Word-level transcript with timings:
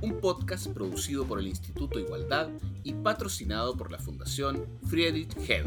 Un 0.00 0.20
podcast 0.20 0.68
producido 0.68 1.26
por 1.26 1.40
el 1.40 1.48
Instituto 1.48 1.98
Igualdad 1.98 2.50
y 2.84 2.92
patrocinado 2.92 3.76
por 3.76 3.90
la 3.90 3.98
Fundación 3.98 4.64
Friedrich 4.88 5.36
Hebel. 5.36 5.64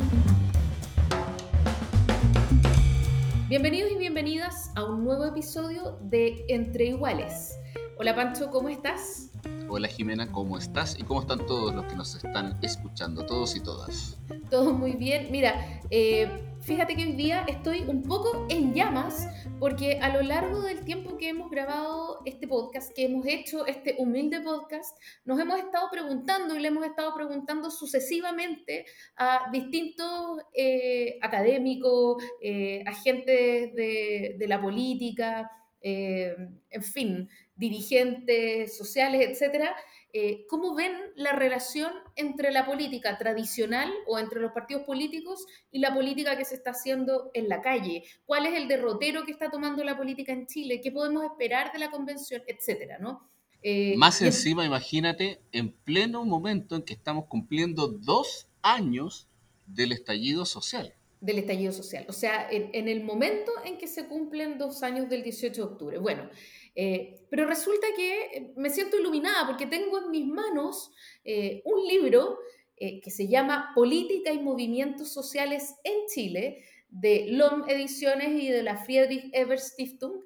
Bienvenidos 3.49 3.91
y 3.91 3.97
bienvenidas 3.97 4.71
a 4.75 4.85
un 4.85 5.03
nuevo 5.03 5.25
episodio 5.25 5.99
de 6.03 6.45
Entre 6.47 6.85
Iguales. 6.85 7.59
Hola 7.97 8.15
Pancho, 8.15 8.49
¿cómo 8.49 8.69
estás? 8.69 9.31
Hola 9.67 9.89
Jimena, 9.89 10.31
¿cómo 10.31 10.57
estás? 10.57 10.97
¿Y 10.97 11.03
cómo 11.03 11.19
están 11.19 11.45
todos 11.45 11.75
los 11.75 11.85
que 11.87 11.95
nos 11.97 12.15
están 12.15 12.57
escuchando, 12.61 13.25
todos 13.25 13.57
y 13.57 13.59
todas? 13.59 14.17
Todo 14.49 14.71
muy 14.71 14.93
bien. 14.93 15.27
Mira, 15.29 15.81
eh, 15.89 16.50
fíjate 16.63 16.95
que 16.95 17.03
hoy 17.03 17.13
día 17.13 17.43
estoy 17.47 17.81
un 17.87 18.03
poco 18.03 18.45
en 18.49 18.73
llamas 18.73 19.27
porque 19.59 19.99
a 19.99 20.09
lo 20.09 20.21
largo 20.21 20.61
del 20.61 20.83
tiempo 20.85 21.17
que 21.17 21.29
hemos 21.29 21.49
grabado 21.49 22.21
este 22.25 22.47
podcast, 22.47 22.91
que 22.95 23.05
hemos 23.05 23.25
hecho 23.25 23.65
este 23.65 23.95
humilde 23.97 24.41
podcast, 24.41 24.97
nos 25.25 25.39
hemos 25.39 25.59
estado 25.59 25.87
preguntando 25.91 26.55
y 26.55 26.59
le 26.59 26.67
hemos 26.67 26.85
estado 26.85 27.13
preguntando 27.15 27.71
sucesivamente 27.71 28.85
a 29.17 29.49
distintos 29.51 30.41
eh, 30.53 31.17
académicos, 31.21 32.23
eh, 32.41 32.83
agentes 32.85 33.73
de, 33.73 34.45
la 34.47 34.61
política, 34.61 35.49
eh, 35.81 36.35
en 36.69 36.83
fin, 36.83 37.29
dirigentes 37.55 38.77
sociales, 38.77 39.29
etcétera, 39.29 39.75
eh, 40.13 40.45
¿cómo 40.49 40.75
ven 40.75 40.91
la 41.15 41.31
relación 41.33 41.91
entre 42.15 42.51
la 42.51 42.65
política 42.65 43.17
tradicional 43.17 43.91
o 44.07 44.19
entre 44.19 44.41
los 44.41 44.51
partidos 44.51 44.83
políticos 44.83 45.45
y 45.71 45.79
la 45.79 45.93
política 45.93 46.37
que 46.37 46.45
se 46.45 46.55
está 46.55 46.71
haciendo 46.71 47.31
en 47.33 47.47
la 47.47 47.61
calle? 47.61 48.03
¿Cuál 48.25 48.45
es 48.45 48.55
el 48.55 48.67
derrotero 48.67 49.25
que 49.25 49.31
está 49.31 49.49
tomando 49.49 49.83
la 49.83 49.97
política 49.97 50.33
en 50.33 50.47
Chile? 50.47 50.81
¿Qué 50.81 50.91
podemos 50.91 51.23
esperar 51.23 51.71
de 51.71 51.79
la 51.79 51.91
convención? 51.91 52.41
Etcétera, 52.47 52.97
¿no? 52.99 53.29
Eh, 53.63 53.95
Más 53.95 54.21
encima, 54.21 54.65
imagínate, 54.65 55.39
en 55.51 55.71
pleno 55.71 56.25
momento 56.25 56.75
en 56.75 56.81
que 56.83 56.93
estamos 56.93 57.25
cumpliendo 57.25 57.87
dos 57.87 58.47
años 58.61 59.27
del 59.67 59.91
estallido 59.91 60.45
social. 60.45 60.93
Del 61.21 61.37
estallido 61.37 61.71
social. 61.71 62.03
O 62.09 62.13
sea, 62.13 62.47
en, 62.49 62.87
el 62.87 63.03
momento 63.03 63.51
en 63.63 63.77
que 63.77 63.85
se 63.85 64.07
cumplen 64.07 64.57
dos 64.57 64.81
años 64.81 65.07
del 65.07 65.21
18 65.21 65.53
de 65.53 65.71
octubre. 65.71 65.97
Bueno, 65.99 66.27
eh, 66.73 67.27
pero 67.29 67.45
resulta 67.45 67.85
que 67.95 68.23
eh, 68.23 68.53
me 68.55 68.71
siento 68.71 68.97
iluminada 68.97 69.45
porque 69.45 69.67
tengo 69.67 69.99
en 69.99 70.09
mis 70.09 70.25
manos 70.25 70.91
eh, 71.23 71.61
un 71.65 71.87
libro 71.87 72.39
que 72.75 73.11
se 73.11 73.27
llama 73.27 73.73
Política 73.75 74.33
y 74.33 74.39
Movimientos 74.39 75.13
Sociales 75.13 75.75
en 75.83 76.07
Chile, 76.11 76.65
de 76.89 77.27
LOM 77.27 77.69
Ediciones 77.69 78.41
y 78.41 78.49
de 78.49 78.63
la 78.63 78.75
Friedrich 78.75 79.29
Ebert 79.33 79.61
Stiftung, 79.61 80.23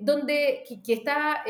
donde, 0.00 0.64
que, 0.84 0.92
está 0.92 1.42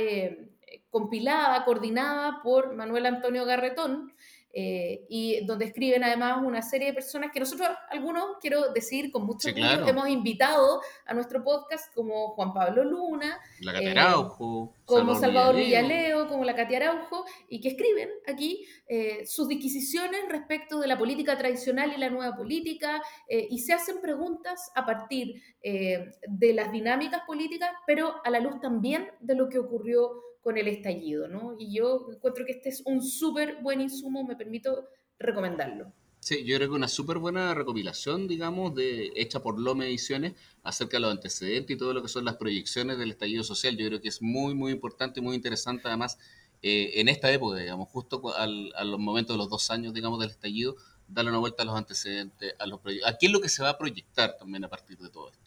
compilada, 0.90 1.64
coordinada 1.64 2.40
por 2.44 2.76
Manuel 2.76 3.06
Antonio 3.06 3.44
Garretón, 3.44 4.12
eh, 4.54 5.06
y 5.08 5.44
donde 5.46 5.64
escriben 5.64 6.04
además 6.04 6.42
una 6.44 6.60
serie 6.60 6.88
de 6.88 6.92
personas 6.92 7.30
que 7.32 7.40
nosotros, 7.40 7.68
algunos, 7.88 8.36
quiero 8.38 8.70
decir 8.72 9.10
con 9.10 9.24
mucho 9.24 9.48
gusto, 9.48 9.88
hemos 9.88 10.08
invitado 10.08 10.82
a 11.06 11.14
nuestro 11.14 11.42
podcast, 11.42 11.92
como 11.94 12.34
Juan 12.34 12.52
Pablo 12.52 12.84
Luna, 12.84 13.40
la 13.60 13.72
Katia 13.72 13.88
eh, 13.88 13.98
Araujo, 13.98 14.74
como 14.84 15.14
Salvador, 15.14 15.56
Villaleo, 15.56 16.28
como 16.28 16.44
la 16.44 16.54
Katia 16.54 16.78
Araujo, 16.78 17.24
y 17.48 17.60
que 17.60 17.68
escriben 17.68 18.10
aquí 18.26 18.66
eh, 18.86 19.24
sus 19.24 19.48
disquisiciones 19.48 20.20
respecto 20.28 20.78
de 20.80 20.86
la 20.86 20.98
política 20.98 21.38
tradicional 21.38 21.92
y 21.96 21.98
la 21.98 22.10
nueva 22.10 22.36
política, 22.36 23.02
y 23.28 23.58
se 23.60 23.72
hacen 23.72 24.00
preguntas 24.02 24.70
a 24.74 24.84
partir 24.84 25.42
de 25.62 26.52
las 26.52 26.70
dinámicas 26.70 27.22
políticas, 27.26 27.70
pero 27.86 28.14
a 28.24 28.30
la 28.30 28.40
luz 28.40 28.60
también 28.60 29.10
de 29.20 29.34
lo 29.34 29.48
que 29.48 29.58
ocurrió 29.58 30.10
con 30.42 30.58
el 30.58 30.68
estallido, 30.68 31.28
¿no? 31.28 31.56
Y 31.58 31.72
yo 31.72 32.08
encuentro 32.12 32.44
que 32.44 32.52
este 32.52 32.68
es 32.68 32.82
un 32.84 33.02
súper 33.02 33.62
buen 33.62 33.80
insumo, 33.80 34.24
me 34.24 34.36
permito 34.36 34.88
recomendarlo. 35.18 35.92
Sí, 36.18 36.44
yo 36.44 36.56
creo 36.56 36.68
que 36.68 36.76
una 36.76 36.88
súper 36.88 37.18
buena 37.18 37.52
recopilación, 37.54 38.28
digamos, 38.28 38.74
de, 38.74 39.12
hecha 39.16 39.42
por 39.42 39.58
Lome 39.58 39.86
Ediciones 39.86 40.34
acerca 40.62 40.96
de 40.96 41.00
los 41.00 41.10
antecedentes 41.10 41.74
y 41.74 41.78
todo 41.78 41.92
lo 41.92 42.02
que 42.02 42.08
son 42.08 42.24
las 42.24 42.36
proyecciones 42.36 42.98
del 42.98 43.10
estallido 43.10 43.42
social. 43.42 43.76
Yo 43.76 43.86
creo 43.88 44.00
que 44.00 44.08
es 44.08 44.22
muy, 44.22 44.54
muy 44.54 44.72
importante 44.72 45.20
y 45.20 45.22
muy 45.22 45.34
interesante, 45.34 45.88
además, 45.88 46.18
eh, 46.62 47.00
en 47.00 47.08
esta 47.08 47.32
época, 47.32 47.58
digamos, 47.58 47.88
justo 47.88 48.22
al, 48.36 48.72
a 48.76 48.84
los 48.84 49.00
momentos 49.00 49.34
de 49.34 49.38
los 49.38 49.48
dos 49.48 49.70
años, 49.70 49.94
digamos, 49.94 50.20
del 50.20 50.30
estallido, 50.30 50.76
darle 51.08 51.30
una 51.30 51.40
vuelta 51.40 51.64
a 51.64 51.66
los 51.66 51.76
antecedentes, 51.76 52.54
a 52.58 52.66
los 52.66 52.80
proyectos. 52.80 53.10
¿A 53.10 53.18
qué 53.18 53.26
es 53.26 53.32
lo 53.32 53.40
que 53.40 53.48
se 53.48 53.62
va 53.62 53.70
a 53.70 53.78
proyectar 53.78 54.36
también 54.38 54.64
a 54.64 54.68
partir 54.68 54.98
de 54.98 55.08
todo 55.08 55.30
esto? 55.30 55.41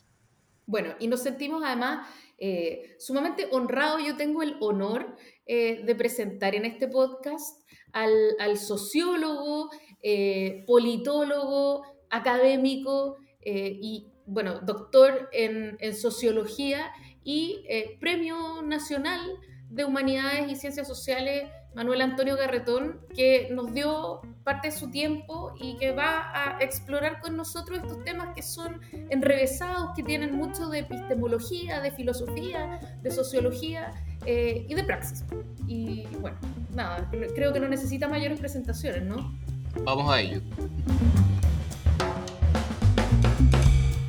Bueno, 0.68 0.96
y 1.00 1.08
nos 1.08 1.22
sentimos 1.22 1.64
además 1.64 2.08
eh, 2.38 2.96
sumamente 3.00 3.48
honrados. 3.52 4.04
Yo 4.06 4.18
tengo 4.18 4.42
el 4.42 4.58
honor 4.60 5.16
eh, 5.46 5.84
de 5.86 5.96
presentar 5.96 6.56
en 6.56 6.66
este 6.66 6.88
podcast 6.88 7.62
al, 7.94 8.58
sociólogo, 8.58 9.70
eh, 10.02 10.64
politólogo, 10.68 11.84
académico 12.10 13.18
y, 13.48 14.08
bueno, 14.26 14.60
doctor 14.62 15.30
en, 15.32 15.78
en 15.80 15.96
sociología 15.96 16.92
y 17.24 17.64
premio 18.00 18.64
nacional 18.64 19.22
de 19.70 19.86
humanidades 19.86 20.52
y 20.52 20.56
ciencias 20.56 20.88
sociales 20.88 21.50
Manuel 21.76 22.02
Antonio 22.02 22.38
Garretón, 22.38 23.02
que 23.14 23.50
nos 23.52 23.74
dio 23.74 24.22
parte 24.44 24.70
de 24.70 24.72
su 24.72 24.90
tiempo 24.90 25.54
y 25.60 25.78
que 25.78 25.92
va 25.92 26.32
a 26.34 26.58
explorar 26.62 27.20
con 27.20 27.36
nosotros 27.36 27.80
estos 27.80 28.04
temas 28.06 28.34
que 28.34 28.42
son 28.42 28.80
enrevesados, 29.10 29.92
que 29.96 30.04
tienen 30.04 30.36
mucho 30.36 30.70
de 30.70 30.80
epistemología, 30.80 31.82
de 31.82 31.92
filosofía, 31.92 32.80
de 33.02 33.12
sociología 33.12 33.94
eh, 34.26 34.66
y 34.70 34.74
de 34.74 34.84
praxis. 34.84 35.26
Y 35.68 36.06
bueno, 36.22 36.38
nada, 36.74 37.10
creo 37.36 37.52
que 37.52 37.60
no 37.60 37.68
necesita 37.68 38.08
mayores 38.08 38.40
presentaciones, 38.40 39.04
¿no? 39.04 39.38
Vamos 39.84 40.10
a 40.10 40.22
ello. 40.22 40.42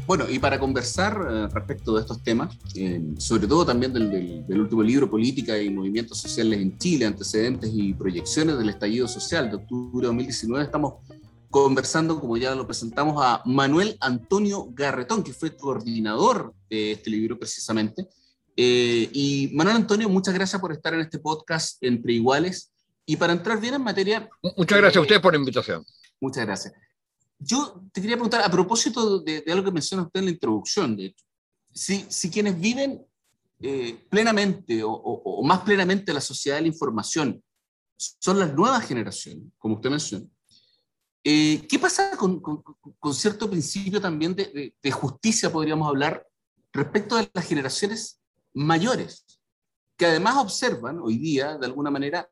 Bueno, 0.06 0.26
y 0.30 0.38
para 0.38 0.60
conversar 0.60 1.20
eh, 1.28 1.48
respecto 1.52 1.94
de 1.94 2.02
estos 2.02 2.22
temas, 2.22 2.56
eh, 2.76 3.02
sobre 3.18 3.48
todo 3.48 3.66
también 3.66 3.92
del, 3.92 4.60
último 4.60 4.82
libro, 4.82 5.10
Política 5.10 5.58
y 5.58 5.68
Movimientos 5.68 6.20
Sociales 6.20 6.60
en 6.60 6.78
Chile, 6.78 7.06
antecedentes 7.06 7.70
y 7.74 7.92
proyecciones 7.92 8.56
del 8.56 8.68
estallido 8.68 9.08
social 9.08 9.50
de 9.50 9.56
octubre 9.56 10.02
de 10.02 10.06
2019, 10.06 10.64
estamos 10.64 10.94
conversando, 11.50 12.20
como 12.20 12.36
ya 12.36 12.54
lo 12.54 12.66
presentamos, 12.66 13.16
a 13.20 13.42
Manuel 13.46 13.96
Antonio 14.00 14.68
Garretón, 14.72 15.24
que 15.24 15.32
fue 15.32 15.56
coordinador 15.56 16.54
de 16.70 16.92
este 16.92 17.10
libro 17.10 17.36
precisamente. 17.36 18.06
Eh, 18.56 19.10
y 19.12 19.50
Manuel 19.54 19.76
Antonio, 19.76 20.08
muchas 20.08 20.34
gracias 20.34 20.60
por 20.60 20.72
estar 20.72 20.94
en 20.94 21.00
este 21.00 21.18
podcast 21.18 21.82
Entre 21.82 22.12
Iguales. 22.12 22.70
Y 23.08 23.16
para 23.16 23.32
entrar 23.32 23.60
bien 23.60 23.74
en 23.74 23.82
materia... 23.82 24.28
Muchas 24.56 24.78
gracias 24.78 24.96
a 24.96 25.00
ustedes 25.00 25.20
por 25.20 25.32
la 25.32 25.38
invitación. 25.38 25.84
Muchas 26.20 26.44
gracias. 26.44 26.74
Yo 27.38 27.82
te 27.92 28.00
quería 28.00 28.16
preguntar, 28.16 28.42
a 28.42 28.50
propósito 28.50 29.20
de, 29.20 29.44
algo 29.48 29.64
que 29.64 29.72
menciona 29.72 30.04
usted 30.04 30.20
en 30.20 30.26
la 30.26 30.32
introducción, 30.32 30.96
de 30.96 31.06
hecho, 31.06 31.24
si, 31.72 32.06
si 32.08 32.30
quienes 32.30 32.58
viven 32.58 33.04
eh, 33.60 34.06
plenamente 34.08 34.82
o, 34.82 35.42
más 35.44 35.60
plenamente 35.60 36.12
la 36.12 36.20
sociedad 36.20 36.56
de 36.56 36.62
la 36.62 36.68
información 36.68 37.42
son 37.98 38.38
las 38.38 38.52
nuevas 38.54 38.86
generaciones, 38.86 39.44
como 39.58 39.76
usted 39.76 39.90
menciona, 39.90 40.26
eh, 41.24 41.66
¿qué 41.68 41.78
pasa 41.78 42.16
con, 42.16 42.40
con, 42.40 43.14
cierto 43.14 43.50
principio 43.50 44.00
también 44.00 44.34
de, 44.34 44.74
de, 44.80 44.90
justicia, 44.90 45.50
podríamos 45.50 45.88
hablar, 45.88 46.26
respecto 46.72 47.16
de 47.16 47.28
las 47.32 47.46
generaciones 47.46 48.20
mayores, 48.54 49.24
que 49.96 50.06
además 50.06 50.36
observan 50.36 51.00
hoy 51.00 51.18
día, 51.18 51.56
de 51.58 51.66
alguna 51.66 51.90
manera, 51.90 52.28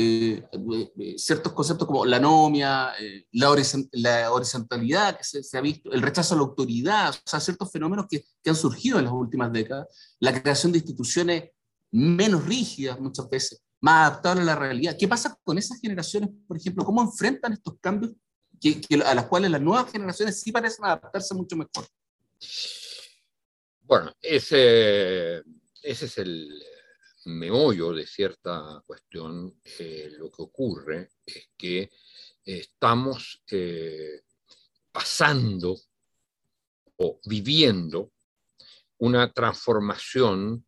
eh, 0.00 0.44
eh, 0.52 1.18
ciertos 1.18 1.52
conceptos 1.52 1.84
como 1.84 2.06
la 2.06 2.18
anomia, 2.18 2.92
eh, 3.00 3.26
la, 3.32 3.50
horizontalidad 4.30 5.18
que 5.18 5.24
se, 5.24 5.58
ha 5.58 5.60
visto, 5.60 5.90
el 5.90 6.02
rechazo 6.02 6.34
a 6.34 6.36
la 6.36 6.44
autoridad, 6.44 7.10
o 7.10 7.28
sea, 7.28 7.40
ciertos 7.40 7.72
fenómenos 7.72 8.06
que, 8.08 8.24
que, 8.40 8.50
han 8.50 8.54
surgido 8.54 9.00
en 9.00 9.06
las 9.06 9.12
últimas 9.12 9.52
décadas, 9.52 9.88
la 10.20 10.40
creación 10.40 10.70
de 10.70 10.78
instituciones 10.78 11.50
menos 11.90 12.44
rígidas 12.44 13.00
muchas 13.00 13.28
veces, 13.28 13.60
más 13.80 14.08
adaptables 14.08 14.44
a 14.44 14.46
la 14.46 14.54
realidad. 14.54 14.96
¿Qué 14.96 15.08
pasa 15.08 15.36
con 15.42 15.58
esas 15.58 15.80
generaciones, 15.80 16.30
por 16.46 16.56
ejemplo? 16.56 16.84
¿Cómo 16.84 17.02
enfrentan 17.02 17.54
estos 17.54 17.74
cambios 17.80 18.12
a 19.04 19.14
las 19.16 19.26
cuales 19.26 19.50
las 19.50 19.60
nuevas 19.60 19.90
generaciones 19.90 20.40
sí 20.40 20.52
parecen 20.52 20.84
adaptarse 20.84 21.34
mucho 21.34 21.56
mejor? 21.56 21.84
Bueno, 23.80 24.12
ese, 24.22 25.42
ese 25.82 26.04
es 26.04 26.18
el, 26.18 26.62
meollo 27.28 27.92
de 27.92 28.06
cierta 28.06 28.82
cuestión, 28.86 29.60
eh, 29.78 30.10
lo 30.18 30.30
que 30.30 30.42
ocurre 30.42 31.10
es 31.24 31.50
que 31.56 31.90
estamos 32.44 33.42
eh, 33.50 34.22
pasando 34.90 35.76
o 36.96 37.20
viviendo 37.24 38.12
una 38.98 39.30
transformación 39.32 40.64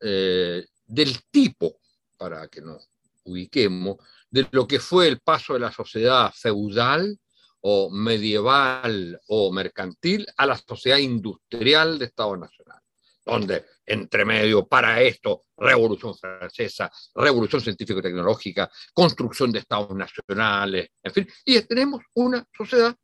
eh, 0.00 0.66
del 0.86 1.24
tipo, 1.30 1.80
para 2.16 2.48
que 2.48 2.60
nos 2.60 2.88
ubiquemos, 3.24 3.96
de 4.30 4.46
lo 4.52 4.66
que 4.66 4.80
fue 4.80 5.08
el 5.08 5.20
paso 5.20 5.54
de 5.54 5.60
la 5.60 5.72
sociedad 5.72 6.32
feudal 6.34 7.18
o 7.60 7.90
medieval 7.90 9.20
o 9.28 9.52
mercantil 9.52 10.26
a 10.36 10.46
la 10.46 10.58
sociedad 10.58 10.98
industrial 10.98 11.98
de 11.98 12.06
Estado 12.06 12.36
Nacional, 12.36 12.81
donde 13.24 13.64
entre 13.86 14.24
medio 14.24 14.66
para 14.66 15.00
esto, 15.00 15.44
Revolución 15.56 16.16
Francesa, 16.16 16.90
Revolución 17.14 17.60
Científico-Tecnológica, 17.60 18.70
construcción 18.92 19.52
de 19.52 19.60
Estados 19.60 19.94
nacionales, 19.94 20.90
en 21.02 21.12
fin, 21.12 21.28
y 21.44 21.60
tenemos 21.62 22.02
una 22.14 22.46
sociedad 22.56 22.96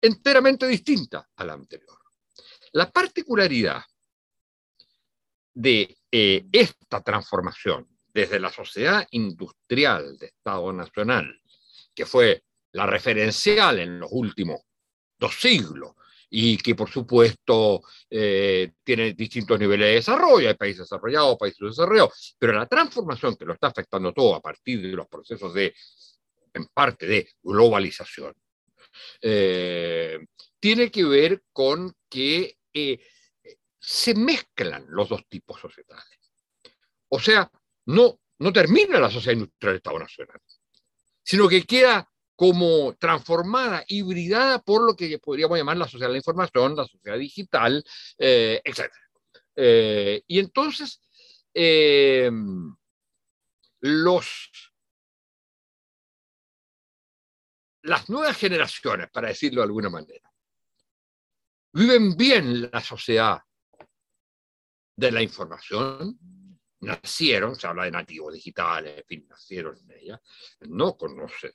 enteramente 0.00 0.66
distinta 0.66 1.28
a 1.36 1.44
la 1.44 1.54
anterior. 1.54 1.98
La 2.72 2.90
particularidad 2.90 3.82
de 5.52 5.98
eh, 6.10 6.46
esta 6.52 7.02
transformación 7.02 7.86
desde 8.12 8.40
la 8.40 8.50
sociedad 8.50 9.06
industrial 9.10 10.16
de 10.18 10.26
Estado 10.26 10.72
Nacional, 10.72 11.40
que 11.94 12.06
fue 12.06 12.44
la 12.72 12.86
referencial 12.86 13.78
en 13.78 14.00
los 14.00 14.10
últimos 14.12 14.60
dos 15.18 15.34
siglos 15.40 15.94
y 16.30 16.56
que 16.58 16.76
por 16.76 16.88
supuesto 16.88 17.82
eh, 18.08 18.72
tiene 18.84 19.12
distintos 19.14 19.58
niveles 19.58 19.88
de 19.88 19.94
desarrollo, 19.94 20.48
hay 20.48 20.54
países 20.54 20.82
desarrollados, 20.82 21.36
países 21.36 21.60
desarrollados, 21.60 22.36
pero 22.38 22.52
la 22.52 22.66
transformación 22.66 23.36
que 23.36 23.44
lo 23.44 23.54
está 23.54 23.66
afectando 23.66 24.12
todo 24.12 24.36
a 24.36 24.40
partir 24.40 24.80
de 24.80 24.92
los 24.92 25.08
procesos 25.08 25.52
de, 25.52 25.74
en 26.54 26.66
parte, 26.66 27.06
de 27.06 27.28
globalización, 27.42 28.34
eh, 29.20 30.20
tiene 30.58 30.90
que 30.90 31.04
ver 31.04 31.42
con 31.52 31.92
que 32.08 32.58
eh, 32.72 33.00
se 33.78 34.14
mezclan 34.14 34.86
los 34.88 35.08
dos 35.08 35.26
tipos 35.28 35.60
societales. 35.60 36.18
O 37.08 37.18
sea, 37.18 37.50
no, 37.86 38.20
no 38.38 38.52
termina 38.52 39.00
la 39.00 39.10
sociedad 39.10 39.34
industrial 39.34 39.76
Estado 39.76 39.98
Nacional, 39.98 40.40
sino 41.22 41.48
que 41.48 41.64
queda 41.64 42.09
como 42.40 42.94
transformada, 42.94 43.84
hibridada 43.86 44.62
por 44.62 44.80
lo 44.80 44.96
que 44.96 45.18
podríamos 45.18 45.58
llamar 45.58 45.76
la 45.76 45.84
sociedad 45.84 46.08
de 46.08 46.12
la 46.14 46.20
información, 46.20 46.74
la 46.74 46.86
sociedad 46.86 47.18
digital, 47.18 47.84
eh, 48.16 48.62
etc. 48.64 48.90
Eh, 49.56 50.22
y 50.26 50.38
entonces, 50.38 51.02
eh, 51.52 52.30
las 57.82 58.08
nuevas 58.08 58.38
generaciones, 58.38 59.10
para 59.10 59.28
decirlo 59.28 59.60
de 59.60 59.66
alguna 59.66 59.90
manera, 59.90 60.32
viven 61.74 62.16
bien 62.16 62.70
la 62.70 62.80
sociedad 62.80 63.38
de 64.96 65.12
la 65.12 65.20
información, 65.20 66.18
nacieron, 66.80 67.54
se 67.54 67.66
habla 67.66 67.84
de 67.84 67.90
nativos 67.90 68.32
digitales, 68.32 68.96
en 68.96 69.04
fin, 69.04 69.26
nacieron 69.28 69.76
en 69.76 69.90
ella, 69.90 70.22
no 70.60 70.96
conocen 70.96 71.52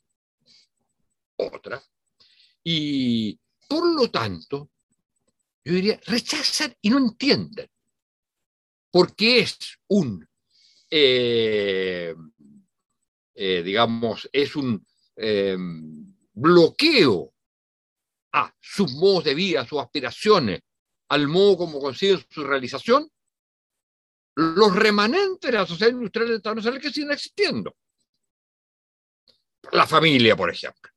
otra. 1.38 1.82
Y 2.64 3.40
por 3.68 3.94
lo 3.94 4.10
tanto, 4.10 4.72
yo 5.64 5.74
diría, 5.74 6.00
rechazan 6.06 6.76
y 6.82 6.90
no 6.90 6.98
entienden. 6.98 7.70
Porque 8.92 9.40
es 9.40 9.58
un, 9.88 10.28
eh, 10.90 12.16
eh, 13.34 13.64
digamos, 13.64 14.30
es 14.32 14.56
un 14.56 14.86
eh, 15.18 15.58
bloqueo 16.34 17.34
a 18.34 18.54
sus 18.60 18.94
modos 18.94 19.26
de 19.26 19.36
vida, 19.36 19.62
a 19.62 19.68
sus 19.68 19.80
aspiraciones, 19.80 20.62
al 21.10 21.28
modo 21.28 21.58
como 21.58 21.80
consiguen 21.80 22.26
su 22.30 22.44
realización, 22.44 23.10
los 24.36 24.76
remanentes 24.76 25.52
de 25.52 25.58
la 25.58 25.66
sociedad 25.66 25.92
industrial 25.92 26.28
del 26.28 26.38
Estado 26.38 26.56
Nacional 26.56 26.82
que 26.82 26.92
siguen 26.92 27.12
existiendo. 27.12 27.76
La 29.72 29.88
familia, 29.88 30.36
por 30.36 30.50
ejemplo 30.50 30.95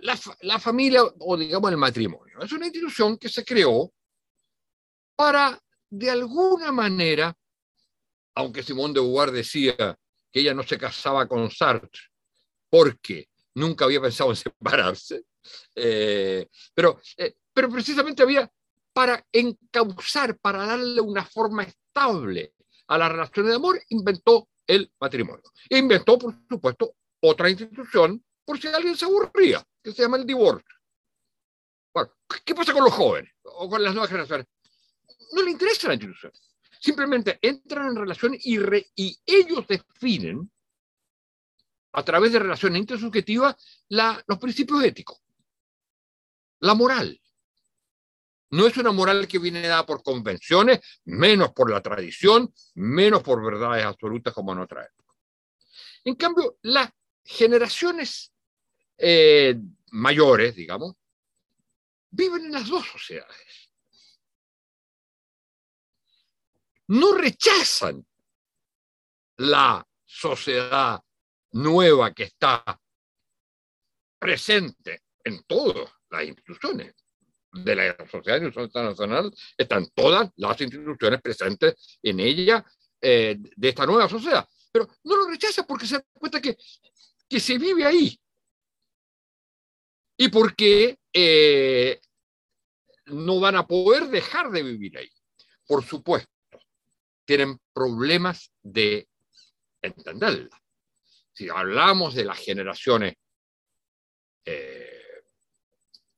la, 0.00 0.58
familia, 0.58 1.02
o 1.18 1.36
digamos 1.36 1.70
el 1.70 1.76
matrimonio, 1.76 2.38
es 2.40 2.52
una 2.52 2.66
institución 2.66 3.16
que 3.18 3.28
se 3.28 3.44
creó 3.44 3.92
para, 5.14 5.58
de 5.90 6.10
alguna 6.10 6.72
manera, 6.72 7.36
aunque 8.34 8.62
Simón 8.62 8.92
de 8.92 9.00
Beauvoir 9.00 9.30
decía 9.30 9.98
que 10.30 10.40
ella 10.40 10.54
no 10.54 10.62
se 10.62 10.78
casaba 10.78 11.26
con 11.26 11.50
Sartre 11.50 12.00
porque 12.68 13.28
nunca 13.54 13.84
había 13.84 14.00
pensado 14.00 14.30
en 14.30 14.36
separarse, 14.36 15.24
eh, 15.74 16.46
pero, 16.74 17.00
eh, 17.16 17.34
pero 17.52 17.70
precisamente 17.70 18.22
había 18.22 18.50
para 18.92 19.22
encauzar, 19.30 20.38
para 20.38 20.66
darle 20.66 21.00
una 21.02 21.24
forma 21.24 21.64
estable 21.64 22.54
a 22.88 22.96
la 22.96 23.08
relación 23.10 23.46
de 23.46 23.54
amor, 23.54 23.78
inventó 23.90 24.48
el 24.66 24.90
matrimonio. 24.98 25.42
E 25.68 25.76
inventó, 25.76 26.18
por 26.18 26.34
supuesto, 26.48 26.94
otra 27.20 27.50
institución 27.50 28.24
por 28.44 28.58
si 28.58 28.68
alguien 28.68 28.96
se 28.96 29.04
aburría, 29.04 29.62
que 29.86 29.92
se 29.92 30.02
llama 30.02 30.16
el 30.16 30.26
divorcio. 30.26 30.74
Bueno, 31.94 32.10
¿qué 32.44 32.56
pasa 32.56 32.72
con 32.72 32.82
los 32.82 32.92
jóvenes 32.92 33.32
o 33.44 33.70
con 33.70 33.80
las 33.84 33.94
nuevas 33.94 34.10
generaciones? 34.10 34.48
No 35.30 35.42
le 35.42 35.52
interesa 35.52 35.86
la 35.86 35.94
institución. 35.94 36.32
Simplemente 36.80 37.38
entran 37.40 37.90
en 37.90 37.96
relación 37.96 38.34
y, 38.34 38.58
y 38.96 39.16
ellos 39.24 39.64
definen 39.68 40.50
a 41.92 42.04
través 42.04 42.32
de 42.32 42.40
relaciones 42.40 42.80
intersubjetivas 42.80 43.54
los 43.88 44.38
principios 44.40 44.82
éticos, 44.82 45.22
la 46.58 46.74
moral. 46.74 47.20
No 48.50 48.66
es 48.66 48.76
una 48.78 48.90
moral 48.90 49.28
que 49.28 49.38
viene 49.38 49.68
dada 49.68 49.86
por 49.86 50.02
convenciones, 50.02 50.80
menos 51.04 51.52
por 51.52 51.70
la 51.70 51.80
tradición, 51.80 52.52
menos 52.74 53.22
por 53.22 53.40
verdades 53.40 53.84
absolutas 53.84 54.34
como 54.34 54.52
en 54.52 54.58
otra 54.58 54.84
época. 54.84 55.14
En 56.02 56.16
cambio, 56.16 56.58
las 56.62 56.90
generaciones 57.24 58.32
eh, 58.98 59.56
mayores, 59.92 60.54
digamos, 60.54 60.94
viven 62.10 62.46
en 62.46 62.52
las 62.52 62.68
dos 62.68 62.86
sociedades. 62.86 63.70
No 66.88 67.14
rechazan 67.14 68.06
la 69.38 69.86
sociedad 70.04 71.02
nueva 71.52 72.12
que 72.12 72.24
está 72.24 72.64
presente 74.18 75.02
en 75.24 75.42
todas 75.44 75.90
las 76.10 76.24
instituciones 76.24 76.94
de 77.52 77.74
la 77.74 77.96
sociedad 78.10 78.40
internacional, 78.42 79.32
están 79.56 79.86
todas 79.94 80.30
las 80.36 80.60
instituciones 80.60 81.20
presentes 81.20 81.98
en 82.02 82.20
ella 82.20 82.64
eh, 83.00 83.36
de 83.38 83.68
esta 83.68 83.86
nueva 83.86 84.08
sociedad. 84.08 84.46
Pero 84.70 84.88
no 85.04 85.16
lo 85.16 85.28
rechaza 85.28 85.66
porque 85.66 85.86
se 85.86 85.96
da 85.96 86.04
cuenta 86.12 86.40
que, 86.40 86.56
que 87.28 87.40
se 87.40 87.58
vive 87.58 87.84
ahí, 87.84 88.18
y 90.16 90.28
porque 90.28 90.98
eh, 91.12 92.00
no 93.06 93.40
van 93.40 93.56
a 93.56 93.66
poder 93.66 94.08
dejar 94.08 94.50
de 94.50 94.62
vivir 94.62 94.98
ahí. 94.98 95.10
Por 95.66 95.84
supuesto, 95.84 96.30
tienen 97.24 97.58
problemas 97.72 98.52
de 98.62 99.08
entenderla. 99.82 100.62
Si 101.32 101.48
hablamos 101.48 102.14
de 102.14 102.24
las 102.24 102.38
generaciones 102.38 103.14
eh, 104.44 105.22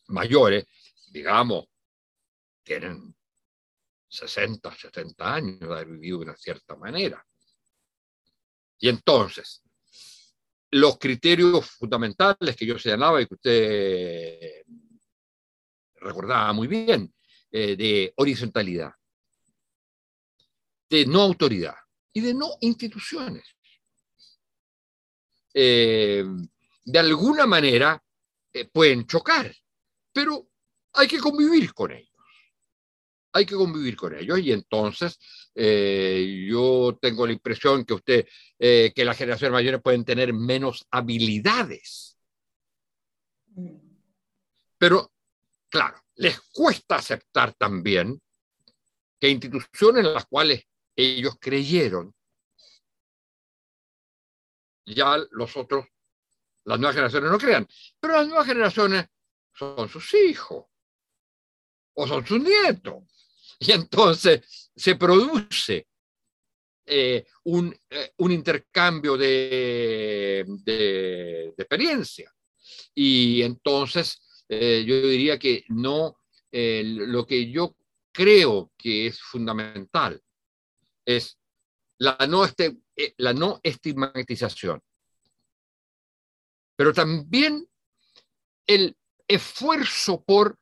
mayores, 0.06 0.64
digamos, 1.10 1.66
tienen 2.62 3.14
60, 4.08 4.74
70 4.74 5.34
años 5.34 5.60
de 5.60 5.66
haber 5.66 5.86
vivido 5.88 6.18
de 6.18 6.24
una 6.24 6.36
cierta 6.36 6.76
manera. 6.76 7.24
Y 8.78 8.88
entonces, 8.88 9.62
los 10.70 10.98
criterios 10.98 11.70
fundamentales 11.70 12.56
que 12.56 12.66
yo 12.66 12.78
señalaba 12.78 13.20
y 13.22 13.26
que 13.26 13.34
usted 13.34 14.62
recordaba 15.96 16.52
muy 16.52 16.68
bien, 16.68 17.12
eh, 17.50 17.76
de 17.76 18.12
horizontalidad, 18.16 18.92
de 20.90 21.06
no 21.06 21.22
autoridad 21.22 21.74
y 22.12 22.20
de 22.20 22.34
no 22.34 22.50
instituciones. 22.60 23.56
Eh, 25.54 26.24
de 26.84 26.98
alguna 26.98 27.46
manera 27.46 28.02
eh, 28.52 28.66
pueden 28.66 29.06
chocar, 29.06 29.54
pero 30.12 30.50
hay 30.92 31.08
que 31.08 31.18
convivir 31.18 31.72
con 31.74 31.92
ellos 31.92 32.07
hay 33.32 33.46
que 33.46 33.54
convivir 33.54 33.96
con 33.96 34.14
ellos 34.14 34.38
y 34.40 34.52
entonces 34.52 35.18
eh, 35.54 36.46
yo 36.48 36.98
tengo 37.00 37.26
la 37.26 37.32
impresión 37.32 37.84
que 37.84 37.94
usted, 37.94 38.26
eh, 38.58 38.92
que 38.94 39.04
las 39.04 39.16
generaciones 39.16 39.52
mayores 39.52 39.82
pueden 39.82 40.04
tener 40.04 40.32
menos 40.32 40.86
habilidades. 40.90 42.16
Pero, 44.78 45.12
claro, 45.68 46.00
les 46.14 46.40
cuesta 46.52 46.96
aceptar 46.96 47.54
también 47.54 48.20
que 49.18 49.28
instituciones 49.28 50.04
en 50.04 50.14
las 50.14 50.26
cuales 50.26 50.64
ellos 50.94 51.36
creyeron, 51.40 52.14
ya 54.86 55.18
los 55.30 55.56
otros, 55.56 55.86
las 56.64 56.78
nuevas 56.78 56.94
generaciones 56.94 57.30
no 57.30 57.38
crean, 57.38 57.66
pero 58.00 58.14
las 58.14 58.28
nuevas 58.28 58.46
generaciones 58.46 59.06
son 59.52 59.88
sus 59.88 60.14
hijos 60.14 60.66
o 61.94 62.06
son 62.06 62.24
sus 62.24 62.40
nietos. 62.40 63.17
Y 63.60 63.72
entonces 63.72 64.70
se 64.76 64.94
produce 64.94 65.88
eh, 66.86 67.26
un, 67.44 67.76
eh, 67.90 68.12
un, 68.16 68.32
intercambio 68.32 69.16
de, 69.16 70.44
de, 70.64 71.54
experiencia. 71.58 72.32
Y 72.94 73.42
entonces 73.42 74.44
eh, 74.48 74.84
yo 74.86 75.02
diría 75.02 75.38
que 75.38 75.64
no, 75.68 76.18
lo 76.50 77.26
que 77.26 77.50
yo 77.50 77.76
creo 78.10 78.72
que 78.78 79.08
es 79.08 79.20
fundamental 79.20 80.22
es 81.04 81.38
la 81.98 82.16
no, 82.26 82.44
este, 82.44 82.78
la 83.18 83.34
no 83.34 83.60
estigmatización, 83.62 84.80
pero 86.74 86.94
también 86.94 87.68
el 88.66 88.96
esfuerzo 89.26 90.22
por 90.24 90.58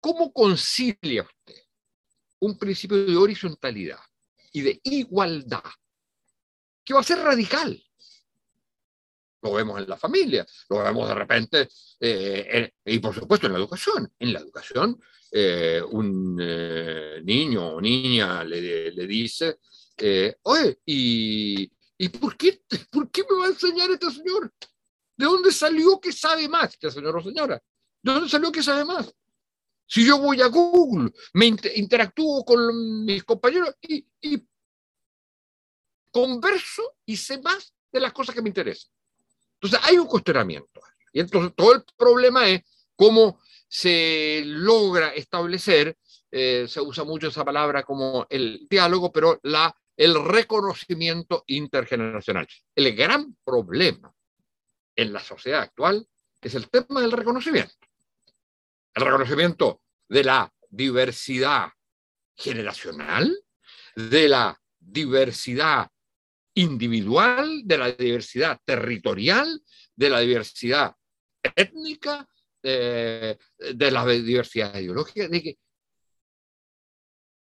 cómo 0.00 0.32
concilia 0.32 1.28
un 2.40 2.58
principio 2.58 3.04
de 3.04 3.16
horizontalidad 3.16 4.00
y 4.52 4.62
de 4.62 4.80
igualdad, 4.84 5.62
que 6.84 6.94
va 6.94 7.00
a 7.00 7.04
ser 7.04 7.18
radical. 7.18 7.82
Lo 9.42 9.52
vemos 9.52 9.80
en 9.80 9.88
la 9.88 9.96
familia, 9.96 10.46
lo 10.70 10.82
vemos 10.82 11.08
de 11.08 11.14
repente, 11.14 11.68
eh, 12.00 12.72
y 12.84 12.98
por 12.98 13.14
supuesto 13.14 13.46
en 13.46 13.52
la 13.52 13.58
educación. 13.58 14.12
En 14.18 14.32
la 14.32 14.40
educación, 14.40 15.00
eh, 15.30 15.82
un 15.90 16.38
eh, 16.40 17.20
niño 17.22 17.74
o 17.74 17.80
niña 17.80 18.42
le, 18.44 18.90
le 18.92 19.06
dice, 19.06 19.58
oye, 20.42 20.78
¿y, 20.84 21.70
¿y 21.98 22.08
por, 22.08 22.36
qué, 22.36 22.62
por 22.90 23.10
qué 23.10 23.24
me 23.30 23.38
va 23.38 23.46
a 23.46 23.50
enseñar 23.50 23.90
este 23.90 24.10
señor? 24.10 24.52
¿De 25.16 25.24
dónde 25.24 25.52
salió 25.52 26.00
que 26.00 26.12
sabe 26.12 26.48
más, 26.48 26.74
este 26.74 26.90
señor 26.90 27.16
o 27.16 27.22
señora? 27.22 27.62
¿De 28.02 28.12
dónde 28.12 28.28
salió 28.28 28.52
que 28.52 28.62
sabe 28.62 28.84
más? 28.84 29.12
Si 29.86 30.04
yo 30.04 30.18
voy 30.18 30.40
a 30.42 30.48
Google, 30.48 31.12
me 31.34 31.46
interactúo 31.46 32.44
con 32.44 33.04
mis 33.04 33.22
compañeros 33.24 33.74
y, 33.80 34.04
converso 36.10 36.96
y 37.04 37.16
sé 37.16 37.40
más 37.42 37.74
de 37.92 38.00
las 38.00 38.12
cosas 38.12 38.34
que 38.34 38.42
me 38.42 38.48
interesan. 38.48 38.90
Entonces 39.60 39.80
hay 39.82 39.98
un 39.98 40.06
cuestionamiento. 40.06 40.80
Y 41.12 41.20
entonces 41.20 41.52
todo 41.54 41.74
el 41.74 41.84
problema 41.96 42.48
es 42.48 42.62
cómo 42.96 43.38
se 43.68 44.42
logra 44.46 45.10
establecer, 45.10 45.96
eh, 46.30 46.66
se 46.68 46.80
usa 46.80 47.04
mucho 47.04 47.28
esa 47.28 47.44
palabra 47.44 47.82
como 47.82 48.26
el 48.30 48.66
diálogo, 48.68 49.12
pero 49.12 49.38
la, 49.42 49.74
el 49.96 50.14
reconocimiento 50.24 51.44
intergeneracional. 51.46 52.48
El 52.74 52.96
gran 52.96 53.36
problema 53.44 54.12
en 54.96 55.12
la 55.12 55.20
sociedad 55.20 55.60
actual 55.60 56.08
es 56.40 56.54
el 56.54 56.70
tema 56.70 57.02
del 57.02 57.12
reconocimiento 57.12 57.85
el 58.96 59.04
reconocimiento 59.04 59.82
de 60.08 60.24
la 60.24 60.52
diversidad 60.70 61.68
generacional, 62.34 63.36
de 63.94 64.28
la 64.28 64.58
diversidad 64.78 65.90
individual, 66.54 67.62
de 67.64 67.78
la 67.78 67.92
diversidad 67.92 68.58
territorial, 68.64 69.62
de 69.94 70.10
la 70.10 70.20
diversidad 70.20 70.96
étnica, 71.54 72.26
de, 72.62 73.38
la 73.76 74.06
diversidad 74.06 74.74
ideológica, 74.74 75.28
de 75.28 75.42
que 75.42 75.58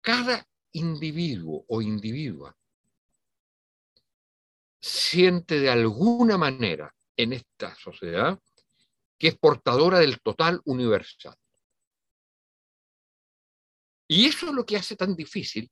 cada 0.02 0.46
individuo 0.72 1.64
o 1.66 1.80
individua 1.80 2.54
siente 4.80 5.58
de 5.58 5.70
alguna 5.70 6.36
manera 6.36 6.94
en 7.16 7.32
esta 7.32 7.74
sociedad 7.74 8.38
que 9.18 9.28
es 9.28 9.38
portadora 9.38 9.98
del 9.98 10.20
total 10.20 10.60
universal. 10.64 11.34
Y 14.06 14.26
eso 14.26 14.46
es 14.46 14.52
lo 14.52 14.64
que 14.64 14.76
hace 14.76 14.96
tan 14.96 15.14
difícil 15.14 15.70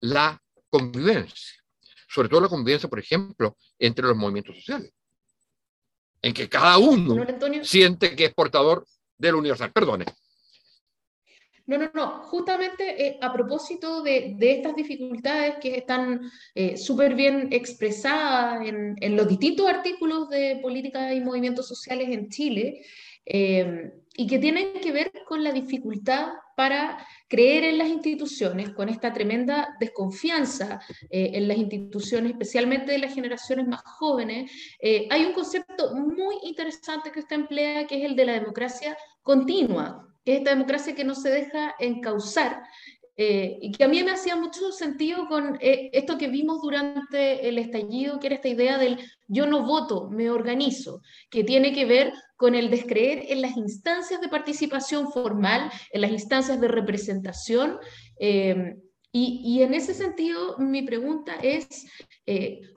la 0.00 0.40
convivencia, 0.68 1.62
sobre 2.08 2.28
todo 2.28 2.42
la 2.42 2.48
convivencia, 2.48 2.88
por 2.88 2.98
ejemplo, 2.98 3.56
entre 3.78 4.06
los 4.06 4.16
movimientos 4.16 4.56
sociales, 4.56 4.92
en 6.20 6.34
que 6.34 6.48
cada 6.48 6.76
uno 6.78 7.24
siente 7.62 8.14
que 8.14 8.26
es 8.26 8.34
portador 8.34 8.86
del 9.16 9.36
universal. 9.36 9.72
Perdone. 9.72 10.04
No, 11.68 11.76
no, 11.76 11.90
no. 11.92 12.22
Justamente 12.22 13.06
eh, 13.06 13.18
a 13.20 13.30
propósito 13.30 14.02
de, 14.02 14.34
estas 14.40 14.74
dificultades 14.74 15.56
que 15.60 15.76
están 15.76 16.22
eh, 16.54 16.78
súper 16.78 17.14
bien 17.14 17.48
expresadas 17.52 18.66
en, 18.66 19.16
los 19.16 19.28
distintos 19.28 19.68
artículos 19.68 20.30
de 20.30 20.60
política 20.62 21.12
y 21.12 21.20
movimientos 21.20 21.68
sociales 21.68 22.08
en 22.08 22.30
Chile, 22.30 22.80
eh, 23.26 23.92
y 24.16 24.26
que 24.26 24.38
tienen 24.38 24.80
que 24.80 24.92
ver 24.92 25.12
con 25.26 25.44
la 25.44 25.52
dificultad 25.52 26.28
para 26.56 27.06
creer 27.28 27.64
en 27.64 27.76
las 27.76 27.88
instituciones, 27.88 28.70
con 28.70 28.88
esta 28.88 29.12
tremenda 29.12 29.76
desconfianza 29.78 30.80
en 31.10 31.46
las 31.46 31.58
instituciones, 31.58 32.32
especialmente 32.32 32.92
de 32.92 32.98
las 32.98 33.14
generaciones 33.14 33.68
más 33.68 33.82
jóvenes. 33.84 34.50
hay 34.82 35.24
un 35.24 35.34
concepto 35.34 35.94
muy 35.94 36.36
interesante 36.42 37.12
que 37.12 37.20
usted 37.20 37.36
emplea, 37.36 37.86
que 37.86 37.98
es 37.98 38.04
el 38.06 38.16
de 38.16 38.24
la 38.24 38.32
democracia 38.32 38.96
continua 39.22 40.07
que 40.28 40.34
es 40.34 40.38
esta 40.40 40.50
democracia 40.50 40.94
que 40.94 41.04
no 41.04 41.14
se 41.14 41.30
deja 41.30 41.74
encauzar, 41.78 42.62
eh, 43.16 43.56
y 43.62 43.72
que 43.72 43.84
a 43.84 43.88
mí 43.88 44.02
me 44.02 44.10
hacía 44.10 44.36
mucho 44.36 44.72
sentido 44.72 45.26
con 45.26 45.56
eh, 45.58 45.88
esto 45.94 46.18
que 46.18 46.28
vimos 46.28 46.60
durante 46.60 47.48
el 47.48 47.56
estallido, 47.56 48.20
que 48.20 48.26
era 48.26 48.36
esta 48.36 48.48
idea 48.48 48.76
del 48.76 48.98
yo 49.26 49.46
no 49.46 49.64
voto, 49.64 50.10
me 50.10 50.28
organizo, 50.28 51.00
que 51.30 51.44
tiene 51.44 51.72
que 51.72 51.86
ver 51.86 52.12
con 52.36 52.54
el 52.54 52.68
descreer 52.68 53.24
en 53.28 53.40
las 53.40 53.56
instancias 53.56 54.20
de 54.20 54.28
participación 54.28 55.10
formal, 55.10 55.70
en 55.92 56.02
las 56.02 56.10
instancias 56.10 56.60
de 56.60 56.68
representación. 56.68 57.78
Eh, 58.20 58.76
y, 59.10 59.40
y, 59.42 59.62
en 59.62 59.72
ese 59.72 59.94
sentido, 59.94 60.58
mi 60.58 60.82
pregunta 60.82 61.36
es, 61.42 61.86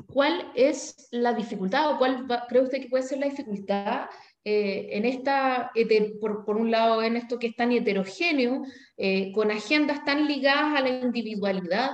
¿cuál 0.08 0.54
es 0.56 1.10
la 1.12 1.34
dificultad 1.34 1.92
o 1.92 1.98
cuál 1.98 2.26
cree 2.48 2.62
usted 2.62 2.82
que 2.82 2.88
puede 2.88 3.04
ser 3.04 3.18
la 3.18 3.28
dificultad 3.28 4.06
eh, 4.44 4.90
en 4.94 5.06
esta, 5.06 5.72
por, 6.20 6.44
por, 6.46 6.58
un 6.58 6.72
lado, 6.72 7.04
en 7.04 7.16
esto 7.16 7.38
que 7.38 7.48
es 7.48 7.56
tan 7.56 7.72
heterogéneo, 7.72 8.64
eh, 8.98 9.32
con 9.34 9.52
agendas 9.52 10.04
tan 10.04 10.28
ligadas 10.28 10.80
a 10.80 10.82
la 10.82 10.90
individualidad 10.90 11.92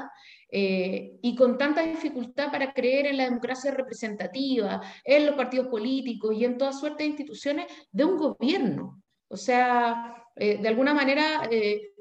eh, 0.50 1.18
y 1.22 1.36
con 1.36 1.58
tanta 1.58 1.82
dificultad 1.84 2.50
para 2.50 2.72
creer 2.72 3.08
en 3.08 3.18
la 3.18 3.26
democracia 3.26 3.72
representativa, 3.72 4.82
en 5.04 5.26
los 5.26 5.36
partidos 5.36 5.68
políticos 5.68 6.36
y 6.38 6.46
en 6.46 6.58
toda 6.58 6.72
suerte 6.72 7.04
de 7.04 7.10
instituciones 7.10 7.66
de 7.92 8.06
un 8.06 8.16
gobierno. 8.16 9.04
O 9.28 9.36
sea, 9.36 10.24
de 10.38 10.66
alguna 10.70 10.94
manera, 10.94 11.50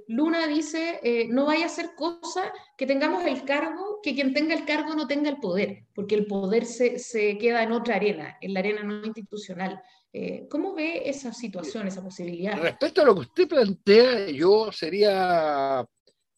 Luna 0.06 0.46
dice, 0.46 1.26
no 1.28 1.46
vaya 1.46 1.66
a 1.66 1.70
ser 1.70 1.96
cosa 1.96 2.52
que 2.78 2.86
tengamos 2.86 3.24
el 3.24 3.42
cargo, 3.44 3.98
que 4.00 4.14
quien 4.14 4.32
tenga 4.32 4.54
el 4.54 4.64
cargo 4.64 4.94
no 4.94 5.08
tenga 5.08 5.28
el 5.28 5.38
poder, 5.38 5.86
porque 5.92 6.14
el 6.14 6.26
poder 6.26 6.66
se, 6.66 7.00
se 7.00 7.36
queda 7.38 7.64
en 7.64 7.72
otra 7.72 7.96
arena, 7.96 8.38
en 8.40 8.54
la 8.54 8.60
arena 8.60 8.84
no 8.84 9.04
institucional. 9.04 9.82
Eh, 10.18 10.46
¿Cómo 10.48 10.74
ve 10.74 11.02
esa 11.04 11.30
situación, 11.30 11.86
esa 11.86 12.02
posibilidad? 12.02 12.58
Respecto 12.58 13.02
a 13.02 13.04
lo 13.04 13.14
que 13.14 13.20
usted 13.20 13.46
plantea, 13.46 14.30
yo 14.30 14.72
sería 14.72 15.86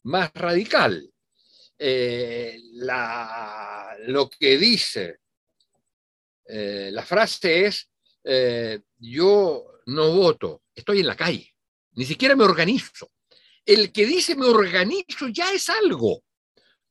más 0.03 0.33
radical. 0.35 1.09
Eh, 1.79 2.59
lo 4.09 4.29
que 4.31 4.59
dice 4.59 5.19
eh, 6.47 6.91
la 6.93 7.05
frase 7.05 7.67
es, 7.67 7.89
yo 8.99 9.71
no 9.87 10.13
voto, 10.13 10.63
estoy 10.75 10.99
en 10.99 11.07
la 11.07 11.15
calle, 11.15 11.55
ni 11.93 12.05
siquiera 12.05 12.35
me 12.35 12.43
organizo. 12.43 13.13
El 13.65 13.93
que 13.93 14.07
dice 14.07 14.35
me 14.35 14.47
organizo 14.47 15.29
ya 15.29 15.53
es 15.53 15.69
algo 15.69 16.25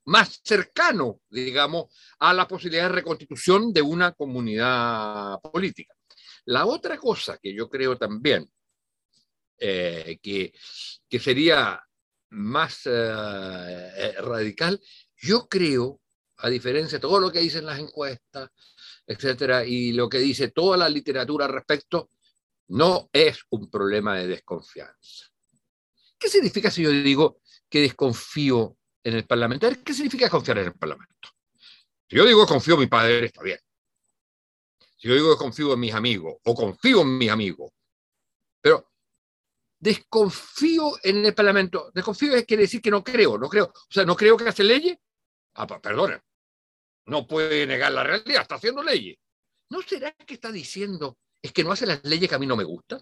más 0.06 0.40
cercano, 0.42 1.20
digamos, 1.30 1.94
a 2.20 2.34
la 2.34 2.48
posibilidad 2.48 2.84
de 2.84 2.96
reconstitución 2.96 3.74
de 3.74 3.82
una 3.82 4.14
comunidad 4.14 5.42
política. 5.42 5.97
La 6.48 6.66
otra 6.66 6.98
cosa 6.98 7.38
que 7.38 7.54
yo 7.54 7.70
creo 7.70 7.98
también 7.98 8.50
eh, 9.60 10.18
que, 10.22 10.54
sería 11.20 11.82
más 12.30 12.86
eh, 12.86 12.92
eh, 12.92 14.16
radical, 14.20 14.80
yo 15.18 15.48
creo, 15.50 16.00
a 16.38 16.50
diferencia 16.50 17.00
de 17.00 17.02
todo 17.02 17.20
lo 17.20 17.32
que 17.32 17.40
dicen 17.40 17.66
las 17.66 17.80
encuestas, 17.80 18.50
etcétera, 19.06 19.66
y 19.66 19.92
lo 19.92 20.08
que 20.08 20.20
dice 20.20 20.50
toda 20.52 20.78
la 20.78 20.88
literatura 20.88 21.46
al 21.46 21.54
respecto, 21.54 22.12
no 22.70 23.10
es 23.12 23.40
un 23.50 23.70
problema 23.70 24.18
de 24.18 24.28
desconfianza. 24.28 25.26
¿Qué 26.18 26.30
significa 26.30 26.72
si 26.72 26.84
yo 26.84 26.92
digo 26.92 27.42
que 27.70 27.82
desconfío 27.82 28.78
en 29.04 29.16
el 29.16 29.26
Parlamento? 29.26 29.68
¿Qué 29.84 29.94
significa 29.94 30.30
confiar 30.30 30.60
en 30.60 30.68
el 30.68 30.76
Parlamento? 30.76 31.30
Si 32.10 32.16
yo 32.16 32.26
digo 32.26 32.48
confío 32.48 32.76
en 32.76 32.80
mi 32.82 32.88
padre, 32.88 33.26
está 33.26 33.44
bien. 33.44 33.60
Si 34.98 35.08
yo 35.08 35.14
digo 35.14 35.32
que 35.32 35.38
confío 35.38 35.74
en 35.74 35.80
mis 35.80 35.94
amigos 35.94 36.36
o 36.44 36.56
confío 36.56 37.02
en 37.02 37.18
mis 37.18 37.30
amigos, 37.30 37.72
pero 38.60 38.92
desconfío 39.80 40.94
en 41.04 41.26
el 41.26 41.34
Parlamento. 41.34 41.92
Desconfío 41.94 42.34
quiere 42.46 42.64
decir 42.64 42.82
que 42.82 42.92
no 42.92 43.04
creo, 43.04 43.38
no 43.38 43.48
creo. 43.48 43.66
O 43.66 43.92
sea, 43.94 44.06
no 44.06 44.16
creo 44.16 44.36
que 44.36 44.50
hace 44.50 44.64
leyes. 44.64 44.98
Ah, 45.54 45.68
perdona, 45.68 46.24
no 47.06 47.28
puede 47.28 47.66
negar 47.66 47.92
la 47.92 48.04
realidad, 48.04 48.42
está 48.42 48.56
haciendo 48.56 48.84
leyes. 48.84 49.18
¿No 49.70 49.82
será 49.82 50.12
que 50.12 50.34
está 50.34 50.52
diciendo 50.52 51.18
es 51.42 51.52
que 51.52 51.64
no 51.64 51.72
hace 51.72 51.86
las 51.86 52.04
leyes 52.04 52.28
que 52.28 52.36
a 52.36 52.40
mí 52.40 52.48
no 52.48 52.56
me 52.56 52.64
gustan? 52.64 53.02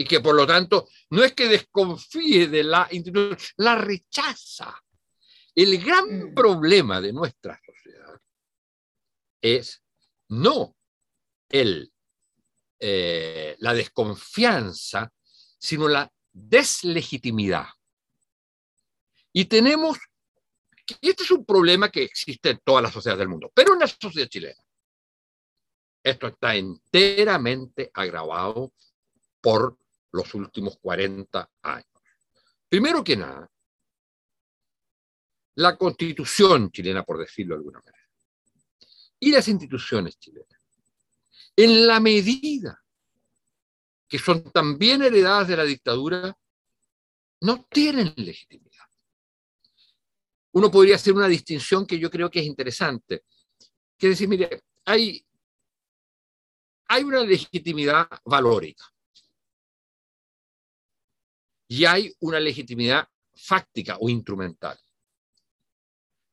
y 0.00 0.04
que 0.04 0.20
por 0.20 0.34
lo 0.34 0.46
tanto 0.46 0.88
no 1.10 1.22
es 1.22 1.34
que 1.34 1.46
desconfíe 1.46 2.48
de 2.48 2.64
la 2.64 2.88
institución, 2.90 3.36
la 3.58 3.74
rechaza. 3.74 4.74
El 5.54 5.76
gran 5.84 6.30
mm. 6.30 6.34
problema 6.34 7.02
de 7.02 7.12
nuestra 7.12 7.60
sociedad 7.62 8.18
es 9.42 9.82
no 10.30 10.76
el, 11.48 11.92
eh, 12.78 13.56
la 13.58 13.74
desconfianza, 13.74 15.12
sino 15.58 15.88
la 15.88 16.10
deslegitimidad. 16.32 17.66
Y 19.32 19.44
tenemos, 19.46 19.98
este 21.00 21.22
es 21.24 21.30
un 21.30 21.44
problema 21.44 21.90
que 21.90 22.02
existe 22.02 22.50
en 22.50 22.60
todas 22.64 22.82
las 22.82 22.92
sociedades 22.92 23.20
del 23.20 23.28
mundo, 23.28 23.50
pero 23.54 23.74
en 23.74 23.80
la 23.80 23.86
sociedad 23.86 24.28
chilena. 24.28 24.62
Esto 26.02 26.28
está 26.28 26.54
enteramente 26.54 27.90
agravado 27.92 28.72
por 29.40 29.78
los 30.12 30.34
últimos 30.34 30.78
40 30.78 31.50
años. 31.62 31.86
Primero 32.68 33.04
que 33.04 33.16
nada, 33.16 33.50
la 35.56 35.76
constitución 35.76 36.70
chilena, 36.70 37.02
por 37.02 37.18
decirlo 37.18 37.54
de 37.54 37.58
alguna 37.58 37.80
manera, 37.80 37.99
y 39.20 39.30
las 39.30 39.46
instituciones 39.48 40.18
chilenas, 40.18 40.60
en 41.54 41.86
la 41.86 42.00
medida 42.00 42.82
que 44.08 44.18
son 44.18 44.42
también 44.50 45.02
heredadas 45.02 45.46
de 45.46 45.56
la 45.56 45.64
dictadura, 45.64 46.36
no 47.42 47.64
tienen 47.70 48.12
legitimidad. 48.16 48.86
Uno 50.52 50.68
podría 50.68 50.96
hacer 50.96 51.12
una 51.12 51.28
distinción 51.28 51.86
que 51.86 51.98
yo 51.98 52.10
creo 52.10 52.28
que 52.28 52.40
es 52.40 52.46
interesante, 52.46 53.24
que 53.96 54.08
decir, 54.08 54.28
mire, 54.28 54.64
hay, 54.84 55.24
hay 56.88 57.04
una 57.04 57.20
legitimidad 57.20 58.08
valórica 58.24 58.84
y 61.68 61.84
hay 61.84 62.12
una 62.18 62.40
legitimidad 62.40 63.08
fáctica 63.32 63.96
o 64.00 64.08
instrumental. 64.08 64.76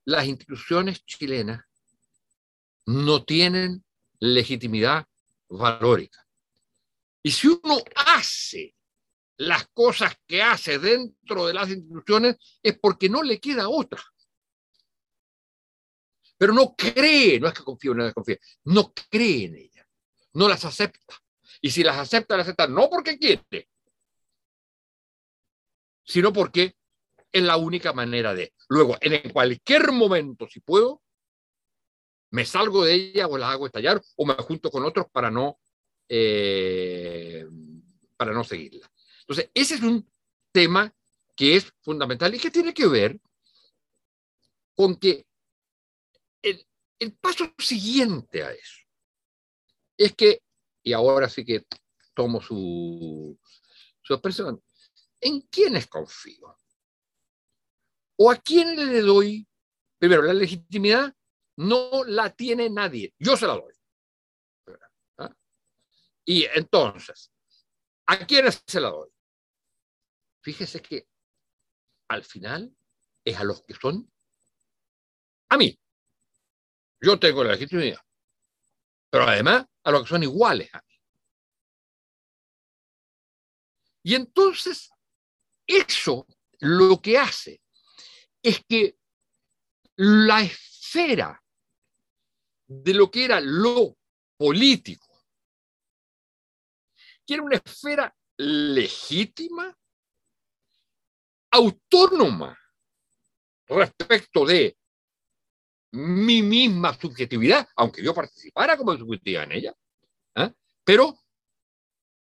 Las 0.05 0.25
instituciones 0.25 1.05
chilenas 1.05 1.66
no 2.87 3.23
tienen 3.23 3.83
legitimidad 4.19 5.05
valórica. 5.49 6.25
Y 7.21 7.31
si 7.31 7.47
uno 7.47 7.77
hace 7.95 8.75
las 9.37 9.67
cosas 9.67 10.17
que 10.25 10.41
hace 10.41 10.79
dentro 10.79 11.45
de 11.45 11.53
las 11.53 11.69
instituciones 11.69 12.37
es 12.63 12.79
porque 12.79 13.09
no 13.09 13.21
le 13.21 13.39
queda 13.39 13.69
otra. 13.69 14.01
Pero 16.37 16.53
no 16.53 16.75
cree, 16.75 17.39
no 17.39 17.47
es 17.47 17.53
que 17.53 17.63
confíe 17.63 17.93
no 17.93 18.05
desconfíe, 18.05 18.39
no 18.65 18.93
cree 19.09 19.45
en 19.45 19.55
ellas, 19.55 19.87
no 20.33 20.47
las 20.47 20.63
acepta. 20.65 21.15
Y 21.59 21.71
si 21.71 21.83
las 21.83 21.97
acepta, 21.97 22.37
las 22.37 22.45
acepta 22.45 22.67
no 22.67 22.89
porque 22.89 23.17
quiere, 23.17 23.69
sino 26.05 26.31
porque 26.31 26.77
es 27.31 27.43
la 27.43 27.57
única 27.57 27.91
manera 27.91 28.33
de. 28.33 28.53
Luego, 28.69 28.95
en 29.01 29.29
cualquier 29.31 29.91
momento, 29.91 30.47
si 30.47 30.61
puedo, 30.61 31.01
me 32.31 32.45
salgo 32.45 32.83
de 32.83 32.93
ella 32.93 33.27
o 33.27 33.37
la 33.37 33.51
hago 33.51 33.65
estallar 33.65 34.01
o 34.15 34.25
me 34.25 34.33
junto 34.35 34.69
con 34.69 34.83
otros 34.83 35.07
para 35.11 35.31
no, 35.31 35.59
eh, 36.09 37.45
para 38.15 38.33
no 38.33 38.43
seguirla. 38.43 38.89
Entonces, 39.21 39.49
ese 39.53 39.75
es 39.75 39.81
un 39.81 40.09
tema 40.51 40.93
que 41.35 41.55
es 41.55 41.71
fundamental 41.81 42.33
y 42.33 42.39
que 42.39 42.51
tiene 42.51 42.73
que 42.73 42.87
ver 42.87 43.19
con 44.75 44.95
que 44.95 45.25
el, 46.41 46.65
el 46.99 47.13
paso 47.13 47.53
siguiente 47.57 48.43
a 48.43 48.51
eso 48.51 48.87
es 49.97 50.15
que, 50.15 50.43
y 50.83 50.93
ahora 50.93 51.27
sí 51.27 51.43
que 51.43 51.65
tomo 52.13 52.41
su, 52.41 53.37
su 54.01 54.13
expresión, 54.13 54.63
¿en 55.19 55.41
quiénes 55.41 55.87
confío? 55.87 56.55
¿O 58.17 58.31
a 58.31 58.35
quién 58.37 58.75
le 58.75 59.01
doy? 59.01 59.47
Primero, 59.97 60.21
la 60.21 60.33
legitimidad 60.33 61.13
no 61.57 62.03
la 62.05 62.29
tiene 62.33 62.69
nadie, 62.69 63.13
yo 63.19 63.35
se 63.35 63.47
la 63.47 63.53
doy. 63.53 63.73
¿Ah? 65.17 65.35
Y 66.25 66.45
entonces, 66.45 67.31
¿a 68.05 68.25
quiénes 68.25 68.63
se 68.65 68.79
la 68.79 68.89
doy? 68.89 69.09
Fíjese 70.41 70.81
que 70.81 71.07
al 72.09 72.23
final 72.23 72.75
es 73.25 73.37
a 73.37 73.43
los 73.43 73.61
que 73.63 73.73
son 73.73 74.11
a 75.49 75.57
mí. 75.57 75.77
Yo 77.01 77.19
tengo 77.19 77.43
la 77.43 77.51
legitimidad. 77.51 78.01
Pero 79.09 79.25
además 79.25 79.65
a 79.83 79.91
los 79.91 80.03
que 80.03 80.09
son 80.09 80.23
iguales 80.23 80.73
a 80.73 80.81
mí. 80.81 80.93
Y 84.03 84.15
entonces 84.15 84.89
eso 85.65 86.25
lo 86.59 87.01
que 87.01 87.17
hace 87.17 87.61
es 88.41 88.63
que 88.65 88.97
la 89.97 90.41
esfera 90.41 91.43
de 92.67 92.93
lo 92.93 93.09
que 93.09 93.25
era 93.25 93.39
lo 93.39 93.97
político, 94.37 95.07
que 97.25 97.33
era 97.33 97.43
una 97.43 97.57
esfera 97.57 98.15
legítima, 98.37 99.75
autónoma 101.51 102.57
respecto 103.67 104.45
de 104.45 104.77
mi 105.93 106.41
misma 106.41 106.93
subjetividad, 106.93 107.67
aunque 107.75 108.03
yo 108.03 108.13
participara 108.13 108.77
como 108.77 108.95
subjetiva 108.97 109.43
en 109.43 109.51
ella, 109.53 109.75
¿eh? 110.35 110.53
pero 110.83 111.17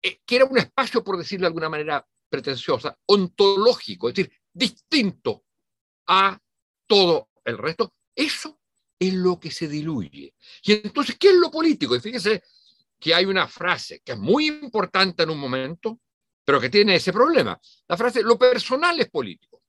eh, 0.02 0.22
que 0.26 0.36
era 0.36 0.46
un 0.46 0.58
espacio, 0.58 1.04
por 1.04 1.18
decirlo 1.18 1.46
de 1.46 1.48
alguna 1.48 1.70
manera, 1.70 2.06
pretenciosa, 2.30 2.98
ontológico, 3.08 4.10
es 4.10 4.16
decir, 4.16 4.34
distinto 4.54 5.46
a 6.08 6.38
todo 6.88 7.30
el 7.44 7.58
resto, 7.58 7.94
eso 8.14 8.60
es 9.00 9.14
lo 9.14 9.40
que 9.40 9.52
se 9.52 9.68
diluye. 9.68 10.34
Y 10.64 10.74
entonces, 10.74 11.18
¿qué 11.20 11.30
es 11.30 11.36
lo 11.36 11.52
político? 11.52 11.96
Y 11.96 12.00
fíjese 12.00 12.44
que 13.00 13.14
hay 13.14 13.26
una 13.26 13.48
frase 13.48 14.02
que 14.02 14.14
es 14.14 14.18
muy 14.18 14.48
importante 14.48 15.24
en 15.24 15.30
un 15.30 15.38
momento, 15.38 16.00
pero 16.44 16.62
que 16.62 16.70
tiene 16.70 16.96
ese 16.96 17.12
problema. 17.12 17.60
La 17.88 17.98
frase, 17.98 18.22
lo 18.24 18.38
personal 18.38 19.00
es 19.00 19.10
político. 19.10 19.62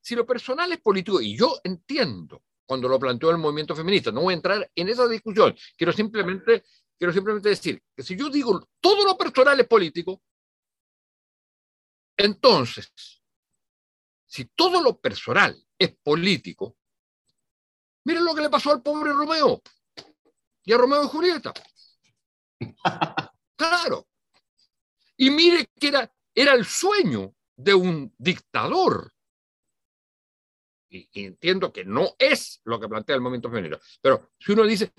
Si 0.00 0.14
lo 0.14 0.26
personal 0.26 0.72
es 0.72 0.80
político, 0.80 1.20
y 1.20 1.36
yo 1.36 1.60
entiendo 1.62 2.42
cuando 2.66 2.88
lo 2.88 2.98
planteó 2.98 3.30
el 3.30 3.38
movimiento 3.38 3.76
feminista, 3.76 4.10
no 4.10 4.22
voy 4.22 4.34
a 4.34 4.36
entrar 4.36 4.70
en 4.74 4.88
esa 4.88 5.06
discusión, 5.06 5.54
quiero 5.76 5.92
simplemente, 5.92 6.64
quiero 6.98 7.12
simplemente 7.12 7.50
decir 7.50 7.82
que 7.94 8.02
si 8.02 8.16
yo 8.16 8.28
digo 8.28 8.68
todo 8.80 9.04
lo 9.04 9.16
personal 9.16 9.58
es 9.60 9.66
político, 9.66 10.22
entonces, 12.16 12.92
si 14.26 14.46
todo 14.46 14.82
lo 14.82 15.00
personal 15.00 15.60
es 15.78 15.94
político, 16.02 16.76
miren 18.04 18.24
lo 18.24 18.34
que 18.34 18.42
le 18.42 18.50
pasó 18.50 18.70
al 18.70 18.82
pobre 18.82 19.12
Romeo 19.12 19.62
y 20.64 20.72
a 20.72 20.78
Romeo 20.78 21.04
y 21.04 21.08
Julieta. 21.08 21.52
Claro. 23.54 24.08
Y 25.16 25.30
mire 25.30 25.70
que 25.78 25.86
era, 25.86 26.12
era 26.34 26.54
el 26.54 26.64
sueño 26.64 27.32
de 27.54 27.72
un 27.74 28.12
dictador. 28.18 29.12
Y, 30.90 31.08
entiendo 31.24 31.72
que 31.72 31.84
no 31.84 32.16
es 32.18 32.60
lo 32.64 32.80
que 32.80 32.88
plantea 32.88 33.14
el 33.14 33.22
movimiento 33.22 33.50
femenino. 33.50 33.78
Pero 34.00 34.32
si 34.36 34.50
uno 34.50 34.64
dice, 34.64 34.92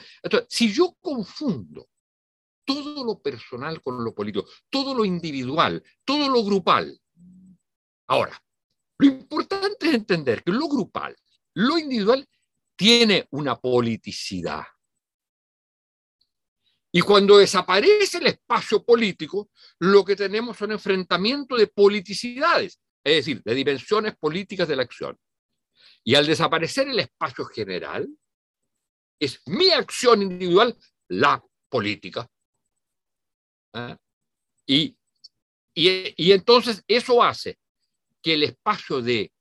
si 0.48 0.72
yo 0.72 0.96
confundo 1.02 1.90
todo 2.64 3.04
lo 3.04 3.22
personal 3.22 3.82
con 3.82 4.02
lo 4.02 4.16
político, 4.16 4.48
todo 4.70 4.96
lo 4.96 5.04
individual, 5.04 5.84
todo 6.06 6.30
lo 6.30 6.42
grupal, 6.42 6.98
Ahora, 8.08 8.40
lo 9.00 9.08
importante 9.08 9.88
es 9.88 9.94
entender 9.96 10.44
que 10.44 10.52
lo 10.52 10.68
grupal, 10.68 11.16
lo 11.56 11.78
individual, 11.78 12.28
tiene 12.76 13.28
una 13.32 13.60
politicidad. 13.60 14.64
Y 16.92 17.02
cuando 17.02 17.38
desaparece 17.38 18.20
el 18.20 18.28
espacio 18.28 18.84
político, 18.84 19.50
lo 19.80 20.06
que 20.06 20.16
tenemos 20.16 20.58
son 20.58 20.72
enfrentamientos 20.72 21.58
de 21.58 21.68
politicidades, 21.68 22.80
es 23.04 23.16
decir, 23.16 23.42
de 23.44 23.56
dimensiones 23.56 24.16
políticas 24.16 24.68
de 24.68 24.76
la 24.76 24.84
acción. 24.84 25.18
Y 26.04 26.14
al 26.16 26.28
desaparecer 26.28 26.88
el 26.88 27.00
espacio 27.00 27.46
general, 27.46 28.08
es 29.20 29.42
mi 29.48 29.70
acción 29.70 30.22
individual 30.22 30.78
la 31.08 31.44
política. 31.70 32.30
¿Ah? 33.74 33.98
Y, 34.68 34.96
y, 35.74 36.14
y 36.16 36.32
entonces 36.32 36.84
eso 36.88 37.24
hace 37.24 37.58
que 38.22 38.36
el 38.36 38.44
espacio 38.44 39.02
de 39.02 39.34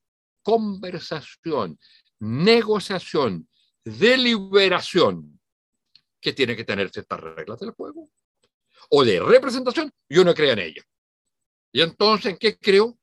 conversación, 0.43 1.79
negociación, 2.23 3.49
deliberación, 3.85 5.41
que 6.21 6.33
tiene 6.33 6.55
que 6.55 6.63
tener 6.63 6.89
ciertas 6.91 7.19
reglas 7.19 7.59
del 7.59 7.73
juego, 7.73 8.11
o 8.91 9.05
de 9.05 9.19
representación, 9.19 9.93
yo 10.09 10.25
no 10.25 10.33
creo 10.33 10.53
en 10.53 10.61
ella. 10.61 10.83
Y 11.73 11.81
entonces, 11.81 12.33
¿en 12.33 12.39
qué 12.39 12.57
creo? 12.57 12.97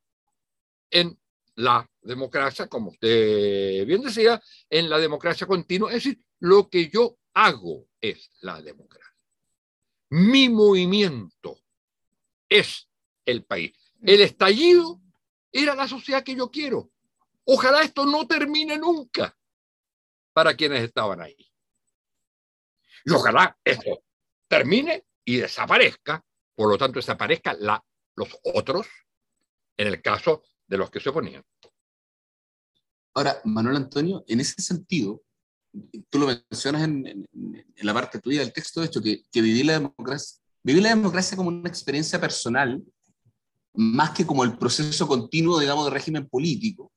En 0.90 1.20
la 1.56 1.86
democracia, 2.02 2.68
como 2.68 2.92
usted 2.92 3.86
bien 3.86 4.02
decía, 4.02 4.42
en 4.70 4.90
la 4.90 4.98
democracia 4.98 5.46
continua, 5.46 5.90
es 5.90 5.96
decir, 5.96 6.24
lo 6.40 6.70
que 6.70 6.88
yo 6.88 7.18
hago 7.34 7.90
es 8.00 8.32
la 8.40 8.62
democracia. 8.62 9.14
Mi 10.12 10.48
movimiento 10.48 11.60
es 12.48 12.88
el 13.26 13.44
país. 13.44 13.76
El 14.02 14.22
estallido 14.22 15.02
era 15.52 15.76
la 15.76 15.90
sociedad 15.90 16.24
que 16.24 16.36
yo 16.36 16.50
quiero. 16.50 16.90
Ojalá 17.52 17.82
esto 17.82 18.06
no 18.06 18.28
termine 18.28 18.78
nunca 18.78 19.36
para 20.34 20.56
quienes 20.56 20.84
estaban 20.84 21.20
ahí. 21.20 21.52
Y 23.04 23.12
ojalá 23.12 23.58
esto 23.64 24.04
termine 24.48 25.08
y 25.26 25.38
desaparezca, 25.38 26.24
por 26.54 26.70
lo 26.70 26.78
tanto 26.78 27.00
desaparezca 27.00 27.58
los 28.16 28.40
otros, 28.44 28.88
en 29.78 29.88
el 29.88 30.00
caso 30.00 30.44
de 30.68 30.78
los 30.78 30.92
que 30.92 31.00
se 31.00 31.10
oponían. 31.10 31.44
Ahora, 33.16 33.42
Manuel 33.46 33.78
Antonio, 33.78 34.24
en 34.28 34.42
ese 34.42 34.62
sentido, 34.62 35.24
tú 36.12 36.20
lo 36.20 36.28
mencionas 36.28 36.84
en, 36.84 37.28
la 37.78 37.94
parte 37.96 38.20
tuya 38.20 38.42
del 38.42 38.54
texto, 38.54 38.82
de 38.82 38.86
hecho, 38.86 39.02
que, 39.02 39.24
que 39.32 39.42
la 39.42 39.74
democracia, 39.74 40.40
la 40.62 40.90
democracia 40.90 41.36
como 41.36 41.50
una 41.50 41.68
experiencia 41.68 42.22
personal, 42.22 42.80
más 43.74 44.12
que 44.12 44.28
como 44.28 44.44
el 44.44 44.56
proceso 44.56 45.08
continuo, 45.08 45.60
digamos, 45.60 45.86
de 45.86 45.92
régimen 45.92 46.30
político, 46.30 46.92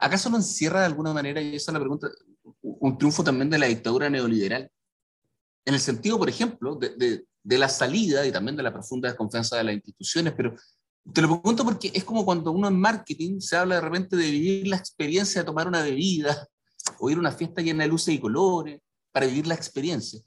¿acaso 0.00 0.30
no 0.30 0.36
encierra 0.36 0.80
de 0.80 0.86
alguna 0.86 1.12
manera, 1.12 1.40
y 1.40 1.56
esa 1.56 1.70
es 1.70 1.74
la 1.74 1.80
pregunta, 1.80 2.08
un 2.62 2.98
triunfo 2.98 3.22
también 3.22 3.50
de 3.50 3.58
la 3.58 3.66
dictadura 3.66 4.08
neoliberal? 4.10 4.70
En 5.64 5.74
el 5.74 5.80
sentido, 5.80 6.18
por 6.18 6.28
ejemplo, 6.28 6.76
de, 6.76 7.24
de 7.42 7.58
la 7.58 7.68
salida 7.68 8.26
y 8.26 8.32
también 8.32 8.56
de 8.56 8.62
la 8.62 8.72
profunda 8.72 9.08
desconfianza 9.08 9.56
de 9.56 9.64
las 9.64 9.74
instituciones, 9.74 10.32
pero 10.36 10.54
te 11.12 11.22
lo 11.22 11.40
pregunto 11.40 11.64
porque 11.64 11.90
es 11.94 12.04
como 12.04 12.24
cuando 12.24 12.52
uno 12.52 12.68
en 12.68 12.78
marketing 12.78 13.40
se 13.40 13.56
habla 13.56 13.76
de 13.76 13.80
repente 13.80 14.16
de 14.16 14.30
vivir 14.30 14.68
la 14.68 14.76
experiencia 14.76 15.40
de 15.40 15.46
tomar 15.46 15.66
una 15.66 15.82
bebida 15.82 16.46
o 16.98 17.10
ir 17.10 17.16
a 17.16 17.20
una 17.20 17.32
fiesta 17.32 17.62
llena 17.62 17.84
de 17.84 17.88
luces 17.88 18.14
y 18.14 18.18
colores 18.18 18.80
para 19.12 19.26
vivir 19.26 19.46
la 19.46 19.54
experiencia. 19.54 20.20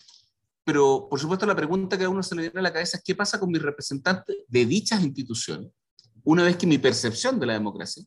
Pero, 0.63 1.07
por 1.09 1.19
supuesto, 1.19 1.45
la 1.45 1.55
pregunta 1.55 1.97
que 1.97 2.05
a 2.05 2.09
uno 2.09 2.23
se 2.23 2.35
le 2.35 2.43
viene 2.43 2.59
a 2.59 2.63
la 2.63 2.73
cabeza 2.73 2.97
es 2.97 3.03
qué 3.03 3.15
pasa 3.15 3.39
con 3.39 3.51
mis 3.51 3.61
representantes 3.61 4.35
de 4.47 4.65
dichas 4.65 5.03
instituciones 5.03 5.71
una 6.23 6.43
vez 6.43 6.55
que 6.55 6.67
mi 6.67 6.77
percepción 6.77 7.39
de 7.39 7.45
la 7.45 7.53
democracia 7.53 8.03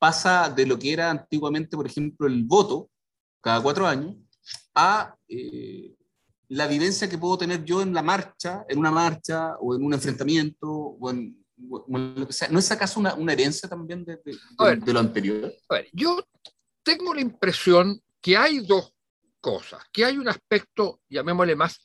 pasa 0.00 0.48
de 0.48 0.66
lo 0.66 0.78
que 0.78 0.92
era 0.92 1.10
antiguamente, 1.10 1.76
por 1.76 1.86
ejemplo, 1.86 2.26
el 2.26 2.42
voto 2.42 2.90
cada 3.40 3.62
cuatro 3.62 3.86
años 3.86 4.16
a 4.74 5.14
eh, 5.28 5.94
la 6.48 6.66
vivencia 6.66 7.08
que 7.08 7.18
puedo 7.18 7.36
tener 7.36 7.64
yo 7.64 7.82
en 7.82 7.92
la 7.92 8.02
marcha, 8.02 8.64
en 8.68 8.78
una 8.78 8.90
marcha 8.90 9.56
o 9.60 9.76
en 9.76 9.84
un 9.84 9.92
enfrentamiento 9.92 10.68
o 10.68 11.10
en, 11.10 11.36
lo 11.58 12.26
que 12.26 12.32
sea. 12.32 12.48
¿No 12.48 12.58
es 12.58 12.70
acaso 12.70 12.98
una, 12.98 13.14
una 13.14 13.34
herencia 13.34 13.68
también 13.68 14.02
de, 14.04 14.16
de, 14.24 14.92
lo 14.92 14.98
anterior? 14.98 15.52
A 15.68 15.74
ver, 15.74 15.88
yo 15.92 16.24
tengo 16.82 17.12
la 17.12 17.20
impresión 17.20 18.00
que 18.22 18.38
hay 18.38 18.60
dos 18.60 18.94
cosas, 19.38 19.82
que 19.92 20.06
hay 20.06 20.16
un 20.16 20.28
aspecto, 20.28 21.02
llamémosle 21.10 21.56
más, 21.56 21.78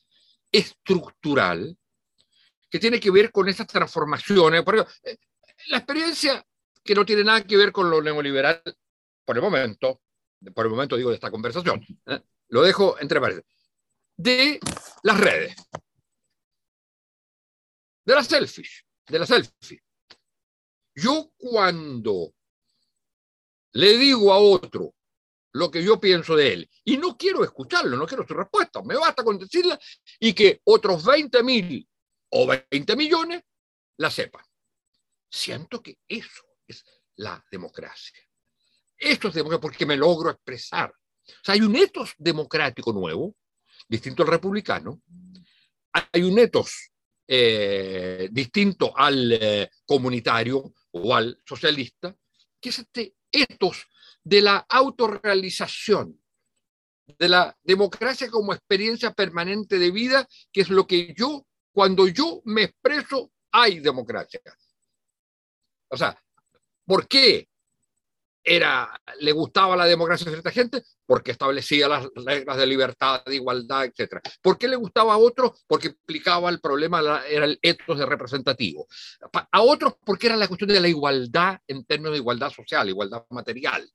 estructural, 0.49 1.77
que 2.69 2.79
tiene 2.79 3.01
que 3.01 3.11
ver 3.11 3.29
con 3.29 3.49
esas 3.49 3.67
transformaciones. 3.67 4.63
Por 4.63 4.75
ejemplo, 4.75 4.93
eh, 5.03 5.17
la 5.67 5.77
experiencia 5.77 6.45
que 6.85 6.93
no 6.93 7.03
tiene 7.03 7.23
nada 7.23 7.43
que 7.43 7.57
ver 7.57 7.71
con 7.71 7.89
lo 7.89 7.99
neoliberal, 7.99 8.61
por 9.25 9.35
el 9.35 9.41
momento, 9.41 10.03
por 10.53 10.67
el 10.67 10.71
momento 10.71 10.95
digo 10.95 11.09
de 11.09 11.15
esta 11.15 11.31
conversación, 11.31 11.83
¿eh? 12.05 12.21
lo 12.49 12.61
dejo 12.61 12.95
entre 12.99 13.19
paréntesis, 13.19 13.73
de 14.15 14.59
las 15.01 15.19
redes, 15.19 15.55
de 18.05 18.13
las 18.13 18.27
selfies, 18.27 18.85
de 19.07 19.19
la 19.19 19.25
selfie. 19.25 19.81
Yo 20.93 21.31
cuando 21.35 22.35
le 23.73 23.97
digo 23.97 24.31
a 24.31 24.37
otro 24.37 24.93
lo 25.53 25.71
que 25.71 25.83
yo 25.83 25.99
pienso 25.99 26.35
de 26.35 26.53
él 26.53 26.69
y 26.83 26.97
no 26.97 27.17
quiero 27.17 27.43
escucharlo, 27.43 27.97
no 27.97 28.05
quiero 28.05 28.27
su 28.27 28.35
respuesta, 28.35 28.83
me 28.83 28.95
basta 28.95 29.23
con 29.23 29.39
decirla 29.39 29.79
y 30.19 30.33
que 30.33 30.61
otros 30.65 31.03
20 31.03 31.41
mil 31.41 31.89
o 32.29 32.45
20 32.45 32.95
millones 32.95 33.41
la 33.97 34.11
sepan. 34.11 34.45
Siento 35.27 35.81
que 35.81 35.97
eso 36.07 36.54
es 36.67 36.83
la 37.17 37.43
democracia. 37.51 38.19
Esto 38.97 39.27
es 39.27 39.33
democracia 39.33 39.61
porque 39.61 39.85
me 39.85 39.97
logro 39.97 40.29
expresar. 40.29 40.89
O 40.89 41.43
sea, 41.43 41.55
hay 41.55 41.61
un 41.61 41.75
etos 41.75 42.13
democrático 42.17 42.93
nuevo, 42.93 43.35
distinto 43.87 44.23
al 44.23 44.29
republicano. 44.29 45.01
Hay 45.91 46.23
un 46.23 46.37
etos 46.39 46.91
eh, 47.27 48.29
distinto 48.31 48.95
al 48.95 49.31
eh, 49.31 49.69
comunitario 49.85 50.73
o 50.91 51.15
al 51.15 51.41
socialista, 51.45 52.15
que 52.59 52.69
es 52.69 52.79
este 52.79 53.15
etos 53.31 53.87
de 54.23 54.41
la 54.41 54.57
autorrealización, 54.69 56.21
de 57.05 57.29
la 57.29 57.57
democracia 57.63 58.29
como 58.29 58.53
experiencia 58.53 59.11
permanente 59.11 59.77
de 59.77 59.91
vida, 59.91 60.27
que 60.51 60.61
es 60.61 60.69
lo 60.69 60.87
que 60.87 61.13
yo, 61.15 61.45
cuando 61.71 62.07
yo 62.07 62.41
me 62.45 62.63
expreso, 62.63 63.31
hay 63.51 63.79
democracia. 63.79 64.41
O 65.89 65.97
sea, 65.97 66.19
¿por 66.85 67.07
qué 67.07 67.47
era, 68.43 69.01
le 69.19 69.31
gustaba 69.31 69.75
la 69.75 69.85
democracia 69.85 70.27
a 70.27 70.31
cierta 70.31 70.51
gente? 70.51 70.83
Porque 71.05 71.31
establecía 71.31 71.87
las 71.87 72.07
reglas 72.15 72.57
de 72.57 72.67
libertad, 72.67 73.23
de 73.25 73.35
igualdad, 73.35 73.85
etc. 73.85 74.21
¿Por 74.41 74.57
qué 74.57 74.67
le 74.67 74.75
gustaba 74.75 75.15
a 75.15 75.17
otros? 75.17 75.63
Porque 75.67 75.87
implicaba 75.87 76.49
el 76.49 76.59
problema, 76.59 77.25
era 77.27 77.45
el 77.45 77.57
etos 77.61 77.97
de 77.97 78.05
representativo. 78.05 78.87
A 79.51 79.61
otros 79.61 79.95
porque 80.05 80.27
era 80.27 80.37
la 80.37 80.47
cuestión 80.47 80.69
de 80.69 80.79
la 80.79 80.87
igualdad 80.87 81.59
en 81.67 81.85
términos 81.85 82.13
de 82.13 82.19
igualdad 82.19 82.51
social, 82.51 82.87
igualdad 82.87 83.25
material. 83.31 83.89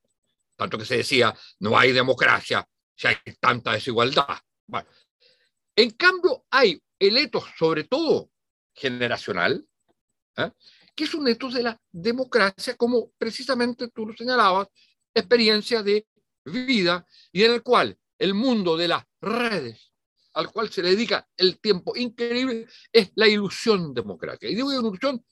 Tanto 0.57 0.77
que 0.77 0.85
se 0.85 0.97
decía, 0.97 1.33
no 1.59 1.77
hay 1.77 1.93
democracia 1.93 2.67
si 2.93 3.07
hay 3.07 3.15
tanta 3.39 3.71
desigualdad. 3.71 4.37
Bueno, 4.67 4.87
en 5.75 5.91
cambio, 5.91 6.45
hay 6.51 6.81
el 6.99 7.17
etos, 7.17 7.45
sobre 7.57 7.85
todo 7.85 8.29
generacional, 8.73 9.65
¿eh? 10.37 10.51
Que 10.95 11.05
es 11.05 11.13
un 11.13 11.27
etos 11.27 11.53
de 11.53 11.63
la 11.63 11.81
democracia, 11.91 12.75
como 12.75 13.11
precisamente 13.17 13.89
tú 13.89 14.05
lo 14.05 14.15
señalabas, 14.15 14.67
experiencia 15.13 15.83
de 15.83 16.07
vida 16.45 17.05
y 17.31 17.43
en 17.43 17.51
el 17.51 17.63
cual 17.63 17.97
el 18.17 18.33
mundo 18.33 18.77
de 18.77 18.87
las 18.87 19.03
redes, 19.19 19.91
al 20.33 20.51
cual 20.51 20.69
se 20.69 20.81
le 20.81 20.91
dedica 20.91 21.27
el 21.37 21.59
tiempo 21.59 21.95
increíble, 21.95 22.67
es 22.91 23.11
la 23.15 23.27
ilusión 23.27 23.93
democrática. 23.93 24.47
Y 24.47 24.55
digo 24.55 24.71
ilusión 24.71 25.23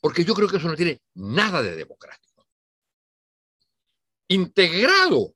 porque 0.00 0.22
yo 0.22 0.34
creo 0.34 0.48
que 0.48 0.58
eso 0.58 0.68
no 0.68 0.76
tiene 0.76 1.00
nada 1.14 1.62
de 1.62 1.76
democrático. 1.76 2.46
Integrado 4.28 5.34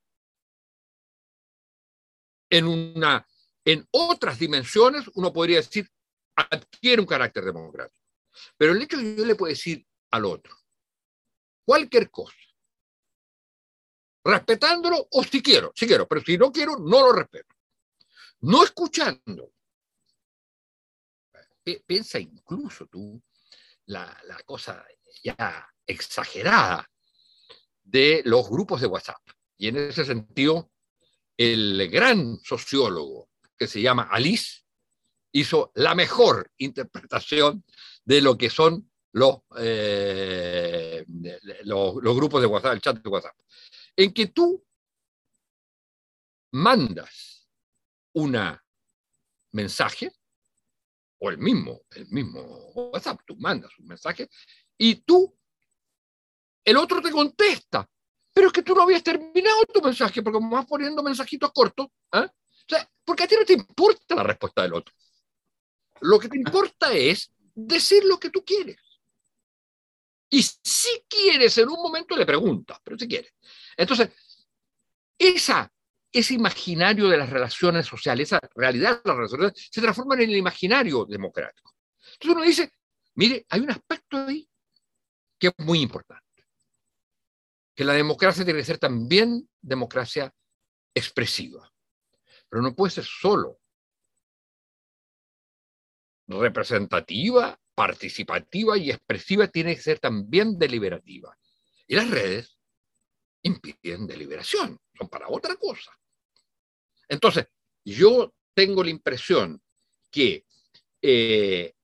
en, 2.50 2.66
una, 2.66 3.26
en 3.64 3.86
otras 3.90 4.38
dimensiones, 4.38 5.08
uno 5.14 5.32
podría 5.32 5.56
decir, 5.56 5.88
adquiere 6.34 7.00
un 7.00 7.06
carácter 7.06 7.44
democrático. 7.44 7.97
Pero 8.56 8.72
el 8.72 8.82
hecho 8.82 8.96
de 8.96 9.02
que 9.02 9.16
yo 9.16 9.24
le 9.24 9.34
puedo 9.34 9.50
decir 9.50 9.86
al 10.10 10.24
otro 10.24 10.56
cualquier 11.64 12.10
cosa, 12.10 12.34
respetándolo 14.24 15.06
o 15.10 15.22
si 15.22 15.42
quiero, 15.42 15.70
si 15.74 15.86
quiero, 15.86 16.08
pero 16.08 16.22
si 16.22 16.38
no 16.38 16.50
quiero, 16.50 16.78
no 16.78 17.02
lo 17.02 17.12
respeto. 17.12 17.54
No 18.40 18.64
escuchando. 18.64 19.52
Piensa 21.86 22.18
incluso 22.18 22.86
tú 22.86 23.22
la, 23.84 24.18
la 24.24 24.38
cosa 24.44 24.82
ya 25.22 25.68
exagerada 25.86 26.88
de 27.82 28.22
los 28.24 28.48
grupos 28.48 28.80
de 28.80 28.86
WhatsApp. 28.86 29.20
Y 29.58 29.68
en 29.68 29.76
ese 29.76 30.04
sentido, 30.04 30.70
el 31.36 31.88
gran 31.90 32.38
sociólogo 32.42 33.28
que 33.58 33.66
se 33.66 33.82
llama 33.82 34.08
Alice 34.10 34.62
hizo 35.32 35.72
la 35.74 35.94
mejor 35.94 36.50
interpretación 36.58 37.64
de 38.08 38.22
lo 38.22 38.38
que 38.38 38.48
son 38.48 38.90
los, 39.12 39.40
eh, 39.58 41.04
los, 41.64 42.16
grupos 42.16 42.40
de 42.40 42.46
WhatsApp, 42.46 42.72
el 42.72 42.80
chat 42.80 43.02
de 43.02 43.08
WhatsApp, 43.10 43.36
en 43.94 44.14
que 44.14 44.28
tú 44.28 44.64
mandas 46.52 47.46
una 48.14 48.64
mensaje, 49.52 50.10
o 51.18 51.28
el 51.28 51.36
mismo, 51.36 51.82
el 51.90 52.08
mismo 52.08 52.40
WhatsApp, 52.72 53.20
tú 53.26 53.36
mandas 53.36 53.78
un 53.78 53.88
mensaje, 53.88 54.30
y 54.78 54.94
tú, 55.02 55.38
el 56.64 56.78
otro 56.78 57.02
te 57.02 57.10
contesta, 57.10 57.86
pero 58.32 58.46
es 58.46 58.54
que 58.54 58.62
tú 58.62 58.74
no 58.74 58.84
habías 58.84 59.02
terminado 59.02 59.66
tu 59.66 59.82
mensaje, 59.82 60.22
porque 60.22 60.36
como 60.38 60.56
vas 60.56 60.64
poniendo 60.64 61.02
mensajitos 61.02 61.52
cortos, 61.52 61.88
¿eh? 62.14 62.20
o 62.20 62.66
sea, 62.66 62.90
porque 63.04 63.24
a 63.24 63.28
ti 63.28 63.34
no 63.38 63.44
te 63.44 63.52
importa 63.52 64.14
la 64.14 64.22
respuesta 64.22 64.62
del 64.62 64.72
otro. 64.72 64.94
Lo 66.00 66.18
que 66.18 66.28
te 66.28 66.38
importa 66.38 66.90
es 66.94 67.32
decir 67.58 68.04
lo 68.04 68.18
que 68.18 68.30
tú 68.30 68.44
quieres. 68.44 68.78
Y 70.30 70.42
si 70.42 71.04
quieres, 71.08 71.56
en 71.58 71.68
un 71.68 71.82
momento 71.82 72.16
le 72.16 72.26
preguntas, 72.26 72.78
pero 72.84 72.98
si 72.98 73.08
quieres. 73.08 73.34
Entonces, 73.76 74.10
esa, 75.18 75.72
ese 76.12 76.34
imaginario 76.34 77.08
de 77.08 77.16
las 77.16 77.30
relaciones 77.30 77.86
sociales, 77.86 78.28
esa 78.28 78.40
realidad 78.54 79.02
de 79.02 79.08
las 79.08 79.16
relaciones 79.16 79.30
sociales, 79.30 79.68
se 79.72 79.80
transforma 79.80 80.14
en 80.14 80.22
el 80.22 80.36
imaginario 80.36 81.04
democrático. 81.04 81.74
Entonces 82.12 82.36
uno 82.36 82.42
dice, 82.42 82.72
mire, 83.14 83.44
hay 83.48 83.60
un 83.60 83.70
aspecto 83.70 84.18
ahí 84.18 84.48
que 85.38 85.48
es 85.48 85.54
muy 85.58 85.80
importante. 85.80 86.24
Que 87.74 87.84
la 87.84 87.94
democracia 87.94 88.44
tiene 88.44 88.60
que 88.60 88.66
ser 88.66 88.78
también 88.78 89.48
democracia 89.60 90.32
expresiva. 90.94 91.72
Pero 92.48 92.62
no 92.62 92.74
puede 92.74 92.92
ser 92.92 93.04
solo 93.04 93.57
representativa, 96.28 97.58
participativa 97.74 98.76
y 98.76 98.90
expresiva 98.90 99.48
tiene 99.48 99.74
que 99.74 99.82
ser 99.82 99.98
también 99.98 100.58
deliberativa. 100.58 101.36
Y 101.86 101.96
las 101.96 102.10
redes 102.10 102.58
impiden 103.42 104.06
deliberación, 104.06 104.78
son 104.96 105.08
para 105.08 105.28
otra 105.28 105.56
cosa. 105.56 105.90
Entonces, 107.08 107.46
yo 107.84 108.34
tengo 108.54 108.84
la 108.84 108.90
impresión 108.90 109.62
que 110.10 110.44
eh, 111.00 111.74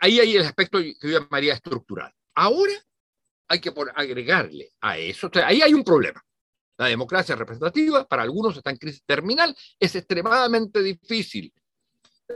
ahí 0.00 0.20
hay 0.20 0.36
el 0.36 0.42
aspecto 0.42 0.78
que 0.78 0.94
yo 1.00 1.18
llamaría 1.18 1.54
estructural. 1.54 2.12
Ahora 2.34 2.74
hay 3.48 3.60
que 3.60 3.72
agregarle 3.94 4.72
a 4.80 4.98
eso, 4.98 5.30
ahí 5.44 5.62
hay 5.62 5.74
un 5.74 5.84
problema. 5.84 6.24
La 6.78 6.86
democracia 6.86 7.36
representativa, 7.36 8.06
para 8.06 8.22
algunos 8.22 8.56
está 8.56 8.70
en 8.70 8.78
crisis 8.78 9.02
terminal, 9.04 9.56
es 9.78 9.94
extremadamente 9.94 10.82
difícil, 10.82 11.52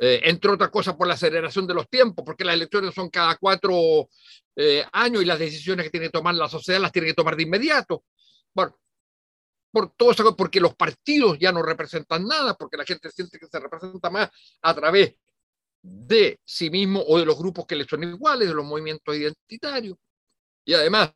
eh, 0.01 0.21
entre 0.25 0.51
otras 0.51 0.71
cosas 0.71 0.95
por 0.95 1.07
la 1.07 1.15
aceleración 1.15 1.67
de 1.67 1.75
los 1.75 1.89
tiempos, 1.89 2.25
porque 2.25 2.45
las 2.45 2.55
elecciones 2.55 2.95
son 2.95 3.09
cada 3.09 3.37
cuatro 3.37 4.09
eh, 4.55 4.85
años 4.93 5.23
y 5.23 5.27
las 5.27 5.39
decisiones 5.39 5.85
que 5.85 5.91
tiene 5.91 6.07
que 6.07 6.13
tomar 6.13 6.35
la 6.35 6.49
sociedad 6.49 6.81
las 6.81 6.93
tiene 6.93 7.09
que 7.09 7.15
tomar 7.15 7.37
de 7.37 7.45
inmediato. 7.45 8.05
Bueno, 8.55 8.79
por 9.71 9.93
todo 9.95 10.11
eso, 10.11 10.37
porque 10.37 10.61
los 10.61 10.75
partidos 10.75 11.39
ya 11.39 11.53
no 11.53 11.63
representan 11.63 12.27
nada, 12.27 12.55
porque 12.55 12.77
la 12.77 12.85
gente 12.85 13.11
siente 13.11 13.39
que 13.39 13.47
se 13.47 13.61
representa 13.61 14.11
más 14.11 14.31
a 14.63 14.75
través 14.75 15.15
de 15.83 16.41
sí 16.45 16.71
mismo 16.71 17.03
o 17.07 17.19
de 17.19 17.27
los 17.27 17.39
grupos 17.39 17.67
que 17.67 17.77
le 17.77 17.85
son 17.85 18.03
iguales, 18.03 18.49
de 18.49 18.55
los 18.55 18.65
movimientos 18.65 19.15
identitarios. 19.15 19.97
Y 20.65 20.75
además, 20.75 21.13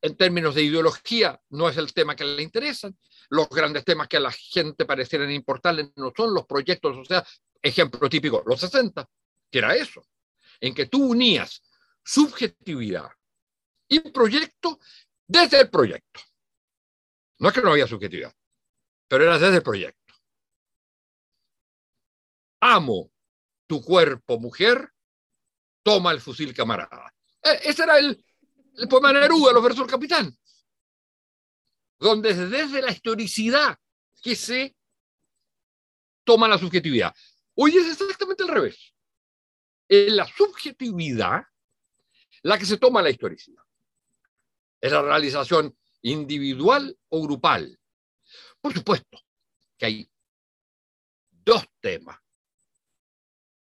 en 0.00 0.16
términos 0.16 0.54
de 0.54 0.62
ideología, 0.62 1.40
no 1.50 1.68
es 1.68 1.76
el 1.76 1.92
tema 1.92 2.16
que 2.16 2.24
le 2.24 2.42
interesan. 2.42 2.96
Los 3.28 3.48
grandes 3.48 3.84
temas 3.84 4.08
que 4.08 4.16
a 4.16 4.20
la 4.20 4.32
gente 4.32 4.84
parecieran 4.84 5.30
importarles 5.30 5.90
no 5.96 6.12
son 6.16 6.34
los 6.34 6.46
proyectos, 6.46 6.96
o 6.96 7.04
sea, 7.04 7.26
ejemplo 7.62 8.08
típico, 8.08 8.42
los 8.46 8.60
60, 8.60 9.08
que 9.50 9.58
era 9.58 9.74
eso, 9.74 10.06
en 10.60 10.74
que 10.74 10.86
tú 10.86 11.10
unías 11.10 11.62
subjetividad 12.04 13.10
y 13.88 14.00
proyecto 14.00 14.78
desde 15.26 15.60
el 15.60 15.70
proyecto. 15.70 16.20
No 17.38 17.48
es 17.48 17.54
que 17.54 17.62
no 17.62 17.70
había 17.70 17.86
subjetividad, 17.86 18.34
pero 19.08 19.24
era 19.24 19.38
desde 19.38 19.56
el 19.56 19.62
proyecto. 19.62 20.14
Amo 22.60 23.10
tu 23.66 23.82
cuerpo, 23.82 24.38
mujer, 24.38 24.92
toma 25.82 26.12
el 26.12 26.20
fusil, 26.20 26.54
camarada. 26.54 27.12
E, 27.42 27.70
ese 27.70 27.82
era 27.82 27.98
el, 27.98 28.24
el 28.76 28.88
poema 28.88 29.12
Neruda, 29.12 29.52
los 29.52 29.62
versos 29.62 29.86
capitán, 29.86 30.36
donde 31.98 32.34
desde 32.34 32.82
la 32.82 32.92
historicidad 32.92 33.78
que 34.22 34.36
se 34.36 34.76
toma 36.24 36.48
la 36.48 36.58
subjetividad. 36.58 37.14
Hoy 37.54 37.76
es 37.76 37.86
exactamente 37.86 38.42
al 38.42 38.50
revés. 38.50 38.94
Es 39.88 40.12
la 40.12 40.26
subjetividad 40.26 41.44
la 42.42 42.58
que 42.58 42.66
se 42.66 42.76
toma 42.76 43.02
la 43.02 43.10
historicidad. 43.10 43.62
Es 44.80 44.92
la 44.92 45.02
realización 45.02 45.76
individual 46.02 46.98
o 47.08 47.22
grupal. 47.22 47.78
Por 48.60 48.74
supuesto 48.74 49.18
que 49.78 49.86
hay 49.86 50.10
dos 51.30 51.64
temas 51.80 52.18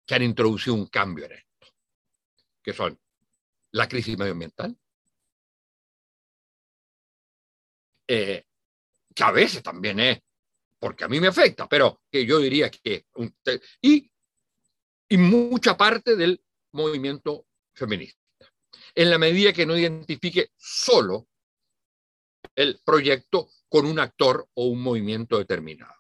que 0.07 0.15
han 0.15 0.23
introducido 0.23 0.75
un 0.75 0.87
cambio 0.87 1.27
en 1.27 1.33
esto, 1.33 1.75
que 2.63 2.73
son 2.73 2.99
la 3.73 3.89
crisis 3.89 4.17
medioambiental, 4.17 4.77
eh, 8.07 8.45
que 9.15 9.23
a 9.23 9.31
veces 9.31 9.63
también 9.63 10.01
es, 10.01 10.21
porque 10.79 11.05
a 11.05 11.09
mí 11.09 11.21
me 11.21 11.29
afecta, 11.29 11.69
pero 11.69 12.03
que 12.11 12.27
yo 12.27 12.39
diría 12.39 12.71
que... 12.71 13.07
y, 13.81 14.11
y 15.09 15.17
mucha 15.17 15.77
parte 15.77 16.17
del 16.17 16.43
movimiento 16.73 17.47
feminista, 17.75 18.21
en 18.95 19.11
la 19.11 19.19
medida 19.19 19.53
que 19.53 19.67
no 19.67 19.77
identifique 19.77 20.51
solo 20.57 21.29
el 22.55 22.81
proyecto 22.85 23.49
con 23.69 23.87
un 23.87 23.99
actor 23.99 24.49
o 24.55 24.67
un 24.67 24.83
movimiento 24.83 25.39
determinado. 25.39 25.95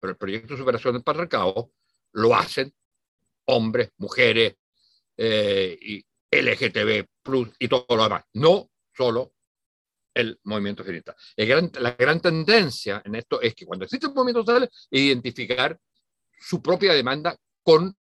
Pero 0.00 0.12
el 0.12 0.18
proyecto 0.18 0.54
de 0.54 0.58
superación 0.58 0.94
del 0.94 1.02
patriarcado 1.02 1.72
lo 2.12 2.34
hacen 2.34 2.74
hombres, 3.46 3.90
mujeres, 3.96 4.56
eh, 5.16 5.78
y 5.80 6.04
LGTB, 6.30 7.06
y 7.58 7.68
todo 7.68 7.86
lo 7.96 8.02
demás. 8.02 8.24
No 8.34 8.70
solo 8.92 9.35
el 10.16 10.38
movimiento 10.44 10.82
feminista. 10.82 11.14
la 11.36 11.92
gran 11.92 12.20
tendencia 12.20 13.02
en 13.04 13.14
esto 13.14 13.40
es 13.40 13.54
que 13.54 13.66
cuando 13.66 13.84
existe 13.84 14.06
un 14.06 14.14
movimiento 14.14 14.44
social, 14.44 14.70
identificar 14.90 15.78
su 16.38 16.62
propia 16.62 16.92
demanda 16.92 17.36
con, 17.62 17.96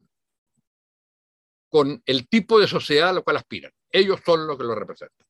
con 1.69 2.01
el 2.06 2.28
tipo 2.28 2.60
de 2.60 2.67
sociedad 2.67 3.10
a 3.10 3.13
la 3.13 3.21
cual 3.21 3.38
aspiran. 3.38 3.71
Ellos 3.91 4.19
son 4.25 4.47
los 4.47 4.58
que 4.58 4.63
lo 4.63 4.75
representan. 4.75 5.28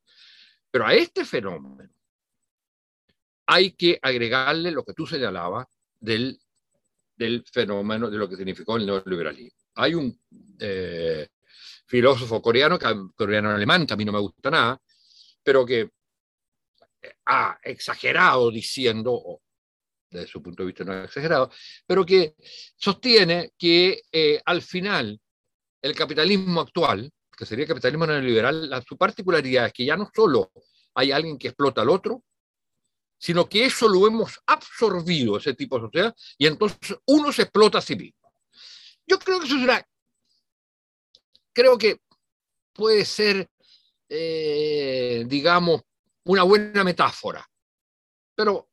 Pero 0.71 0.85
a 0.87 0.93
este 0.93 1.25
fenómeno 1.25 1.89
hay 3.47 3.71
que 3.71 3.99
agregarle 4.01 4.71
lo 4.71 4.83
que 4.83 4.93
tú 4.93 5.05
señalabas 5.05 5.67
del, 5.99 6.39
del 7.15 7.43
fenómeno 7.51 8.09
de 8.09 8.17
lo 8.17 8.27
que 8.27 8.35
significó 8.35 8.77
el 8.77 8.85
neoliberalismo 8.85 9.65
hay 9.75 9.93
un 9.93 10.19
eh, 10.59 11.27
filósofo 11.85 12.41
coreano, 12.41 12.79
coreano 13.15 13.51
alemán, 13.51 13.85
que 13.85 13.93
a 13.93 13.97
mí 13.97 14.05
no 14.05 14.13
me 14.13 14.19
gusta 14.19 14.49
nada, 14.49 14.81
pero 15.43 15.65
que 15.65 15.91
ha 17.25 17.59
exagerado 17.63 18.51
diciendo, 18.51 19.41
desde 20.09 20.27
su 20.27 20.41
punto 20.41 20.63
de 20.63 20.67
vista 20.67 20.83
no 20.83 20.93
ha 20.93 21.05
exagerado, 21.05 21.51
pero 21.85 22.05
que 22.05 22.35
sostiene 22.75 23.51
que 23.57 24.01
eh, 24.11 24.41
al 24.45 24.61
final 24.61 25.19
el 25.81 25.95
capitalismo 25.95 26.61
actual, 26.61 27.11
que 27.37 27.45
sería 27.45 27.63
el 27.63 27.69
capitalismo 27.69 28.07
neoliberal, 28.07 28.83
su 28.87 28.97
particularidad 28.97 29.67
es 29.67 29.73
que 29.73 29.85
ya 29.85 29.97
no 29.97 30.09
solo 30.13 30.51
hay 30.95 31.11
alguien 31.11 31.37
que 31.37 31.49
explota 31.49 31.81
al 31.81 31.89
otro, 31.89 32.23
sino 33.17 33.47
que 33.47 33.65
eso 33.65 33.87
lo 33.87 34.07
hemos 34.07 34.39
absorbido, 34.45 35.37
ese 35.37 35.53
tipo 35.53 35.77
de 35.77 35.85
sociedad, 35.85 36.15
y 36.37 36.47
entonces 36.47 36.97
uno 37.05 37.31
se 37.31 37.43
explota 37.43 37.79
a 37.79 37.81
sí 37.81 37.95
mismo. 37.95 38.31
Yo 39.07 39.19
creo 39.19 39.39
que 39.39 39.47
eso 39.47 39.59
será, 39.59 39.87
creo 41.53 41.77
que 41.77 42.01
puede 42.73 43.05
ser, 43.05 43.49
eh, 44.09 45.23
digamos, 45.27 45.81
una 46.25 46.43
buena 46.43 46.83
metáfora, 46.83 47.45
pero 48.35 48.69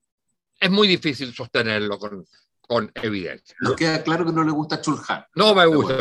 es 0.58 0.70
muy 0.70 0.88
difícil 0.88 1.34
sostenerlo 1.34 1.98
con, 1.98 2.26
con 2.60 2.90
evidencia. 2.94 3.56
Nos 3.60 3.76
queda 3.76 4.02
claro 4.02 4.24
que 4.26 4.32
no 4.32 4.44
le 4.44 4.52
gusta 4.52 4.80
Chulhan. 4.80 5.26
No 5.34 5.54
me 5.54 5.66
gusta 5.66 5.96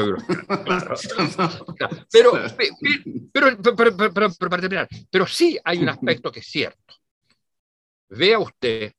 pero, 2.12 2.32
pero, 3.76 3.98
pero, 4.14 4.30
pero, 5.10 5.28
sí 5.28 5.60
hay 5.64 5.80
un 5.80 5.90
aspecto 5.90 6.32
que 6.32 6.40
es 6.40 6.48
cierto. 6.48 6.96
Vea 8.10 8.40
usted 8.40 8.94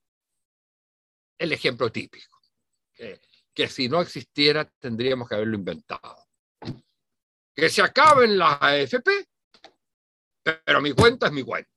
el 1.39 1.53
ejemplo 1.53 1.91
típico 1.91 2.33
que 3.55 3.69
si 3.69 3.89
no 3.89 4.01
existiera 4.01 4.65
tendríamos 4.65 5.29
que 5.29 5.35
haberlo 5.35 5.57
inventado. 5.57 6.27
Que 7.55 7.69
se 7.69 7.83
acaben 7.83 8.39
las 8.39 8.61
AFP, 8.63 9.29
pero 10.65 10.81
mi 10.81 10.93
cuenta 10.93 11.27
es 11.27 11.33
mi 11.33 11.43
cuenta. 11.43 11.71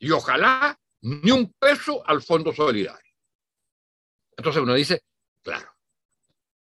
Y 0.00 0.10
ojalá 0.10 0.76
ni 1.02 1.30
un 1.30 1.52
peso 1.52 2.02
al 2.06 2.22
Fondo 2.22 2.52
Solidario. 2.52 3.14
Entonces 4.36 4.62
uno 4.62 4.74
dice, 4.74 5.04
claro. 5.42 5.70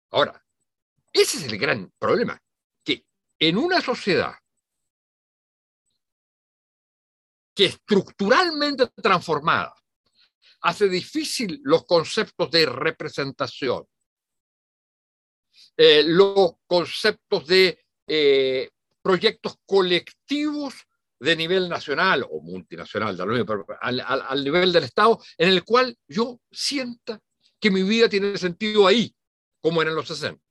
Ahora, 0.10 0.44
ese 1.14 1.38
es 1.38 1.44
el 1.46 1.58
gran 1.58 1.92
problema, 1.98 2.42
que 2.84 3.06
en 3.40 3.58
una 3.58 3.80
sociedad 3.80 4.34
que 7.56 7.66
estructuralmente 7.66 8.88
transformada 8.88 9.76
hace 10.62 10.90
difícil 10.90 11.60
los 11.64 11.86
conceptos 11.86 12.50
de 12.50 12.66
representación, 12.66 13.88
eh, 15.78 16.04
los 16.04 16.54
conceptos 16.66 17.46
de 17.46 17.86
eh, 18.08 18.70
proyectos 19.02 19.58
colectivos 19.66 20.74
de 21.22 21.36
nivel 21.36 21.70
nacional 21.70 22.26
o 22.28 22.42
multinacional, 22.42 23.16
al, 23.80 24.44
nivel 24.44 24.74
del 24.74 24.86
Estado, 24.86 25.24
en 25.38 25.50
el 25.50 25.64
cual 25.64 25.96
yo 26.08 26.42
sienta 26.52 27.22
que 27.60 27.70
mi 27.70 27.84
vida 27.84 28.10
tiene 28.10 28.36
sentido 28.38 28.88
ahí, 28.88 29.16
como 29.62 29.84
en 29.84 29.94
los 29.94 30.08
60. 30.08 30.44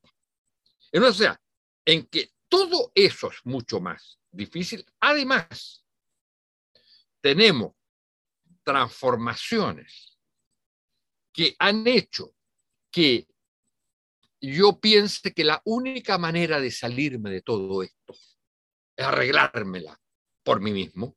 En 0.92 1.02
una 1.02 1.10
sociedad 1.10 1.40
en 1.84 2.06
que 2.06 2.30
todo 2.48 2.92
eso 2.94 3.32
es 3.32 3.38
mucho 3.42 3.80
más 3.80 4.20
difícil, 4.30 4.86
además, 5.00 5.84
tenemos 7.20 7.72
transformaciones 8.62 10.20
que 11.32 11.56
han 11.58 11.84
hecho 11.88 12.32
que 12.92 13.26
yo 14.40 14.78
piense 14.78 15.34
que 15.34 15.42
la 15.42 15.60
única 15.64 16.16
manera 16.16 16.60
de 16.60 16.70
salirme 16.70 17.30
de 17.30 17.42
todo 17.42 17.82
esto 17.82 18.12
es 18.96 19.04
arreglármela 19.04 20.00
por 20.42 20.60
mí 20.60 20.72
mismo 20.72 21.16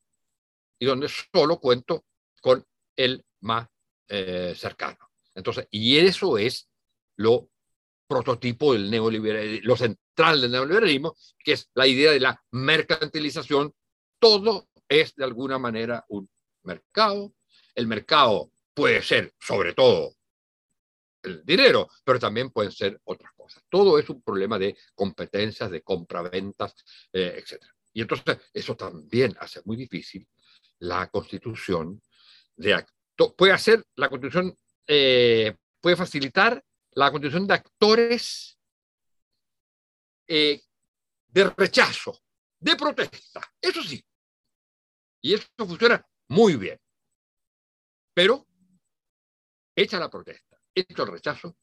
y 0.80 0.86
donde 0.86 1.08
solo 1.08 1.60
cuento 1.60 2.06
con 2.42 2.66
el 2.96 3.26
más 3.42 3.68
eh, 4.08 4.54
cercano. 4.56 5.10
Entonces, 5.36 5.68
y 5.72 5.98
eso 5.98 6.38
es 6.38 6.70
lo 7.16 7.50
prototipo 8.08 8.74
del 8.74 8.92
neoliberalismo, 8.92 9.68
lo 9.68 9.78
central 9.78 10.42
del 10.42 10.52
neoliberalismo, 10.52 11.16
que 11.40 11.54
es 11.54 11.70
la 11.74 11.88
idea 11.88 12.12
de 12.12 12.20
la 12.20 12.44
mercantilización. 12.52 13.74
Todo 14.20 14.68
es 14.88 15.16
de 15.16 15.24
alguna 15.24 15.58
manera 15.58 16.06
un 16.10 16.30
mercado. 16.64 17.34
El 17.74 17.88
mercado 17.88 18.52
puede 18.74 19.02
ser, 19.02 19.34
sobre 19.40 19.74
todo, 19.74 20.16
el 21.24 21.44
dinero, 21.46 21.90
pero 22.04 22.20
también 22.20 22.52
pueden 22.52 22.72
ser 22.72 23.00
otras 23.06 23.32
cosas. 23.34 23.64
Todo 23.70 23.98
es 23.98 24.10
un 24.10 24.22
problema 24.22 24.60
de 24.60 24.78
competencias, 24.94 25.72
de 25.72 25.82
compraventas, 25.82 26.76
eh, 27.14 27.36
etc. 27.38 27.64
Y 27.94 28.02
entonces 28.02 28.40
eso 28.54 28.76
también 28.76 29.36
hace 29.40 29.62
muy 29.66 29.78
difícil 29.78 30.28
la 30.80 31.08
constitución 31.10 32.02
de 32.56 32.86
puede 33.38 33.54
hacer 33.54 33.86
la 33.96 34.10
constitución 34.10 34.58
eh, 34.88 35.56
puede 35.80 35.96
facilitar 35.96 36.64
la 36.92 37.12
constitución 37.12 37.48
de 37.48 37.54
actores 37.54 38.60
eh, 40.28 40.62
de 41.28 41.50
rechazo, 41.50 42.22
de 42.60 42.76
protesta, 42.76 43.42
eso 43.62 43.84
sí. 43.84 44.04
Y 45.22 45.34
eso 45.34 45.48
funciona 45.58 46.06
muy 46.30 46.56
bien. 46.56 46.80
Pero, 48.14 48.48
hecha 49.76 50.00
la 50.00 50.10
protesta, 50.10 50.60
hecho 50.76 51.04
el 51.04 51.12
rechazo, 51.12 51.58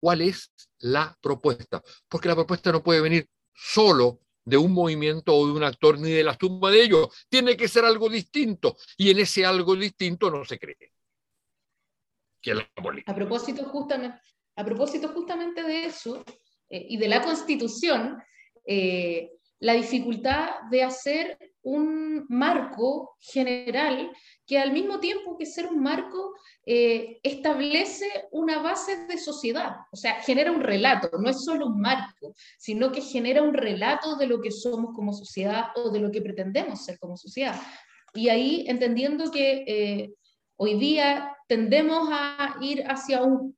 ¿cuál 0.00 0.22
es 0.22 0.52
la 0.78 1.16
propuesta? 1.20 1.82
Porque 2.08 2.28
la 2.28 2.34
propuesta 2.34 2.72
no 2.72 2.82
puede 2.82 3.00
venir 3.00 3.28
solo 3.54 4.20
de 4.46 4.56
un 4.56 4.72
movimiento 4.72 5.34
o 5.34 5.46
de 5.46 5.52
un 5.52 5.64
actor 5.64 5.98
ni 5.98 6.10
de 6.10 6.24
la 6.24 6.38
suma 6.40 6.70
de 6.70 6.82
ellos. 6.82 7.08
Tiene 7.28 7.56
que 7.56 7.68
ser 7.68 7.84
algo 7.84 8.08
distinto. 8.08 8.76
Y 8.96 9.10
en 9.10 9.18
ese 9.18 9.44
algo 9.44 9.76
distinto 9.76 10.30
no 10.30 10.44
se 10.44 10.58
cree. 10.58 10.92
A 13.06 13.14
propósito, 13.14 13.64
justamente, 13.64 14.20
a 14.54 14.64
propósito 14.64 15.08
justamente 15.08 15.64
de 15.64 15.86
eso 15.86 16.24
eh, 16.70 16.86
y 16.90 16.96
de 16.96 17.08
la 17.08 17.20
constitución, 17.22 18.22
eh, 18.64 19.32
la 19.58 19.72
dificultad 19.72 20.60
de 20.70 20.84
hacer 20.84 21.38
un 21.66 22.26
marco 22.28 23.16
general 23.18 24.12
que 24.46 24.58
al 24.58 24.72
mismo 24.72 25.00
tiempo 25.00 25.36
que 25.36 25.46
ser 25.46 25.66
un 25.66 25.82
marco 25.82 26.32
eh, 26.64 27.18
establece 27.22 28.06
una 28.30 28.62
base 28.62 29.06
de 29.06 29.18
sociedad, 29.18 29.76
o 29.90 29.96
sea, 29.96 30.14
genera 30.22 30.52
un 30.52 30.60
relato, 30.60 31.10
no 31.18 31.28
es 31.28 31.44
solo 31.44 31.66
un 31.66 31.80
marco, 31.80 32.34
sino 32.56 32.92
que 32.92 33.00
genera 33.00 33.42
un 33.42 33.54
relato 33.54 34.16
de 34.16 34.28
lo 34.28 34.40
que 34.40 34.52
somos 34.52 34.94
como 34.94 35.12
sociedad 35.12 35.66
o 35.74 35.90
de 35.90 36.00
lo 36.00 36.10
que 36.12 36.22
pretendemos 36.22 36.84
ser 36.84 36.98
como 36.98 37.16
sociedad. 37.16 37.60
Y 38.14 38.28
ahí 38.28 38.64
entendiendo 38.68 39.30
que 39.30 40.14
Hoy 40.58 40.78
día 40.78 41.36
tendemos 41.48 42.08
a 42.10 42.56
ir 42.62 42.82
hacia 42.84 43.22
un, 43.22 43.55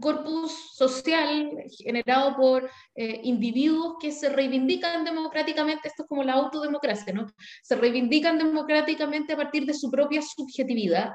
corpus 0.00 0.52
social 0.74 1.50
generado 1.78 2.36
por 2.36 2.70
eh, 2.94 3.20
individuos 3.24 3.96
que 4.00 4.12
se 4.12 4.28
reivindican 4.28 5.04
democráticamente, 5.04 5.88
esto 5.88 6.02
es 6.02 6.08
como 6.08 6.22
la 6.22 6.34
autodemocracia, 6.34 7.12
¿no? 7.12 7.26
Se 7.62 7.76
reivindican 7.76 8.38
democráticamente 8.38 9.32
a 9.32 9.36
partir 9.36 9.66
de 9.66 9.74
su 9.74 9.90
propia 9.90 10.22
subjetividad. 10.22 11.12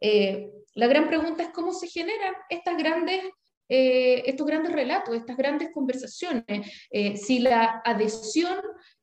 Eh, 0.00 0.48
la 0.74 0.86
gran 0.86 1.08
pregunta 1.08 1.42
es 1.42 1.50
cómo 1.50 1.72
se 1.72 1.88
generan 1.88 2.34
estas 2.48 2.76
grandes 2.76 3.22
eh, 3.70 4.22
estos 4.24 4.46
grandes 4.46 4.72
relatos, 4.72 5.14
estas 5.14 5.36
grandes 5.36 5.68
conversaciones, 5.74 6.72
si 7.16 7.40
la 7.40 7.82
adhesión 7.84 8.56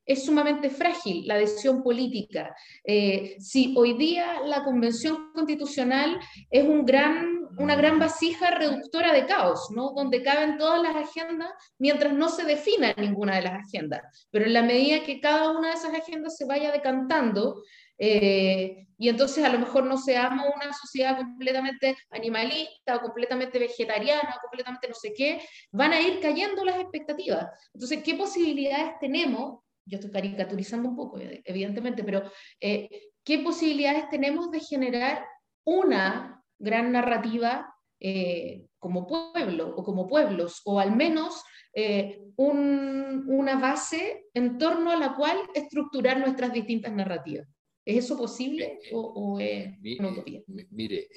es 0.06 0.24
sumamente 0.24 0.70
frágil 0.70 1.26
la 1.26 1.34
adhesión 1.34 1.82
política. 1.82 2.54
Eh, 2.84 3.36
si 3.40 3.74
hoy 3.76 3.94
día 3.94 4.40
la 4.44 4.62
Convención 4.64 5.32
Constitucional 5.34 6.18
es 6.50 6.64
una 6.64 7.74
gran 7.74 7.98
vasija 7.98 8.52
reductora 8.52 9.12
de 9.12 9.26
caos, 9.26 9.68
¿no? 9.74 9.90
donde 9.90 10.22
caben 10.22 10.56
todas 10.56 10.80
las 10.80 10.94
agendas 10.94 11.50
mientras 11.78 12.12
no 12.12 12.28
se 12.28 12.44
defina 12.44 12.94
ninguna 12.96 13.36
de 13.36 13.42
las 13.42 13.66
agendas. 13.66 14.28
Pero 14.30 14.46
en 14.46 14.52
la 14.52 14.62
medida 14.62 15.02
que 15.02 15.20
cada 15.20 15.50
una 15.50 15.68
de 15.68 15.74
esas 15.74 15.94
agendas 15.94 16.36
se 16.36 16.44
vaya 16.44 16.70
decantando, 16.70 17.62
eh, 17.98 18.86
y 18.98 19.08
entonces 19.08 19.44
a 19.44 19.48
lo 19.48 19.58
mejor 19.58 19.84
no 19.84 19.98
seamos 19.98 20.46
una 20.54 20.72
sociedad 20.72 21.16
completamente 21.16 21.96
animalista 22.10 22.96
o 22.96 23.00
completamente 23.00 23.58
vegetariana 23.58 24.34
o 24.36 24.40
completamente 24.40 24.88
no 24.88 24.94
sé 24.94 25.12
qué, 25.14 25.40
van 25.70 25.92
a 25.92 26.00
ir 26.00 26.20
cayendo 26.20 26.64
las 26.64 26.78
expectativas. 26.78 27.46
Entonces, 27.74 28.02
¿qué 28.02 28.14
posibilidades 28.14 28.98
tenemos 29.00 29.60
yo 29.86 29.98
estoy 29.98 30.10
caricaturizando 30.10 30.88
un 30.88 30.96
poco, 30.96 31.18
evidentemente, 31.20 32.02
pero 32.02 32.30
eh, 32.60 33.10
¿qué 33.24 33.38
posibilidades 33.38 34.10
tenemos 34.10 34.50
de 34.50 34.60
generar 34.60 35.24
una 35.64 36.42
gran 36.58 36.92
narrativa 36.92 37.72
eh, 38.00 38.66
como 38.78 39.06
pueblo 39.06 39.74
o 39.76 39.84
como 39.84 40.06
pueblos, 40.08 40.60
o 40.64 40.80
al 40.80 40.94
menos 40.94 41.42
eh, 41.72 42.20
una 42.36 43.58
base 43.58 44.26
en 44.34 44.58
torno 44.58 44.90
a 44.90 44.96
la 44.96 45.14
cual 45.14 45.38
estructurar 45.54 46.18
nuestras 46.18 46.52
distintas 46.52 46.92
narrativas? 46.92 47.48
¿Es 47.84 48.04
eso 48.04 48.18
posible 48.18 48.80
o, 48.92 49.38
es 49.38 50.00
una 50.00 50.10
utopía? 50.10 50.42
Mire, 50.70 51.08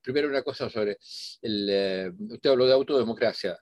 primero 0.00 0.28
una 0.28 0.42
cosa 0.42 0.70
sobre, 0.70 0.96
el, 1.42 2.14
usted 2.30 2.50
habló 2.50 2.66
de 2.66 2.72
autodemocracia. 2.72 3.58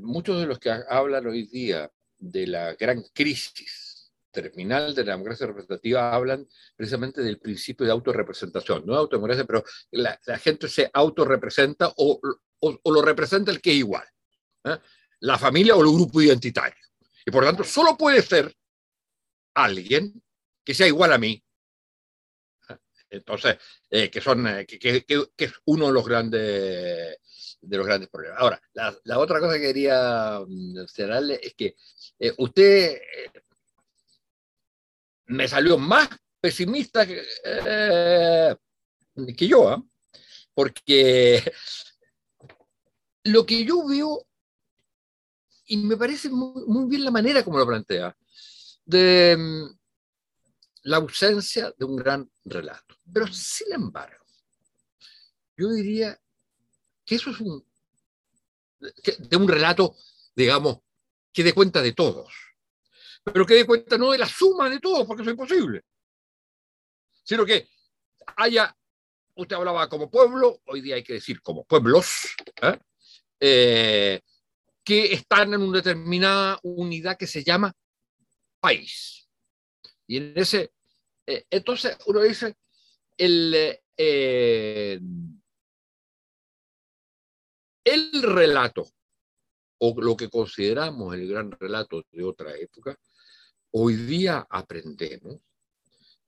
muchos 0.00 0.40
de 0.40 0.46
los 0.46 0.58
que 0.58 0.70
hablan 0.88 1.26
hoy 1.26 1.46
día 1.48 1.90
de 2.20 2.46
la 2.46 2.74
gran 2.74 3.02
crisis 3.12 3.90
terminal 4.30 4.94
de 4.94 5.04
la 5.04 5.12
democracia 5.12 5.46
representativa 5.46 6.14
hablan 6.14 6.46
precisamente 6.76 7.22
del 7.22 7.38
principio 7.38 7.84
de 7.84 7.92
autorrepresentación, 7.92 8.86
no 8.86 8.92
de 8.92 8.98
autodemocracia, 9.00 9.44
pero 9.44 9.64
la, 9.90 10.18
gente 10.38 10.68
se 10.68 10.88
autorrepresenta 10.92 11.92
o, 11.96 12.20
o, 12.60 12.92
lo 12.92 13.02
representa 13.02 13.50
el 13.50 13.60
que 13.60 13.70
es 13.70 13.76
igual, 13.78 14.06
¿eh? 14.64 14.78
la 15.20 15.38
familia 15.38 15.74
o 15.74 15.82
el 15.82 15.92
grupo 15.92 16.20
identitario. 16.22 16.82
Y 17.26 17.30
por 17.30 17.42
lo 17.42 17.48
tanto, 17.48 17.64
solo 17.64 17.96
puede 17.96 18.22
ser 18.22 18.54
alguien 19.54 20.22
que 20.64 20.74
sea 20.74 20.86
igual 20.86 21.12
a 21.12 21.18
mí. 21.18 21.42
¿eh? 22.68 22.76
Entonces, 23.10 23.56
eh, 23.90 24.10
que, 24.10 24.20
son, 24.20 24.44
que, 24.66 25.34
es 25.36 25.52
uno 25.66 25.88
de 25.88 25.92
los 25.92 26.06
grandes 26.06 27.16
de 27.60 27.76
los 27.76 27.86
grandes 27.86 28.08
problemas. 28.08 28.38
Ahora, 28.40 28.60
la, 28.72 29.18
otra 29.18 29.40
cosa 29.40 29.54
que 29.54 29.66
quería 29.66 30.40
mm, 30.46 30.86
señalarle 30.86 31.40
es 31.42 31.54
que 31.54 31.76
eh, 32.18 32.32
usted 32.38 32.96
eh, 32.96 33.42
me 35.26 35.46
salió 35.46 35.78
más 35.78 36.08
pesimista 36.40 37.06
que, 37.06 37.22
eh, 37.44 38.56
yo, 39.36 39.68
¿ah? 39.68 39.82
porque 40.54 41.42
lo 43.24 43.44
que 43.44 43.64
yo 43.64 43.86
veo, 43.86 44.26
y 45.66 45.76
me 45.76 45.96
parece 45.96 46.30
muy, 46.30 46.64
muy 46.66 46.88
bien 46.88 47.04
la 47.04 47.10
manera 47.10 47.44
como 47.44 47.58
lo 47.58 47.66
plantea, 47.66 48.16
de 48.84 49.36
mm, 49.38 49.80
la 50.84 50.96
ausencia 50.96 51.72
de 51.76 51.84
un 51.84 51.96
gran 51.96 52.30
relato. 52.44 52.96
Pero 53.12 53.26
sin 53.28 53.72
embargo, 53.72 54.24
yo 55.56 55.68
diría 55.70 56.18
que 57.10 57.16
eso 57.16 57.30
es 57.30 57.40
un, 57.40 57.66
de 58.78 59.36
un 59.36 59.48
relato, 59.48 59.96
digamos, 60.36 60.78
que 61.32 61.42
dé 61.42 61.52
cuenta 61.52 61.82
de 61.82 61.92
todos, 61.92 62.32
pero 63.24 63.44
que 63.44 63.54
dé 63.54 63.66
cuenta 63.66 63.98
no 63.98 64.12
de 64.12 64.18
la 64.18 64.28
suma 64.28 64.70
de 64.70 64.78
todos, 64.78 65.04
porque 65.08 65.22
eso 65.22 65.30
es 65.32 65.34
imposible, 65.34 65.82
sino 67.24 67.44
que 67.44 67.68
haya, 68.36 68.76
usted 69.34 69.56
hablaba 69.56 69.88
como 69.88 70.08
pueblo, 70.08 70.62
hoy 70.66 70.82
día 70.82 70.94
hay 70.94 71.02
que 71.02 71.14
decir 71.14 71.42
como 71.42 71.64
pueblos, 71.64 72.36
¿eh? 72.62 72.78
Eh, 73.40 74.20
que 74.84 75.12
están 75.12 75.52
en 75.52 75.62
una 75.62 75.78
determinada 75.78 76.60
unidad 76.62 77.18
que 77.18 77.26
se 77.26 77.42
llama 77.42 77.74
país. 78.60 79.28
Y 80.06 80.18
en 80.18 80.32
ese, 80.36 80.74
eh, 81.26 81.44
entonces 81.50 81.98
uno 82.06 82.20
dice, 82.20 82.54
el, 83.18 83.80
el 87.94 88.22
relato, 88.22 88.86
o 89.78 90.00
lo 90.00 90.16
que 90.16 90.28
consideramos 90.28 91.14
el 91.14 91.28
gran 91.28 91.50
relato 91.52 92.04
de 92.12 92.22
otra 92.24 92.56
época, 92.56 92.98
hoy 93.72 93.96
día 93.96 94.46
aprendemos 94.48 95.40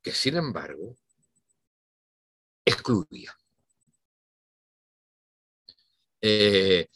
que, 0.01 0.13
sin 0.13 0.37
embargo, 0.37 0.97
excluía. 2.65 3.37
Eh, 6.21 6.89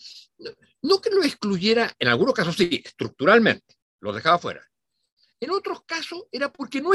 no 0.83 1.01
que 1.01 1.11
lo 1.11 1.23
excluyera, 1.23 1.95
en 1.99 2.09
algunos 2.09 2.35
casos 2.35 2.57
sí, 2.57 2.83
estructuralmente, 2.85 3.77
lo 4.01 4.13
dejaba 4.13 4.39
fuera. 4.39 4.69
En 5.41 5.51
otros 5.51 5.83
casos 5.85 6.25
era 6.31 6.53
porque 6.53 6.81
no, 6.81 6.91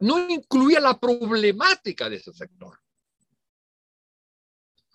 no 0.00 0.30
incluía 0.30 0.80
la 0.80 0.98
problemática 0.98 2.08
de 2.08 2.16
ese 2.16 2.32
sector. 2.32 2.81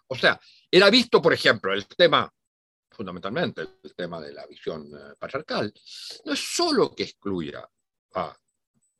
O 0.07 0.15
sea, 0.15 0.39
era 0.71 0.89
visto, 0.89 1.21
por 1.21 1.33
ejemplo, 1.33 1.73
el 1.73 1.85
tema, 1.87 2.31
fundamentalmente 2.91 3.61
el 3.83 3.95
tema 3.95 4.21
de 4.21 4.33
la 4.33 4.45
visión 4.47 4.87
eh, 4.93 5.15
patriarcal, 5.19 5.73
no 6.25 6.33
es 6.33 6.39
solo 6.39 6.93
que 6.95 7.03
excluya 7.03 7.67
a 8.15 8.35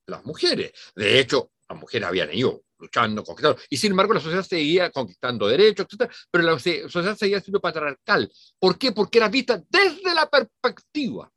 las 0.08 0.26
mujeres. 0.26 0.72
De 0.96 1.20
hecho, 1.20 1.52
las 1.70 1.80
mujeres 1.80 2.08
habían 2.08 2.34
ido 2.34 2.64
luchando, 2.80 3.24
conquistando. 3.24 3.60
Y 3.70 3.78
sin 3.78 3.92
embargo, 3.92 4.14
la 4.14 4.20
sociedad 4.20 4.44
seguía 4.44 4.92
conquistando 4.92 5.48
derechos, 5.48 5.88
etc. 5.90 6.12
Pero 6.30 6.44
la 6.44 6.60
sociedad 6.60 7.18
seguía 7.18 7.42
siendo 7.42 7.60
patriarcal. 7.60 8.32
¿Por 8.60 8.78
qué? 8.78 8.92
Porque 8.92 9.18
era 9.18 9.30
vista 9.30 9.62
desde 9.70 10.14
la 10.14 10.30
perspectiva 10.30 11.32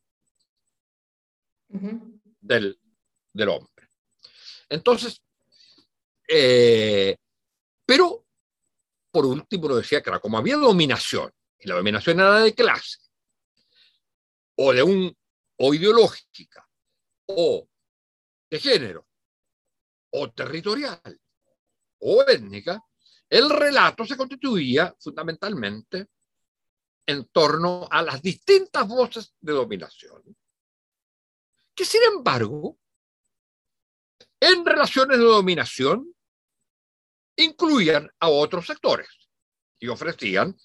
del, 1.68 2.78
del, 3.32 3.48
hombre. 3.48 3.88
Entonces, 4.68 5.22
eh, 6.28 7.16
pero 7.86 8.26
por 9.10 9.26
último 9.26 9.68
lo 9.68 9.76
decía 9.76 10.02
que 10.02 10.10
como 10.20 10.38
había 10.38 10.56
dominación, 10.56 11.32
y 11.58 11.68
la 11.68 11.76
dominación 11.76 12.20
era 12.20 12.40
de 12.40 12.54
clase, 12.54 12.98
o 14.56 14.72
de 14.72 14.82
un, 14.82 15.16
o 15.58 15.74
ideológica, 15.74 16.68
o 17.26 17.68
de 18.50 18.58
género, 18.58 19.06
o 20.10 20.30
territorial, 20.30 21.20
o 22.00 22.22
étnica, 22.22 22.82
el 23.28 23.48
relato 23.48 24.04
se 24.04 24.16
constituía 24.16 24.94
fundamentalmente 24.98 26.08
en 27.06 27.26
torno 27.26 27.88
a 27.90 28.02
las 28.02 28.20
distintas 28.22 28.86
voces 28.86 29.34
de 29.40 29.52
dominación, 29.52 30.36
que 31.74 31.84
sin 31.84 32.02
embargo, 32.02 32.78
en 34.40 34.64
relaciones 34.64 35.18
de 35.18 35.24
dominación, 35.24 36.14
incluían 37.44 38.10
a 38.18 38.28
otros 38.28 38.66
sectores 38.66 39.08
y 39.78 39.88
ofrecían 39.88 40.56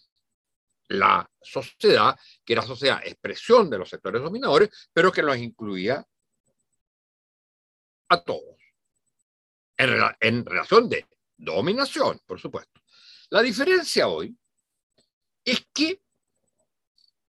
la 0.88 1.30
sociedad, 1.42 2.18
que 2.44 2.54
era 2.54 2.62
sociedad 2.62 3.02
expresión 3.04 3.70
de 3.70 3.78
los 3.78 3.90
sectores 3.90 4.22
dominadores, 4.22 4.70
pero 4.94 5.12
que 5.12 5.24
los 5.24 5.38
incluía 5.38 6.06
a 8.10 8.24
todos, 8.24 8.56
en, 9.78 10.46
relación 10.46 10.88
de 10.88 11.08
dominación, 11.38 12.20
por 12.26 12.40
supuesto. 12.40 12.82
La 13.30 13.42
diferencia 13.42 14.08
hoy 14.08 14.38
es 15.44 15.66
que 15.74 16.02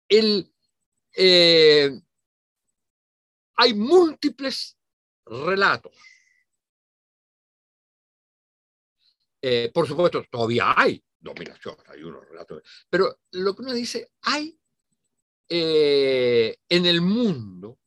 eh, 0.10 2.02
hay 3.56 3.74
múltiples 3.74 4.78
relatos. 5.26 5.94
Eh, 9.42 9.72
por 9.74 9.88
supuesto, 9.88 10.24
todavía 10.30 10.74
hay 10.76 11.02
dominación, 11.20 11.76
hay 11.88 12.04
unos 12.04 12.28
relatos, 12.28 12.62
pero 12.90 13.20
lo 13.32 13.56
que 13.56 13.62
uno 13.62 13.74
dice, 13.74 14.12
hay 14.22 14.58
eh, 15.48 16.58
en 16.70 16.86
el 16.86 17.02
mundo, 17.02 17.80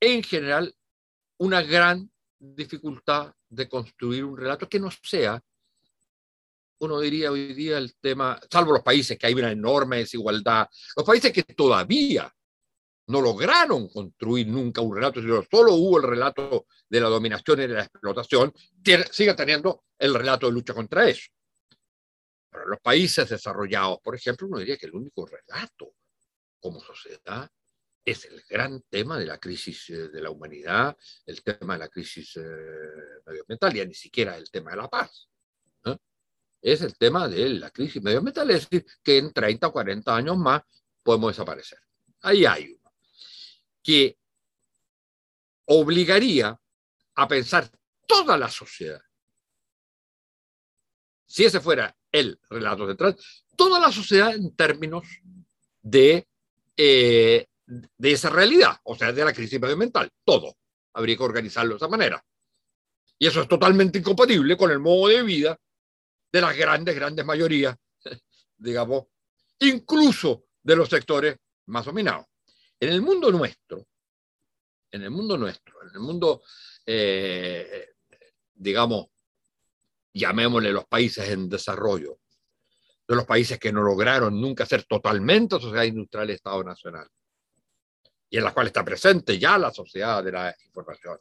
en 0.00 0.22
general, 0.22 0.74
una 1.38 1.62
gran 1.62 2.10
dificultad 2.38 3.34
de 3.48 3.68
construir 3.68 4.24
un 4.24 4.36
relato 4.36 4.68
que 4.68 4.80
no 4.80 4.90
sea, 5.02 5.42
uno 6.78 6.98
diría 6.98 7.30
hoy 7.30 7.54
día 7.54 7.78
el 7.78 7.94
tema, 7.96 8.40
salvo 8.50 8.72
los 8.72 8.82
países 8.82 9.16
que 9.16 9.26
hay 9.26 9.34
una 9.34 9.52
enorme 9.52 9.98
desigualdad, 9.98 10.68
los 10.96 11.06
países 11.06 11.32
que 11.32 11.42
todavía 11.42 12.32
no 13.06 13.20
lograron 13.20 13.88
construir 13.88 14.46
nunca 14.46 14.80
un 14.80 14.94
relato, 14.94 15.20
sino 15.20 15.42
solo 15.50 15.74
hubo 15.74 15.98
el 15.98 16.04
relato 16.04 16.66
de 16.88 17.00
la 17.00 17.08
dominación 17.08 17.60
y 17.60 17.62
de 17.62 17.74
la 17.74 17.82
explotación, 17.82 18.52
sigue 19.10 19.34
teniendo 19.34 19.84
el 19.98 20.14
relato 20.14 20.46
de 20.46 20.52
lucha 20.52 20.74
contra 20.74 21.08
eso. 21.08 21.30
Pero 22.50 22.66
los 22.66 22.80
países 22.80 23.28
desarrollados, 23.28 23.98
por 24.02 24.14
ejemplo, 24.14 24.46
uno 24.46 24.58
diría 24.58 24.76
que 24.76 24.86
el 24.86 24.94
único 24.94 25.26
relato 25.26 25.94
como 26.60 26.80
sociedad 26.80 27.50
es 28.04 28.24
el 28.24 28.42
gran 28.48 28.82
tema 28.90 29.18
de 29.18 29.26
la 29.26 29.38
crisis 29.38 29.90
eh, 29.90 30.08
de 30.08 30.20
la 30.20 30.30
humanidad, 30.30 30.96
el 31.24 31.42
tema 31.42 31.74
de 31.74 31.78
la 31.78 31.88
crisis 31.88 32.36
eh, 32.36 33.22
medioambiental, 33.26 33.72
ya 33.72 33.84
ni 33.84 33.94
siquiera 33.94 34.36
el 34.36 34.50
tema 34.50 34.72
de 34.72 34.76
la 34.76 34.88
paz. 34.88 35.28
Es 36.60 36.80
el 36.80 36.96
tema 36.96 37.28
de 37.28 37.48
la 37.48 37.70
crisis 37.70 38.00
medioambiental, 38.00 38.48
es 38.52 38.68
decir, 38.68 38.86
que 39.02 39.18
en 39.18 39.32
30 39.32 39.66
o 39.66 39.72
40 39.72 40.14
años 40.14 40.36
más 40.38 40.62
podemos 41.02 41.32
desaparecer. 41.32 41.80
Ahí 42.20 42.44
hay. 42.44 42.78
Que 43.82 44.16
obligaría 45.66 46.58
a 47.14 47.28
pensar 47.28 47.70
toda 48.06 48.36
la 48.36 48.48
sociedad. 48.48 49.02
Si 51.26 51.44
ese 51.44 51.60
fuera 51.60 51.96
el 52.10 52.38
relato 52.50 52.86
central, 52.86 53.16
toda 53.56 53.80
la 53.80 53.90
sociedad 53.90 54.34
en 54.34 54.54
términos 54.54 55.06
de 55.80 56.28
eh, 56.76 57.46
de 57.66 58.12
esa 58.12 58.30
realidad, 58.30 58.78
o 58.84 58.94
sea, 58.96 59.12
de 59.12 59.24
la 59.24 59.32
crisis 59.32 59.60
medioambiental. 59.60 60.10
Todo 60.24 60.56
habría 60.94 61.16
que 61.16 61.22
organizarlo 61.22 61.70
de 61.70 61.76
esa 61.76 61.88
manera. 61.88 62.24
Y 63.18 63.26
eso 63.26 63.42
es 63.42 63.48
totalmente 63.48 63.98
incompatible 63.98 64.56
con 64.56 64.70
el 64.70 64.80
modo 64.80 65.08
de 65.08 65.22
vida 65.22 65.58
de 66.32 66.40
las 66.40 66.56
grandes, 66.56 66.94
grandes 66.94 67.24
mayorías, 67.24 67.76
digamos, 68.56 69.04
incluso 69.60 70.46
de 70.62 70.76
los 70.76 70.88
sectores 70.88 71.36
más 71.66 71.84
dominados. 71.84 72.26
En 72.82 72.88
el 72.88 73.00
mundo 73.00 73.30
nuestro, 73.30 73.86
en 74.90 75.02
el 75.02 75.10
mundo 75.12 75.38
nuestro, 75.38 75.84
en 75.84 75.90
el 75.94 76.00
mundo, 76.00 76.42
eh, 76.84 77.90
digamos, 78.54 79.06
llamémosle 80.12 80.72
los 80.72 80.86
países 80.86 81.28
en 81.28 81.48
desarrollo, 81.48 82.18
de 83.06 83.14
los 83.14 83.24
países 83.24 83.60
que 83.60 83.72
no 83.72 83.82
lograron 83.82 84.40
nunca 84.40 84.66
ser 84.66 84.82
totalmente 84.82 85.60
sociedad 85.60 85.84
industrial 85.84 86.30
y 86.30 86.32
Estado 86.32 86.64
nacional 86.64 87.08
y 88.28 88.38
en 88.38 88.42
la 88.42 88.52
cual 88.52 88.66
está 88.66 88.84
presente 88.84 89.38
ya 89.38 89.58
la 89.58 89.70
sociedad 89.72 90.24
de 90.24 90.32
la 90.32 90.56
información, 90.66 91.18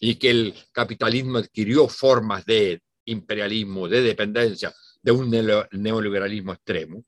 y 0.00 0.16
que 0.16 0.30
el 0.30 0.54
capitalismo 0.72 1.38
adquirió 1.38 1.86
formas 1.86 2.44
de 2.44 2.82
imperialismo, 3.04 3.86
de 3.86 4.02
dependencia, 4.02 4.74
de 5.00 5.12
un 5.12 5.30
neoliberalismo 5.30 6.54
extremo, 6.54 7.04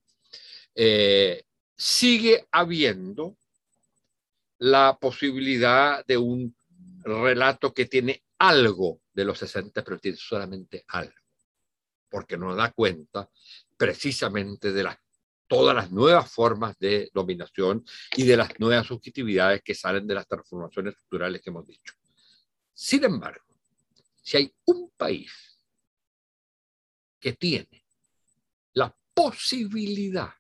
eh, 0.76 1.43
sigue 1.76 2.47
habiendo 2.53 3.36
la 4.61 4.96
posibilidad 5.00 6.04
de 6.06 6.16
un 6.16 6.54
relato 7.02 7.72
que 7.72 7.86
tiene 7.86 8.22
algo 8.38 9.00
de 9.12 9.24
los 9.24 9.38
60, 9.38 9.82
pero 9.82 9.98
tiene 9.98 10.16
solamente 10.16 10.84
algo, 10.88 11.14
porque 12.08 12.36
nos 12.36 12.56
da 12.56 12.70
cuenta 12.72 13.28
precisamente 13.76 14.72
de 14.72 14.82
las 14.84 14.98
todas 15.50 15.74
las 15.74 15.90
nuevas 15.90 16.30
formas 16.30 16.78
de 16.78 17.11
dominación 17.12 17.84
y 18.16 18.22
de 18.22 18.36
las 18.36 18.61
nuevas 18.61 18.86
subjetividades 18.86 19.62
que 19.64 19.74
salen 19.74 20.06
de 20.06 20.14
las 20.14 20.28
transformaciones 20.28 20.94
culturales 20.94 21.42
que 21.42 21.50
hemos 21.50 21.66
dicho. 21.66 21.92
Sin 22.72 23.02
embargo, 23.02 23.44
si 24.22 24.36
hay 24.36 24.54
un 24.66 24.92
país 24.96 25.32
que 27.18 27.32
tiene 27.32 27.84
la 28.74 28.96
posibilidad 29.12 30.32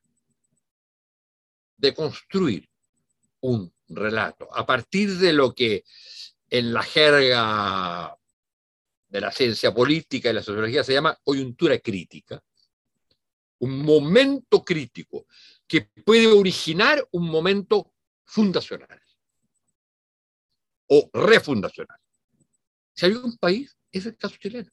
de 1.76 1.92
construir 1.92 2.70
un 3.40 3.74
relato 3.90 4.48
a 4.54 4.64
partir 4.64 5.18
de 5.18 5.32
lo 5.32 5.54
que 5.54 5.84
en 6.48 6.72
la 6.72 6.82
jerga 6.82 8.16
de 9.08 9.20
la 9.20 9.32
ciencia 9.32 9.74
política 9.74 10.30
y 10.30 10.32
la 10.32 10.42
sociología 10.42 10.84
se 10.84 10.92
llama 10.92 11.18
coyuntura 11.22 11.78
crítica, 11.78 12.42
un 13.58 13.82
momento 13.82 14.64
crítico 14.64 15.26
que 15.66 15.82
puede 16.04 16.26
originar 16.28 17.06
un 17.12 17.28
momento 17.28 17.92
fundacional 18.24 19.00
o 20.86 21.10
refundacional. 21.12 21.98
Si 22.94 23.06
hay 23.06 23.12
un 23.12 23.36
país, 23.36 23.76
es 23.92 24.06
el 24.06 24.16
caso 24.16 24.36
chileno. 24.36 24.70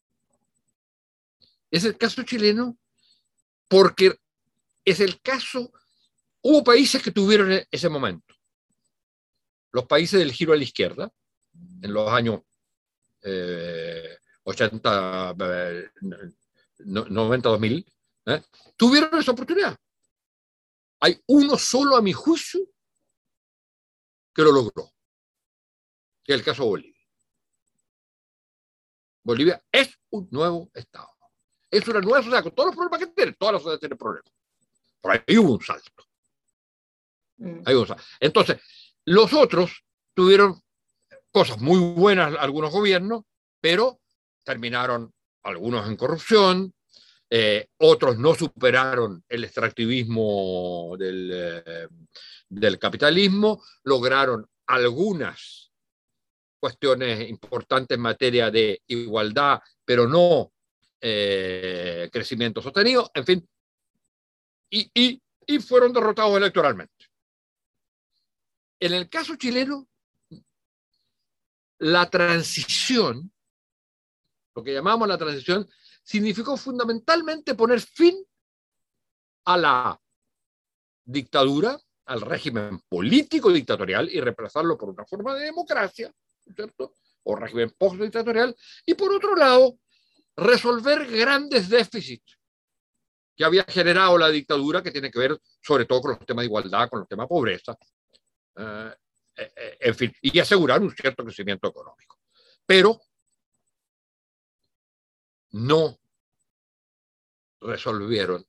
Es 1.69 1.83
el 1.83 1.97
caso 1.97 2.23
chileno 2.23 2.77
porque 3.67 4.15
es 4.85 4.99
el 4.99 5.19
caso, 5.21 5.71
hubo 6.41 6.63
países 6.63 7.01
que 7.03 7.11
tuvieron 7.11 7.51
ese 7.69 7.89
momento. 7.89 8.36
Los 9.77 9.85
países 9.85 10.17
del 10.17 10.31
giro 10.31 10.53
a 10.53 10.57
la 10.57 10.63
izquierda, 10.63 11.13
en 11.83 11.93
los 11.93 12.11
años 12.11 12.41
80, 13.21 15.35
90, 16.79 17.49
2000, 17.49 17.93
¿eh? 18.25 18.41
tuvieron 18.75 19.19
esa 19.19 19.33
oportunidad. 19.33 19.77
Hay 20.99 21.21
uno 21.27 21.59
solo, 21.59 21.95
a 21.95 22.01
mi 22.01 22.11
juicio, 22.11 22.61
que 24.33 24.41
lo 24.41 24.51
logró, 24.51 24.91
que 26.23 26.33
es 26.33 26.39
el 26.39 26.43
caso 26.43 26.63
de 26.63 26.69
Bolivia. 26.69 27.07
Bolivia 29.21 29.63
es 29.71 29.95
un 30.09 30.27
nuevo 30.31 30.71
Estado. 30.73 31.11
Es 31.69 31.87
una 31.87 32.01
nueva 32.01 32.23
sociedad 32.23 32.41
con 32.41 32.55
todos 32.55 32.69
los 32.69 32.75
problemas 32.75 32.99
que 32.99 33.13
tiene. 33.13 33.33
Todas 33.33 33.53
las 33.53 33.61
sociedades 33.61 33.81
tienen 33.81 33.97
problemas. 33.99 34.33
Pero 35.03 35.23
ahí 35.27 35.37
hubo 35.37 35.53
un 35.53 35.61
salto. 35.61 36.03
Mm. 37.37 37.61
Ahí 37.63 37.75
hubo 37.75 37.81
un 37.81 37.87
salto. 37.89 38.03
Entonces, 38.19 38.59
los 39.07 39.31
otros 39.33 39.85
tuvieron 40.13 40.61
cosas 41.31 41.59
muy 41.59 41.79
buenas, 41.93 42.35
algunos 42.39 42.71
gobiernos, 42.71 43.23
pero 43.61 44.01
terminaron 44.43 45.13
algunos 45.43 45.87
en 45.87 45.95
corrupción, 45.95 46.73
eh, 47.29 47.67
otros 47.77 48.17
no 48.17 48.35
superaron 48.35 49.23
el 49.29 49.45
extractivismo 49.45 50.95
del, 50.99 51.31
eh, 51.33 51.87
del 52.49 52.77
capitalismo, 52.77 53.63
lograron 53.83 54.45
algunas 54.65 55.71
cuestiones 56.59 57.29
importantes 57.29 57.95
en 57.95 58.01
materia 58.01 58.51
de 58.51 58.81
igualdad, 58.87 59.61
pero 59.85 60.05
no 60.05 60.51
eh, 60.99 62.09
crecimiento 62.11 62.61
sostenido, 62.61 63.09
en 63.13 63.25
fin, 63.25 63.49
y 64.69 65.59
fueron 65.59 65.93
derrotados 65.93 66.35
electoralmente. 66.35 66.96
En 68.79 68.93
el 68.93 69.09
caso 69.09 69.35
chileno, 69.35 69.87
la 71.79 72.09
transición, 72.09 73.31
lo 74.55 74.63
que 74.63 74.73
llamamos 74.73 75.07
la 75.07 75.17
transición, 75.17 75.67
significó 76.03 76.57
fundamentalmente 76.57 77.55
poner 77.55 77.81
fin 77.81 78.23
a 79.45 79.57
la 79.57 80.01
dictadura, 81.03 81.79
al 82.05 82.21
régimen 82.21 82.79
político 82.87 83.51
dictatorial 83.51 84.09
y 84.09 84.21
reemplazarlo 84.21 84.77
por 84.77 84.89
una 84.89 85.05
forma 85.05 85.33
de 85.35 85.45
democracia, 85.45 86.11
¿cierto? 86.55 86.93
O 87.23 87.35
régimen 87.35 87.73
post-dictatorial, 87.77 88.55
y 88.85 88.93
por 88.93 89.11
otro 89.11 89.35
lado, 89.35 89.79
resolver 90.35 91.05
grandes 91.07 91.67
déficits 91.67 92.37
que 93.35 93.43
había 93.43 93.63
generado 93.65 94.17
la 94.17 94.29
dictadura, 94.29 94.81
que 94.81 94.91
tiene 94.91 95.11
que 95.11 95.19
ver 95.19 95.41
sobre 95.61 95.85
todo 95.85 96.01
con 96.01 96.11
los 96.11 96.25
temas 96.25 96.43
de 96.43 96.47
igualdad, 96.47 96.89
con 96.89 96.99
los 96.99 97.07
temas 97.07 97.25
de 97.25 97.29
pobreza, 97.29 97.77
eh, 98.57 98.93
eh, 99.37 99.51
eh, 99.55 99.77
en 99.81 99.95
fin, 99.95 100.13
y 100.21 100.39
asegurar 100.39 100.81
un 100.81 100.95
cierto 100.95 101.23
crecimiento 101.23 101.67
económico. 101.67 102.19
Pero 102.65 102.99
no 105.51 105.99
resolvieron, 107.61 108.45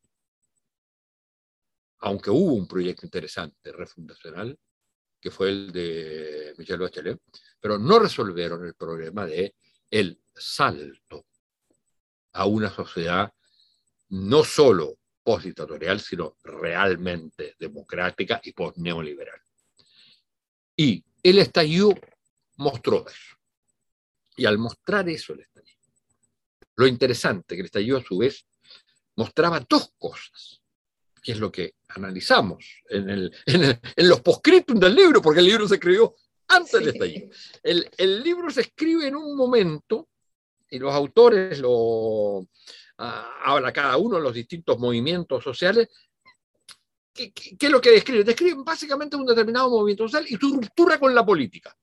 aunque 2.00 2.30
hubo 2.30 2.54
un 2.54 2.66
proyecto 2.66 3.06
interesante 3.06 3.72
refundacional, 3.72 4.58
que 5.20 5.30
fue 5.30 5.48
el 5.50 5.72
de 5.72 6.54
Michel 6.56 6.78
Bachelet, 6.78 7.20
pero 7.60 7.78
no 7.78 7.98
resolvieron 7.98 8.64
el 8.64 8.74
problema 8.74 9.26
de 9.26 9.54
el 9.90 10.20
salto 10.34 11.26
a 12.32 12.46
una 12.46 12.70
sociedad 12.70 13.32
no 14.10 14.44
solo 14.44 14.98
post-dictatorial, 15.22 16.00
sino 16.00 16.36
realmente 16.42 17.56
democrática 17.58 18.40
y 18.42 18.52
post-neoliberal. 18.52 19.40
Y 20.80 21.04
el 21.24 21.40
estallido 21.40 21.92
mostró 22.56 23.04
eso. 23.08 23.36
Y 24.36 24.46
al 24.46 24.58
mostrar 24.58 25.08
eso 25.08 25.32
el 25.32 25.40
estallido, 25.40 25.80
lo 26.76 26.86
interesante 26.86 27.56
que 27.56 27.62
el 27.62 27.66
estallido 27.66 27.98
a 27.98 28.04
su 28.04 28.18
vez 28.18 28.46
mostraba 29.16 29.66
dos 29.68 29.92
cosas, 29.98 30.62
que 31.20 31.32
es 31.32 31.40
lo 31.40 31.50
que 31.50 31.74
analizamos 31.88 32.64
en, 32.88 33.10
el, 33.10 33.34
en, 33.46 34.08
los 34.08 34.20
postscriptum 34.20 34.78
del 34.78 34.94
libro, 34.94 35.20
porque 35.20 35.40
el 35.40 35.46
libro 35.46 35.66
se 35.66 35.74
escribió 35.74 36.14
antes 36.46 36.70
del 36.70 36.88
estallido. 36.90 37.28
El, 37.64 37.90
el, 37.98 38.22
libro 38.22 38.48
se 38.48 38.60
escribe 38.60 39.08
en 39.08 39.16
un 39.16 39.36
momento, 39.36 40.08
y 40.70 40.78
los 40.78 40.94
autores 40.94 41.58
lo 41.58 42.46
ah, 42.98 43.40
habla 43.44 43.72
cada 43.72 43.96
uno 43.96 44.18
de 44.18 44.22
los 44.22 44.34
distintos 44.34 44.78
movimientos 44.78 45.42
sociales, 45.42 45.88
¿qué, 47.26 47.56
es 47.58 47.70
lo 47.70 47.80
que 47.80 47.90
describen? 47.90 48.24
Describen 48.24 48.64
básicamente 48.64 49.16
un 49.16 49.26
determinado 49.26 49.70
movimiento 49.70 50.04
social 50.04 50.24
y 50.28 50.36
su 50.36 50.54
ruptura 50.54 50.98
con 50.98 51.14
la 51.14 51.26
política. 51.26 51.76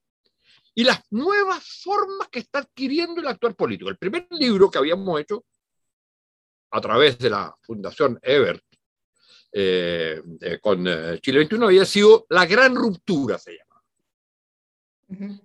Y 0.74 0.84
las 0.84 1.00
nuevas 1.10 1.64
formas 1.82 2.28
que 2.28 2.40
está 2.40 2.60
adquiriendo 2.60 3.20
el 3.20 3.28
actual 3.28 3.54
político. 3.54 3.90
El 3.90 3.98
primer 3.98 4.26
libro 4.30 4.70
que 4.70 4.78
habíamos 4.78 5.20
hecho 5.20 5.44
a 6.70 6.80
través 6.80 7.18
de 7.18 7.30
la 7.30 7.54
Fundación 7.62 8.18
Ebert 8.22 8.62
eh, 9.52 10.20
eh, 10.40 10.58
con 10.60 10.86
eh, 10.86 11.18
Chile 11.20 11.38
21 11.38 11.66
había 11.66 11.86
sido 11.86 12.26
La 12.28 12.44
Gran 12.44 12.74
Ruptura, 12.74 13.38
se 13.38 13.56
llama. 13.56 13.64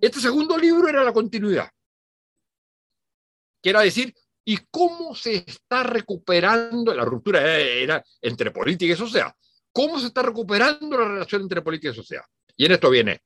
Este 0.00 0.20
segundo 0.20 0.58
libro 0.58 0.88
era 0.88 1.04
la 1.04 1.12
continuidad. 1.12 1.70
Quiero 3.62 3.80
decir, 3.80 4.12
¿y 4.44 4.58
cómo 4.70 5.14
se 5.14 5.36
está 5.46 5.84
recuperando? 5.84 6.92
La 6.92 7.04
ruptura 7.04 7.58
era 7.58 8.04
entre 8.20 8.50
política 8.50 8.92
y 8.92 8.96
sociedad 8.96 9.32
cómo 9.72 9.98
se 9.98 10.06
está 10.06 10.22
recuperando 10.22 10.98
la 10.98 11.08
relación 11.08 11.42
entre 11.42 11.62
política 11.62 11.92
y 11.92 11.96
sociedad. 11.96 12.24
Y 12.56 12.66
en 12.66 12.72
esto 12.72 12.90
viene 12.90 13.22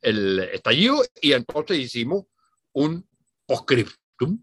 el 0.00 0.40
estallido 0.40 1.02
y 1.20 1.32
entonces 1.32 1.78
hicimos 1.78 2.24
un 2.72 3.08
postscriptum. 3.46 4.42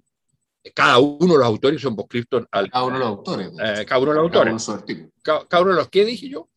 Cada 0.74 0.98
uno 1.00 1.34
de 1.34 1.40
los 1.40 1.48
autores 1.48 1.80
hizo 1.80 1.90
un 1.90 1.96
postscriptum 1.96 2.46
al... 2.52 2.72
Cada 2.72 2.86
uno 2.86 2.94
de 2.94 3.00
los 3.00 3.10
autores. 3.10 3.48
Eh, 3.48 3.86
cada 3.86 4.02
uno 4.02 4.12
de 4.12 4.18
los 4.18 4.24
autores. 4.24 5.12
Cada, 5.22 5.48
cada, 5.48 5.64
uno 5.64 5.72
de 5.72 5.78
los, 5.78 5.90
¿qué 5.90 6.06
dije 6.06 6.30
yo? 6.30 6.50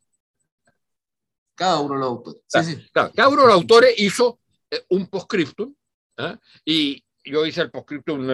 Cada 1.55 1.80
uno 1.80 1.94
de 1.94 2.01
los 2.01 2.09
autores. 2.09 2.42
Sí, 2.47 2.62
sí. 2.64 2.88
cada 2.92 3.28
uno 3.28 3.42
de 3.42 3.49
los 3.49 3.57
autores 3.57 3.94
hizo 3.99 4.40
eh, 4.70 4.84
un 4.90 5.09
postscriptum 5.09 5.74
¿eh? 6.18 6.36
y 6.64 7.05
yo 7.24 7.44
hice 7.44 7.62
el 7.62 7.70
postscriptum 7.72 8.28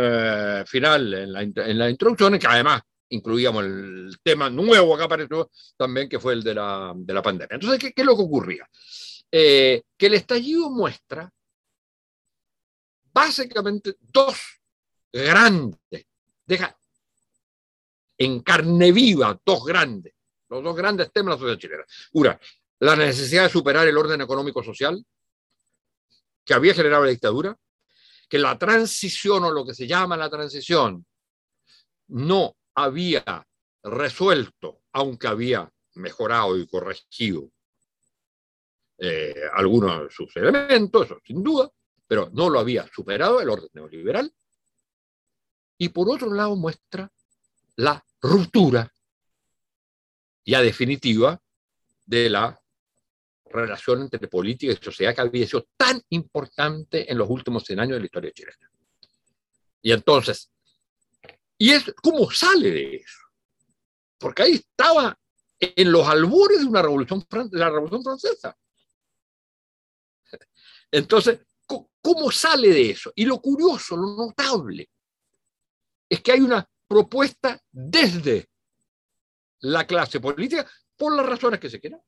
final 0.67 1.15
en 1.15 1.33
la, 1.33 1.41
en 1.43 1.79
la 1.79 1.89
introducción, 1.89 2.39
que 2.39 2.47
además 2.47 2.83
incluíamos 3.13 3.65
el 3.65 4.17
tema 4.23 4.49
nuevo 4.51 4.97
que 4.97 5.05
apareció 5.05 5.51
también, 5.77 6.09
que 6.09 6.19
fue 6.19 6.33
el 6.33 6.43
de 6.43 6.55
la, 6.55 6.93
de 6.97 7.15
la 7.15 7.23
pandemia. 7.23 7.55
Entonces, 7.55 7.79
¿qué, 7.79 7.93
¿qué, 7.93 8.03
es 8.03 8.07
lo 8.07 8.17
que 8.17 8.23
ocurría? 8.23 8.69
Eh, 9.31 9.83
que 9.97 10.07
el 10.07 10.15
estallido 10.15 10.71
muestra 10.71 11.31
básicamente 13.13 13.97
dos 14.01 14.39
grandes, 15.13 16.07
deja 16.47 16.77
en 18.19 18.41
carne 18.41 18.93
viva 18.93 19.39
dos 19.45 19.65
grandes, 19.65 20.15
los 20.49 20.63
dos 20.63 20.75
grandes 20.75 21.13
temas 21.13 21.39
de 21.39 21.47
la 21.47 21.53
sociedad 21.53 21.61
chilena. 21.61 21.85
Una, 22.13 22.41
la 22.81 22.97
necesidad 22.97 23.45
de 23.45 23.51
superar 23.51 23.87
el 23.87 23.97
orden 23.97 24.21
económico-social 24.21 25.05
que 26.45 26.55
había 26.55 26.75
generado 26.75 27.05
la 27.05 27.11
dictadura, 27.11 27.57
que 28.29 28.39
la 28.39 28.59
transición 28.59 29.45
o 29.45 29.51
lo 29.51 29.67
que 29.67 29.75
se 29.75 29.87
llama 29.87 30.17
la 30.17 30.31
transición 30.31 31.05
no 32.09 32.57
había 32.75 33.47
resuelto, 33.83 34.83
aunque 34.93 35.27
había 35.27 35.73
mejorado 35.95 36.57
y 36.57 36.67
corregido 36.67 37.51
eh, 38.99 39.35
algunos 39.55 40.05
de 40.05 40.11
sus 40.11 40.37
elementos, 40.37 41.07
eso 41.07 41.21
sin 41.25 41.43
duda, 41.43 41.71
pero 42.07 42.31
no 42.33 42.49
lo 42.49 42.61
había 42.61 42.87
superado 42.95 43.41
el 43.41 43.49
orden 43.49 43.71
neoliberal. 43.73 44.33
Y 45.79 45.89
por 45.89 46.09
otro 46.09 46.33
lado 46.33 46.55
muestra 46.55 47.11
la 47.77 48.05
ruptura 48.21 48.93
ya 50.45 50.61
definitiva 50.61 51.41
de 52.07 52.31
la 52.31 52.63
relación 53.47 54.03
entre 54.03 54.29
política 54.29 54.73
y 54.73 54.77
sociedad 54.77 55.15
que 55.15 55.21
había 55.21 55.47
sido 55.47 55.67
tan 55.77 56.01
importante 56.11 57.11
en 57.11 57.19
los 57.19 57.29
últimos 57.29 57.65
100 57.65 57.81
años 57.81 57.95
de 57.95 58.01
la 58.01 58.07
historia 58.07 58.33
chilena. 58.33 58.71
Y 59.83 59.91
entonces, 59.91 60.52
y 61.63 61.71
es 61.71 61.95
cómo 62.03 62.29
sale 62.29 62.73
de 62.73 62.97
eso. 62.97 63.21
Porque 64.19 64.43
ahí 64.43 64.53
estaba 64.55 65.17
en 65.61 65.93
los 65.93 66.05
albores 66.09 66.59
de 66.59 66.67
una 66.67 66.83
revolución, 66.83 67.25
la 67.53 67.71
revolución 67.71 68.03
francesa. 68.03 68.59
Entonces, 70.91 71.39
¿cómo 71.65 72.33
sale 72.33 72.71
de 72.71 72.91
eso? 72.91 73.13
Y 73.15 73.27
lo 73.27 73.41
curioso, 73.41 73.97
lo 73.97 74.17
notable, 74.17 74.91
es 76.09 76.21
que 76.21 76.33
hay 76.33 76.41
una 76.41 76.69
propuesta 76.89 77.63
desde 77.71 78.51
la 79.61 79.87
clase 79.87 80.19
política 80.19 80.69
por 80.97 81.15
las 81.15 81.27
razones 81.27 81.61
que 81.61 81.71
se 81.71 81.79
quieran. 81.79 82.03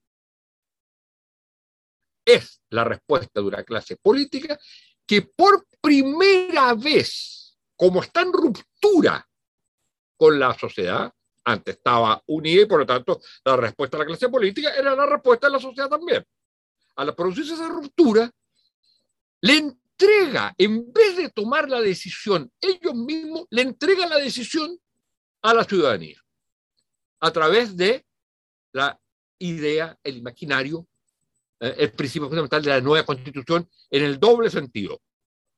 Es 2.25 2.61
la 2.71 2.83
respuesta 2.83 3.41
de 3.41 3.47
una 3.47 3.63
clase 3.63 3.99
política 3.99 4.59
que 5.07 5.23
por 5.23 5.69
primera 5.81 6.75
vez, 6.75 7.57
como 7.77 8.03
está 8.03 8.23
en 8.23 8.33
ruptura 8.33 9.25
con 10.17 10.39
la 10.39 10.57
sociedad. 10.59 11.13
Antes 11.47 11.77
estaba 11.77 12.23
unida 12.27 12.63
y 12.63 12.67
por 12.67 12.81
lo 12.81 12.87
tanto 12.87 13.21
la 13.45 13.57
respuesta 13.57 13.99
de 13.99 14.05
la 14.05 14.07
clase 14.07 14.29
política 14.29 14.75
era 14.75 14.95
la 14.95 15.07
respuesta 15.07 15.47
de 15.47 15.53
la 15.53 15.61
sociedad 15.61 15.89
también. 15.89 16.25
Al 16.97 17.15
producirse 17.15 17.55
esa 17.55 17.69
ruptura, 17.69 18.31
le 19.43 19.57
entrega, 19.59 20.55
en 20.57 20.91
vez 20.93 21.17
de 21.17 21.29
tomar 21.29 21.69
la 21.69 21.81
decisión 21.81 22.51
ellos 22.61 22.95
mismos, 22.95 23.47
le 23.51 23.63
entregan 23.63 24.09
la 24.09 24.19
decisión 24.19 24.79
a 25.43 25.53
la 25.53 25.65
ciudadanía 25.65 26.25
a 27.25 27.31
través 27.31 27.75
de 27.75 28.05
la 28.73 29.01
idea, 29.39 29.99
el 30.05 30.19
imaginario, 30.19 30.87
eh, 31.59 31.75
el 31.79 31.93
principio 31.93 32.29
fundamental 32.29 32.63
de 32.63 32.71
la 32.71 32.81
nueva 32.83 33.07
constitución 33.07 33.67
en 33.91 34.05
el 34.05 34.21
doble 34.21 34.51
sentido. 34.51 35.01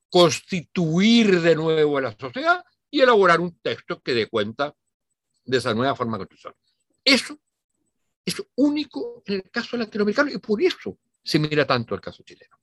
Constituir 0.08 1.40
de 1.40 1.56
nuevo 1.56 1.98
a 1.98 2.02
la 2.02 2.16
sociedad 2.16 2.64
y 2.90 3.00
elaborar 3.00 3.40
un 3.40 3.58
texto 3.60 4.00
que 4.00 4.14
dé 4.14 4.26
cuenta 4.28 4.74
de 5.44 5.58
esa 5.58 5.74
nueva 5.74 5.94
forma 5.94 6.18
construcción. 6.18 6.54
Eso 7.04 7.38
es 8.24 8.42
único 8.56 9.22
en 9.26 9.34
el 9.34 9.50
caso 9.50 9.76
latinoamericano 9.76 10.30
y 10.30 10.38
por 10.38 10.60
eso 10.60 10.98
se 11.22 11.38
mira 11.38 11.66
tanto 11.66 11.94
el 11.94 12.00
caso 12.00 12.22
chileno. 12.24 12.58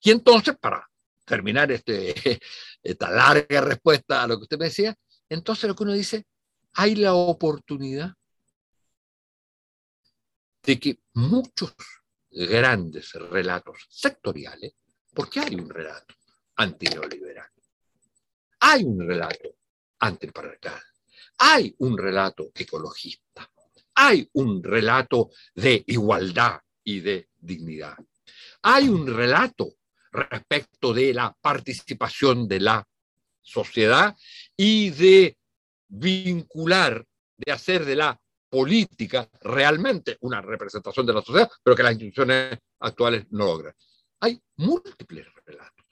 Y 0.00 0.10
entonces, 0.10 0.56
para 0.58 0.88
terminar 1.24 1.70
este, 1.70 2.14
esta 2.82 3.10
larga 3.10 3.60
respuesta 3.60 4.22
a 4.22 4.26
lo 4.26 4.36
que 4.38 4.42
usted 4.44 4.58
me 4.58 4.66
decía, 4.66 4.96
entonces 5.28 5.68
lo 5.68 5.74
que 5.74 5.82
uno 5.82 5.92
dice, 5.92 6.26
hay 6.74 6.94
la 6.94 7.14
oportunidad 7.14 8.14
de 10.62 10.78
que 10.78 11.00
muchos 11.14 11.74
grandes 12.30 13.12
relatos 13.12 13.86
sectoriales, 13.90 14.74
porque 15.12 15.40
hay 15.40 15.54
un 15.56 15.68
relato, 15.68 16.14
antineoliberal. 16.56 17.50
Hay 18.60 18.84
un 18.84 19.06
relato 19.06 19.56
antipatriarcal. 20.02 20.82
Hay 21.38 21.74
un 21.78 21.96
relato 21.96 22.50
ecologista. 22.54 23.48
Hay 23.94 24.28
un 24.32 24.62
relato 24.62 25.30
de 25.54 25.84
igualdad 25.86 26.60
y 26.82 27.00
de 27.00 27.28
dignidad. 27.38 27.96
Hay 28.62 28.88
un 28.88 29.06
relato 29.06 29.76
respecto 30.10 30.92
de 30.92 31.14
la 31.14 31.32
participación 31.40 32.48
de 32.48 32.60
la 32.60 32.86
sociedad 33.40 34.16
y 34.56 34.90
de 34.90 35.36
vincular, 35.88 37.04
de 37.36 37.52
hacer 37.52 37.84
de 37.84 37.96
la 37.96 38.20
política 38.48 39.28
realmente 39.40 40.16
una 40.20 40.40
representación 40.40 41.06
de 41.06 41.12
la 41.14 41.22
sociedad, 41.22 41.50
pero 41.62 41.76
que 41.76 41.82
las 41.82 41.92
instituciones 41.92 42.58
actuales 42.80 43.26
no 43.30 43.46
logran. 43.46 43.74
Hay 44.20 44.40
múltiples 44.56 45.26
relatos. 45.44 45.86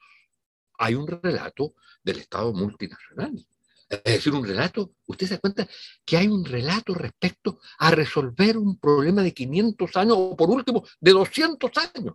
Hay 0.79 0.95
un 0.95 1.07
relato 1.07 1.75
del 2.03 2.19
Estado 2.19 2.53
multinacional. 2.53 3.47
Es 3.91 4.05
decir, 4.05 4.33
un 4.33 4.47
relato, 4.47 4.95
usted 5.07 5.27
se 5.27 5.35
da 5.35 5.41
cuenta 5.41 5.69
que 6.05 6.17
hay 6.17 6.29
un 6.29 6.45
relato 6.45 6.95
respecto 6.95 7.61
a 7.79 7.91
resolver 7.91 8.57
un 8.57 8.79
problema 8.79 9.21
de 9.23 9.35
500 9.35 9.97
años 9.97 10.17
o 10.17 10.37
por 10.37 10.49
último 10.49 10.85
de 11.01 11.11
200 11.11 11.71
años. 11.77 12.15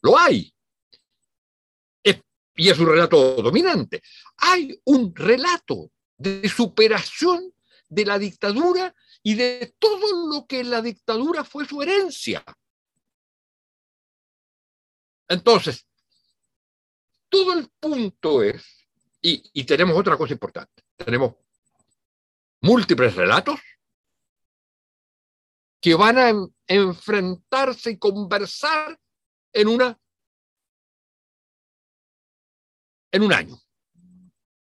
Lo 0.00 0.18
hay. 0.18 0.54
y 2.54 2.68
es 2.68 2.78
un 2.78 2.86
relato 2.86 3.36
dominante. 3.42 4.02
Hay 4.36 4.78
un 4.84 5.14
relato 5.14 5.90
de 6.18 6.48
superación 6.48 7.52
de 7.88 8.04
la 8.04 8.18
dictadura 8.18 8.94
y 9.22 9.34
de 9.34 9.74
todo 9.78 10.28
lo 10.28 10.46
que 10.46 10.62
la 10.62 10.82
dictadura 10.82 11.44
fue 11.44 11.66
su 11.66 11.82
herencia. 11.82 12.44
Entonces, 15.28 15.86
todo 17.28 17.54
el 17.54 17.68
punto 17.80 18.42
es, 18.42 18.62
y, 19.22 19.64
tenemos 19.64 19.96
otra 19.96 20.16
cosa 20.16 20.34
importante, 20.34 20.82
tenemos 21.04 21.34
múltiples 22.60 23.14
relatos 23.14 23.60
que 25.80 25.94
van 25.94 26.18
a 26.18 26.32
enfrentarse 26.66 27.90
y 27.90 27.98
conversar 27.98 28.98
en 29.52 29.68
una 29.68 29.98
en 33.12 33.22
un 33.22 33.32
año, 33.32 33.58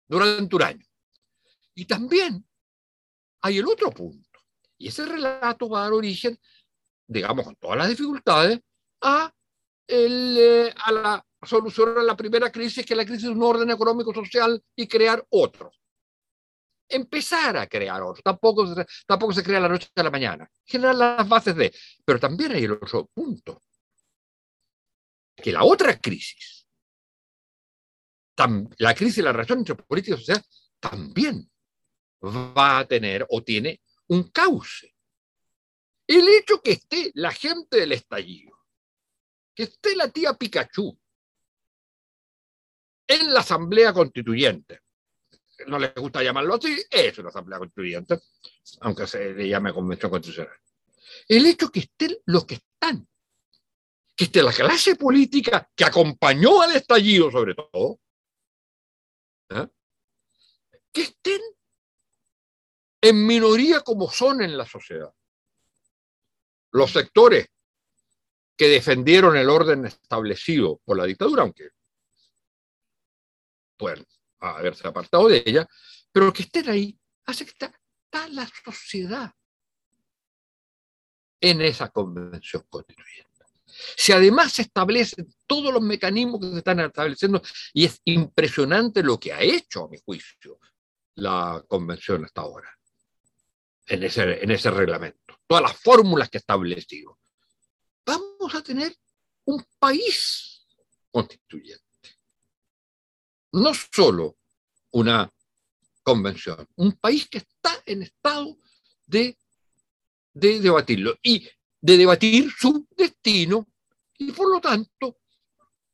durante 0.08 0.56
un 0.56 0.64
año. 0.64 0.86
Y 1.76 1.86
también 1.86 2.44
hay 3.42 3.60
el 3.60 3.68
otro 3.68 3.92
punto, 3.92 4.40
y 4.78 4.88
ese 4.88 5.06
relato 5.06 5.70
va 5.70 5.82
a 5.82 5.84
dar 5.84 5.94
origen, 5.94 6.40
digamos, 7.08 7.46
con 7.46 7.56
todas 7.56 7.78
las 7.78 7.90
dificultades, 7.90 8.60
a, 9.02 9.32
el, 9.88 10.38
eh, 10.40 10.74
a 10.86 10.92
la 10.92 11.26
solución 11.44 11.98
a 11.98 12.04
la 12.04 12.16
primera 12.16 12.52
crisis, 12.52 12.86
que 12.86 12.94
es 12.94 12.98
la 12.98 13.06
crisis 13.06 13.24
de 13.24 13.30
un 13.30 13.44
orden 13.44 13.70
económico-social, 13.70 14.64
y 14.76 14.88
crear 14.88 15.24
otro. 15.30 15.72
Empezar 16.94 17.58
a 17.58 17.68
crear 17.68 18.02
otro. 18.04 18.22
Tampoco, 18.22 18.66
tampoco 19.08 19.34
se 19.34 19.44
crea 19.44 19.60
la 19.60 19.70
noche 19.70 19.88
a 19.96 20.04
la 20.04 20.12
mañana. 20.12 20.50
Generar 20.66 20.96
las 20.96 21.30
bases 21.30 21.56
de. 21.56 21.74
Pero 22.04 22.20
también 22.20 22.52
hay 22.52 22.66
el 22.66 22.74
otro 22.74 23.08
punto. 23.14 23.62
Que 25.36 25.52
la 25.52 25.64
otra 25.64 25.98
crisis, 25.98 26.68
la 28.78 28.94
crisis 28.94 29.18
de 29.18 29.24
la 29.24 29.32
relación 29.32 29.60
entre 29.60 29.76
política 29.76 30.16
y 30.16 30.20
sociedad, 30.20 30.46
también 30.80 31.50
va 32.24 32.80
a 32.80 32.86
tener 32.86 33.26
o 33.30 33.42
tiene 33.44 33.82
un 34.08 34.30
cauce. 34.30 34.94
El 36.06 36.28
hecho 36.28 36.62
que 36.62 36.74
esté 36.74 37.12
la 37.16 37.32
gente 37.32 37.78
del 37.78 37.94
estallido, 37.94 38.58
que 39.56 39.64
esté 39.64 39.96
la 39.96 40.10
tía 40.10 40.34
Pikachu 40.34 41.00
en 43.08 43.34
la 43.34 43.40
Asamblea 43.40 43.94
Constituyente, 43.94 44.82
no 45.68 45.80
les 45.80 45.94
gusta 45.96 46.24
llamarlo 46.24 46.56
así, 46.56 46.84
es 46.90 47.18
una 47.18 47.30
Asamblea 47.30 47.60
Constituyente, 47.60 48.20
aunque 48.82 49.08
se 49.08 49.34
le 49.34 49.48
llame 49.48 49.74
Convención 49.74 50.12
Constitucional. 50.12 50.58
El 51.28 51.46
hecho 51.46 51.70
que 51.70 51.82
estén 51.82 52.18
los 52.26 52.46
que 52.46 52.56
están, 52.56 53.08
que 54.16 54.26
esté 54.26 54.44
la 54.44 54.54
clase 54.54 54.96
política 54.96 55.70
que 55.76 55.86
acompañó 55.86 56.62
al 56.62 56.76
estallido 56.76 57.32
sobre 57.32 57.56
todo, 57.56 58.00
¿eh? 59.50 59.68
que 60.92 61.02
estén 61.02 61.42
en 63.02 63.26
minoría 63.26 63.82
como 63.82 64.10
son 64.10 64.42
en 64.42 64.58
la 64.58 64.66
sociedad. 64.66 65.12
Los 66.72 66.92
sectores 66.92 67.48
que 68.56 68.68
defendieron 68.68 69.36
el 69.36 69.50
orden 69.50 69.86
establecido 69.86 70.80
por 70.86 70.98
la 70.98 71.06
dictadura, 71.06 71.42
aunque 71.42 71.70
pueden 73.76 74.06
haberse 74.42 74.88
apartado 74.88 75.28
de 75.28 75.44
ella, 75.46 75.68
pero 76.12 76.34
que 76.34 76.44
estén 76.44 76.70
ahí 76.70 76.98
hace 77.26 77.46
que 77.46 77.52
está, 77.52 77.74
la 78.30 78.50
sociedad 78.66 79.32
en 81.40 81.62
esa 81.62 81.90
convención 81.90 82.64
constituyente. 82.70 83.32
Si 83.96 84.12
además 84.12 84.52
se 84.52 84.64
establecen 84.64 85.34
todos 85.48 85.74
los 85.74 85.82
mecanismos 85.82 86.42
que 86.42 86.52
se 86.52 86.58
están 86.58 86.82
estableciendo, 86.82 87.42
y 87.74 87.86
es 87.86 88.02
impresionante 88.04 89.02
lo 89.02 89.18
que 89.18 89.32
ha 89.32 89.42
hecho, 89.42 89.86
a 89.86 89.90
mi 89.90 89.98
juicio, 90.04 90.60
la 91.16 91.64
convención 91.68 92.26
hasta 92.26 92.42
ahora 92.42 92.78
en 93.88 94.04
ese, 94.04 94.44
en 94.44 94.52
ese 94.52 94.72
reglamento, 94.72 95.40
todas 95.48 95.64
las 95.64 95.78
fórmulas 95.78 96.30
que 96.30 96.38
ha 96.38 96.40
establecido. 96.40 97.18
Vamos 98.06 98.54
a 98.56 98.62
tener 98.62 98.96
un 99.46 99.64
país 99.80 100.66
constituyente. 101.12 101.91
No 103.54 103.74
solo 103.74 104.38
una 104.92 105.32
convención, 106.04 106.68
un 106.76 106.94
país 106.94 107.28
que 107.30 107.40
está 107.40 107.82
en 107.86 108.04
estado 108.04 108.58
de, 109.06 109.38
de 110.34 110.60
debatirlo 110.60 111.18
y 111.22 111.48
de 111.80 111.98
debatir 111.98 112.52
su 112.52 112.88
destino 112.96 113.68
y 114.18 114.32
por 114.32 114.52
lo 114.52 114.62
tanto 114.62 115.18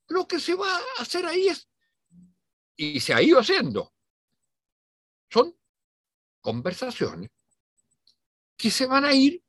lo 0.09 0.27
que 0.27 0.39
se 0.39 0.53
va 0.55 0.75
a 0.75 1.01
hacer 1.01 1.25
ahí 1.25 1.47
es, 1.47 1.67
y 2.75 2.99
se 2.99 3.13
ha 3.13 3.21
ido 3.21 3.39
haciendo, 3.39 3.93
son 5.29 5.57
conversaciones 6.41 7.31
que 8.55 8.71
se 8.71 8.85
van 8.85 9.05
a 9.05 9.13
ir, 9.13 9.43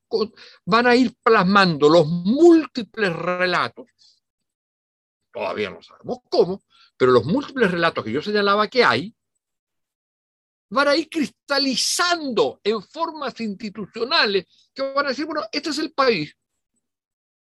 van 0.65 0.87
a 0.87 0.97
ir 0.97 1.17
plasmando 1.23 1.89
los 1.89 2.07
múltiples 2.07 3.15
relatos, 3.15 3.87
todavía 5.33 5.71
no 5.71 5.83
sabemos 5.83 6.19
cómo, 6.29 6.63
pero 6.99 7.12
los 7.12 7.24
múltiples 7.24 7.70
relatos 7.70 8.05
que 8.05 8.12
yo 8.12 8.20
señalaba 8.20 8.68
que 8.68 8.84
hay, 8.84 9.14
van 10.70 10.88
a 10.88 10.96
ir 10.96 11.09
cristalizando 11.09 12.61
en 12.62 12.82
formas 12.82 13.40
institucionales 13.40 14.44
que 14.74 14.82
van 14.82 15.07
a 15.07 15.11
decir, 15.11 15.24
bueno, 15.24 15.42
este 15.51 15.70
es 15.70 15.78
el 15.78 15.92
país 15.92 16.36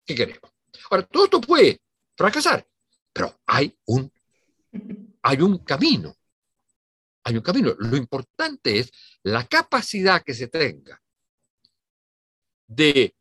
que 0.05 0.15
queremos. 0.15 0.51
Ahora, 0.89 1.03
todo 1.03 1.25
esto 1.25 1.41
puede 1.41 1.81
fracasar, 2.15 2.65
pero 3.11 3.41
hay 3.45 3.75
un, 3.85 4.11
hay 5.23 5.41
un 5.41 5.57
camino. 5.59 6.15
Hay 7.23 7.35
un 7.35 7.41
camino. 7.41 7.75
Lo 7.77 7.97
importante 7.97 8.79
es 8.79 8.91
la 9.23 9.45
capacidad 9.45 10.23
que 10.23 10.33
se 10.33 10.47
tenga 10.47 11.01
de 12.67 13.15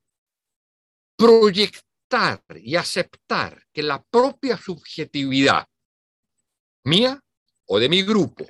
proyectar 1.16 2.42
y 2.56 2.76
aceptar 2.76 3.66
que 3.72 3.82
la 3.82 4.02
propia 4.02 4.56
subjetividad 4.56 5.66
mía 6.85 7.22
o 7.66 7.78
de 7.78 7.89
mi 7.89 8.03
grupo 8.03 8.47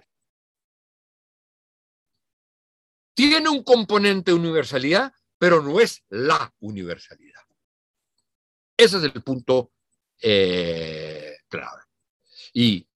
tiene 3.20 3.50
un 3.50 3.62
componente 3.62 4.30
de 4.30 4.38
universalidad, 4.38 5.12
pero 5.36 5.62
no 5.62 5.78
es 5.78 6.02
la 6.08 6.54
universalidad. 6.60 7.42
Ese 8.74 8.96
es 8.96 9.02
el 9.02 9.22
punto 9.22 9.72
eh, 10.22 11.36
clave. 11.48 11.82
Y 12.54 12.88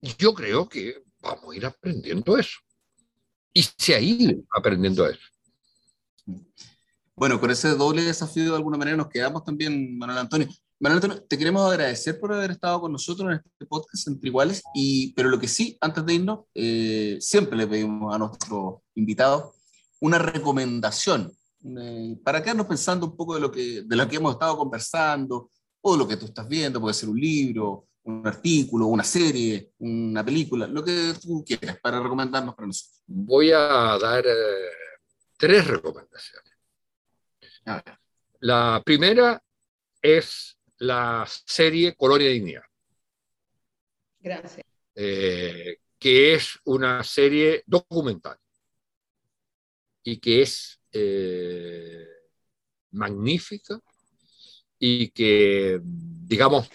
yo 0.00 0.32
creo 0.32 0.66
que 0.66 1.04
vamos 1.20 1.52
a 1.52 1.56
ir 1.56 1.66
aprendiendo 1.66 2.38
eso. 2.38 2.58
Y 3.52 3.62
se 3.62 3.94
ha 3.94 4.00
ido 4.00 4.42
aprendiendo 4.50 5.06
eso. 5.06 5.28
Bueno, 7.14 7.38
con 7.38 7.50
ese 7.50 7.68
doble 7.68 8.02
desafío 8.02 8.50
de 8.50 8.56
alguna 8.56 8.78
manera 8.78 8.96
nos 8.96 9.08
quedamos 9.08 9.44
también, 9.44 9.98
Manuel 9.98 10.20
Antonio. 10.20 10.48
Manuel 10.82 11.22
te 11.28 11.38
queremos 11.38 11.70
agradecer 11.70 12.18
por 12.18 12.32
haber 12.32 12.50
estado 12.50 12.80
con 12.80 12.90
nosotros 12.90 13.30
en 13.30 13.36
este 13.36 13.66
podcast 13.66 14.08
entre 14.08 14.28
iguales, 14.28 14.64
y, 14.74 15.12
pero 15.12 15.28
lo 15.28 15.38
que 15.38 15.46
sí, 15.46 15.78
antes 15.80 16.04
de 16.04 16.14
irnos, 16.14 16.40
eh, 16.56 17.18
siempre 17.20 17.56
le 17.56 17.68
pedimos 17.68 18.12
a 18.12 18.18
nuestros 18.18 18.80
invitados 18.96 19.54
una 20.00 20.18
recomendación 20.18 21.32
eh, 21.78 22.16
para 22.24 22.42
quedarnos 22.42 22.66
pensando 22.66 23.06
un 23.06 23.16
poco 23.16 23.36
de 23.36 23.40
lo, 23.40 23.52
que, 23.52 23.82
de 23.82 23.94
lo 23.94 24.08
que 24.08 24.16
hemos 24.16 24.32
estado 24.32 24.58
conversando 24.58 25.50
o 25.82 25.96
lo 25.96 26.08
que 26.08 26.16
tú 26.16 26.26
estás 26.26 26.48
viendo, 26.48 26.80
puede 26.80 26.94
ser 26.94 27.10
un 27.10 27.20
libro, 27.20 27.86
un 28.02 28.26
artículo, 28.26 28.86
una 28.86 29.04
serie, 29.04 29.70
una 29.78 30.24
película, 30.24 30.66
lo 30.66 30.82
que 30.82 31.14
tú 31.22 31.44
quieras 31.46 31.78
para 31.80 32.02
recomendarnos 32.02 32.56
para 32.56 32.66
nosotros. 32.66 33.04
Voy 33.06 33.52
a 33.52 33.96
dar 34.00 34.24
eh, 34.26 34.70
tres 35.38 35.64
recomendaciones. 35.64 36.52
La 38.40 38.82
primera 38.84 39.40
es 40.02 40.58
la 40.82 41.24
serie 41.46 41.94
Colonia 41.94 42.28
Dignidad. 42.28 42.64
Gracias. 44.18 44.66
Eh, 44.94 45.78
que 45.98 46.34
es 46.34 46.58
una 46.64 47.04
serie 47.04 47.62
documental 47.66 48.36
y 50.02 50.18
que 50.18 50.42
es 50.42 50.80
eh, 50.90 52.04
magnífica 52.90 53.80
y 54.78 55.10
que, 55.10 55.80
digamos, 55.82 56.68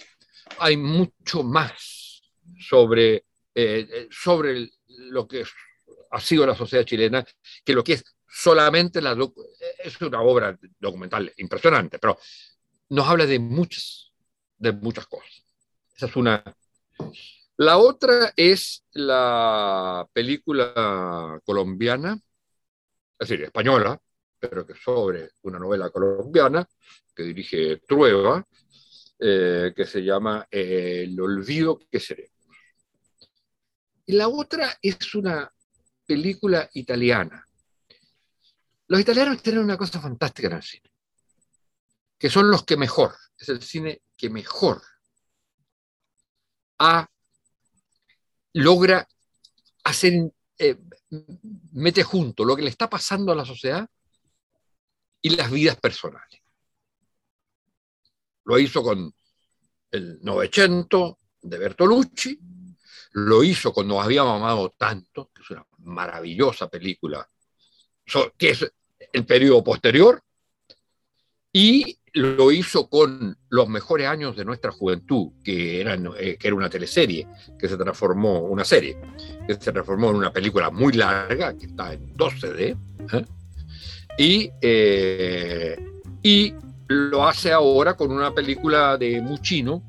hay 0.60 0.78
mucho 0.78 1.44
más 1.44 2.22
sobre, 2.58 3.26
eh, 3.54 4.08
sobre 4.10 4.70
lo 4.88 5.28
que 5.28 5.44
ha 6.12 6.22
sido 6.22 6.46
la 6.46 6.56
sociedad 6.56 6.86
chilena 6.86 7.26
que 7.66 7.74
lo 7.74 7.84
que 7.84 7.94
es 7.94 8.06
solamente 8.26 9.02
la... 9.02 9.18
Es 9.80 10.00
una 10.00 10.22
obra 10.22 10.58
documental 10.80 11.34
impresionante, 11.38 12.00
pero 12.00 12.18
nos 12.90 13.08
habla 13.08 13.26
de 13.26 13.40
muchas, 13.40 14.12
de 14.58 14.72
muchas 14.72 15.08
cosas. 15.08 15.44
Esa 15.96 16.06
es 16.06 16.16
una. 16.16 16.44
La 17.58 17.78
otra 17.78 18.34
es 18.36 18.84
la 18.92 20.08
película 20.14 21.40
colombiana, 21.44 22.20
es 23.20 23.28
decir, 23.28 23.46
española, 23.46 24.00
pero 24.40 24.66
que 24.66 24.76
sobre 24.76 25.32
una 25.44 25.58
novela 25.58 25.90
colombiana 25.90 26.68
que 27.16 27.24
dirige 27.24 27.78
Trueba, 27.78 28.46
eh, 29.20 29.74
que 29.76 29.86
se 29.86 30.04
llama 30.04 30.48
El 30.52 31.20
olvido 31.20 31.80
que 31.90 32.00
seremos. 32.00 32.32
Y 34.06 34.14
la 34.14 34.28
otra 34.28 34.78
es 34.82 35.16
una 35.16 35.52
película 36.06 36.70
italiana. 36.74 37.44
Los 38.88 39.02
italianos 39.02 39.42
tienen 39.42 39.64
una 39.64 39.78
cosa 39.78 40.00
fantástica 40.00 40.48
en 40.48 40.54
el 40.54 40.64
cine, 40.64 40.90
que 42.18 42.30
son 42.30 42.50
los 42.50 42.64
que 42.64 42.78
mejor, 42.78 43.16
es 43.38 43.50
el 43.50 43.62
cine 43.62 44.02
que 44.16 44.30
mejor 44.30 44.82
logra 48.54 49.08
hacer, 49.84 50.32
eh, 50.58 50.78
mete 51.74 52.04
junto 52.04 52.44
lo 52.44 52.56
que 52.56 52.64
le 52.64 52.70
está 52.70 52.90
pasando 52.90 53.32
a 53.32 53.36
la 53.36 53.46
sociedad 53.46 53.88
y 55.22 55.30
las 55.30 55.52
vidas 55.52 55.78
personales. 55.78 56.42
Lo 58.46 58.58
hizo 58.60 58.82
con 58.82 59.14
el 59.92 60.20
Novecento 60.22 61.20
de 61.42 61.58
Bertolucci, 61.58 62.40
lo 63.14 63.44
hizo 63.44 63.74
con 63.74 63.88
Nos 63.88 64.04
habíamos 64.04 64.36
amado 64.36 64.74
tanto, 64.78 65.32
que 65.34 65.42
es 65.42 65.50
una 65.52 65.66
maravillosa 65.80 66.70
película, 66.70 67.28
que 68.38 68.50
es 68.50 68.72
el 69.14 69.26
periodo 69.26 69.64
posterior, 69.64 70.24
y 71.58 71.98
lo 72.14 72.52
hizo 72.52 72.88
con 72.88 73.36
los 73.50 73.68
mejores 73.68 74.08
años 74.08 74.38
de 74.38 74.46
nuestra 74.46 74.72
juventud, 74.72 75.30
que, 75.44 75.82
eran, 75.82 76.08
eh, 76.20 76.38
que 76.40 76.50
era 76.50 76.56
una 76.56 76.70
teleserie, 76.70 77.26
que 77.58 77.68
se 77.68 77.76
transformó, 77.76 78.42
una 78.42 78.64
serie, 78.64 78.96
que 79.48 79.56
se 79.56 79.72
transformó 79.72 80.12
en 80.12 80.18
una 80.18 80.32
película 80.32 80.70
muy 80.70 80.94
larga, 80.94 81.58
que 81.58 81.66
está 81.66 81.94
en 81.94 82.16
12D, 82.16 82.78
¿eh? 83.12 83.26
y, 84.20 84.52
eh, 84.62 85.84
y 86.22 86.54
lo 86.90 87.28
hace 87.28 87.52
ahora 87.52 87.96
con 87.96 88.12
una 88.12 88.36
película 88.36 88.96
de 88.96 89.20
Muchino, 89.20 89.82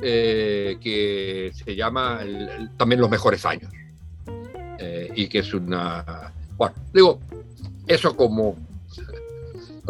que 0.00 1.52
se 1.54 1.76
llama 1.76 2.20
también 2.76 3.00
Los 3.00 3.10
Mejores 3.10 3.46
Años, 3.46 3.72
y 5.14 5.28
que 5.28 5.38
es 5.38 5.54
una... 5.54 6.32
Bueno, 6.56 6.74
digo, 6.92 7.20
eso 7.86 8.16
como 8.16 8.56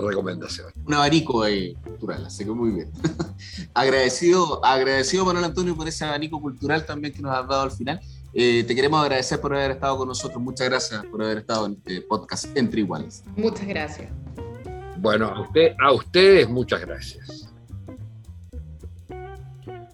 recomendación. 0.00 0.68
Un 0.86 0.94
abanico 0.94 1.44
cultural, 1.84 2.26
así 2.26 2.44
que 2.44 2.50
muy 2.50 2.70
bien. 2.70 2.90
agradecido, 3.74 4.64
agradecido 4.64 5.24
Manuel 5.24 5.46
Antonio 5.46 5.76
por 5.76 5.88
ese 5.88 6.04
abanico 6.04 6.40
cultural 6.40 6.84
también 6.86 7.12
que 7.12 7.22
nos 7.22 7.32
has 7.36 7.46
dado 7.48 7.62
al 7.62 7.70
final. 7.70 8.00
Eh, 8.32 8.64
te 8.64 8.74
queremos 8.74 9.02
agradecer 9.02 9.40
por 9.40 9.54
haber 9.54 9.72
estado 9.72 9.98
con 9.98 10.08
nosotros. 10.08 10.40
Muchas 10.40 10.68
gracias 10.68 11.04
por 11.06 11.22
haber 11.22 11.38
estado 11.38 11.66
en 11.66 11.72
este 11.72 12.00
podcast 12.02 12.46
Entre 12.56 12.80
Iguales. 12.80 13.24
Muchas 13.36 13.66
gracias. 13.66 14.10
Bueno, 14.98 15.26
a, 15.26 15.40
usted, 15.40 15.74
a 15.80 15.92
ustedes 15.92 16.48
muchas 16.48 16.80
gracias. 16.80 17.49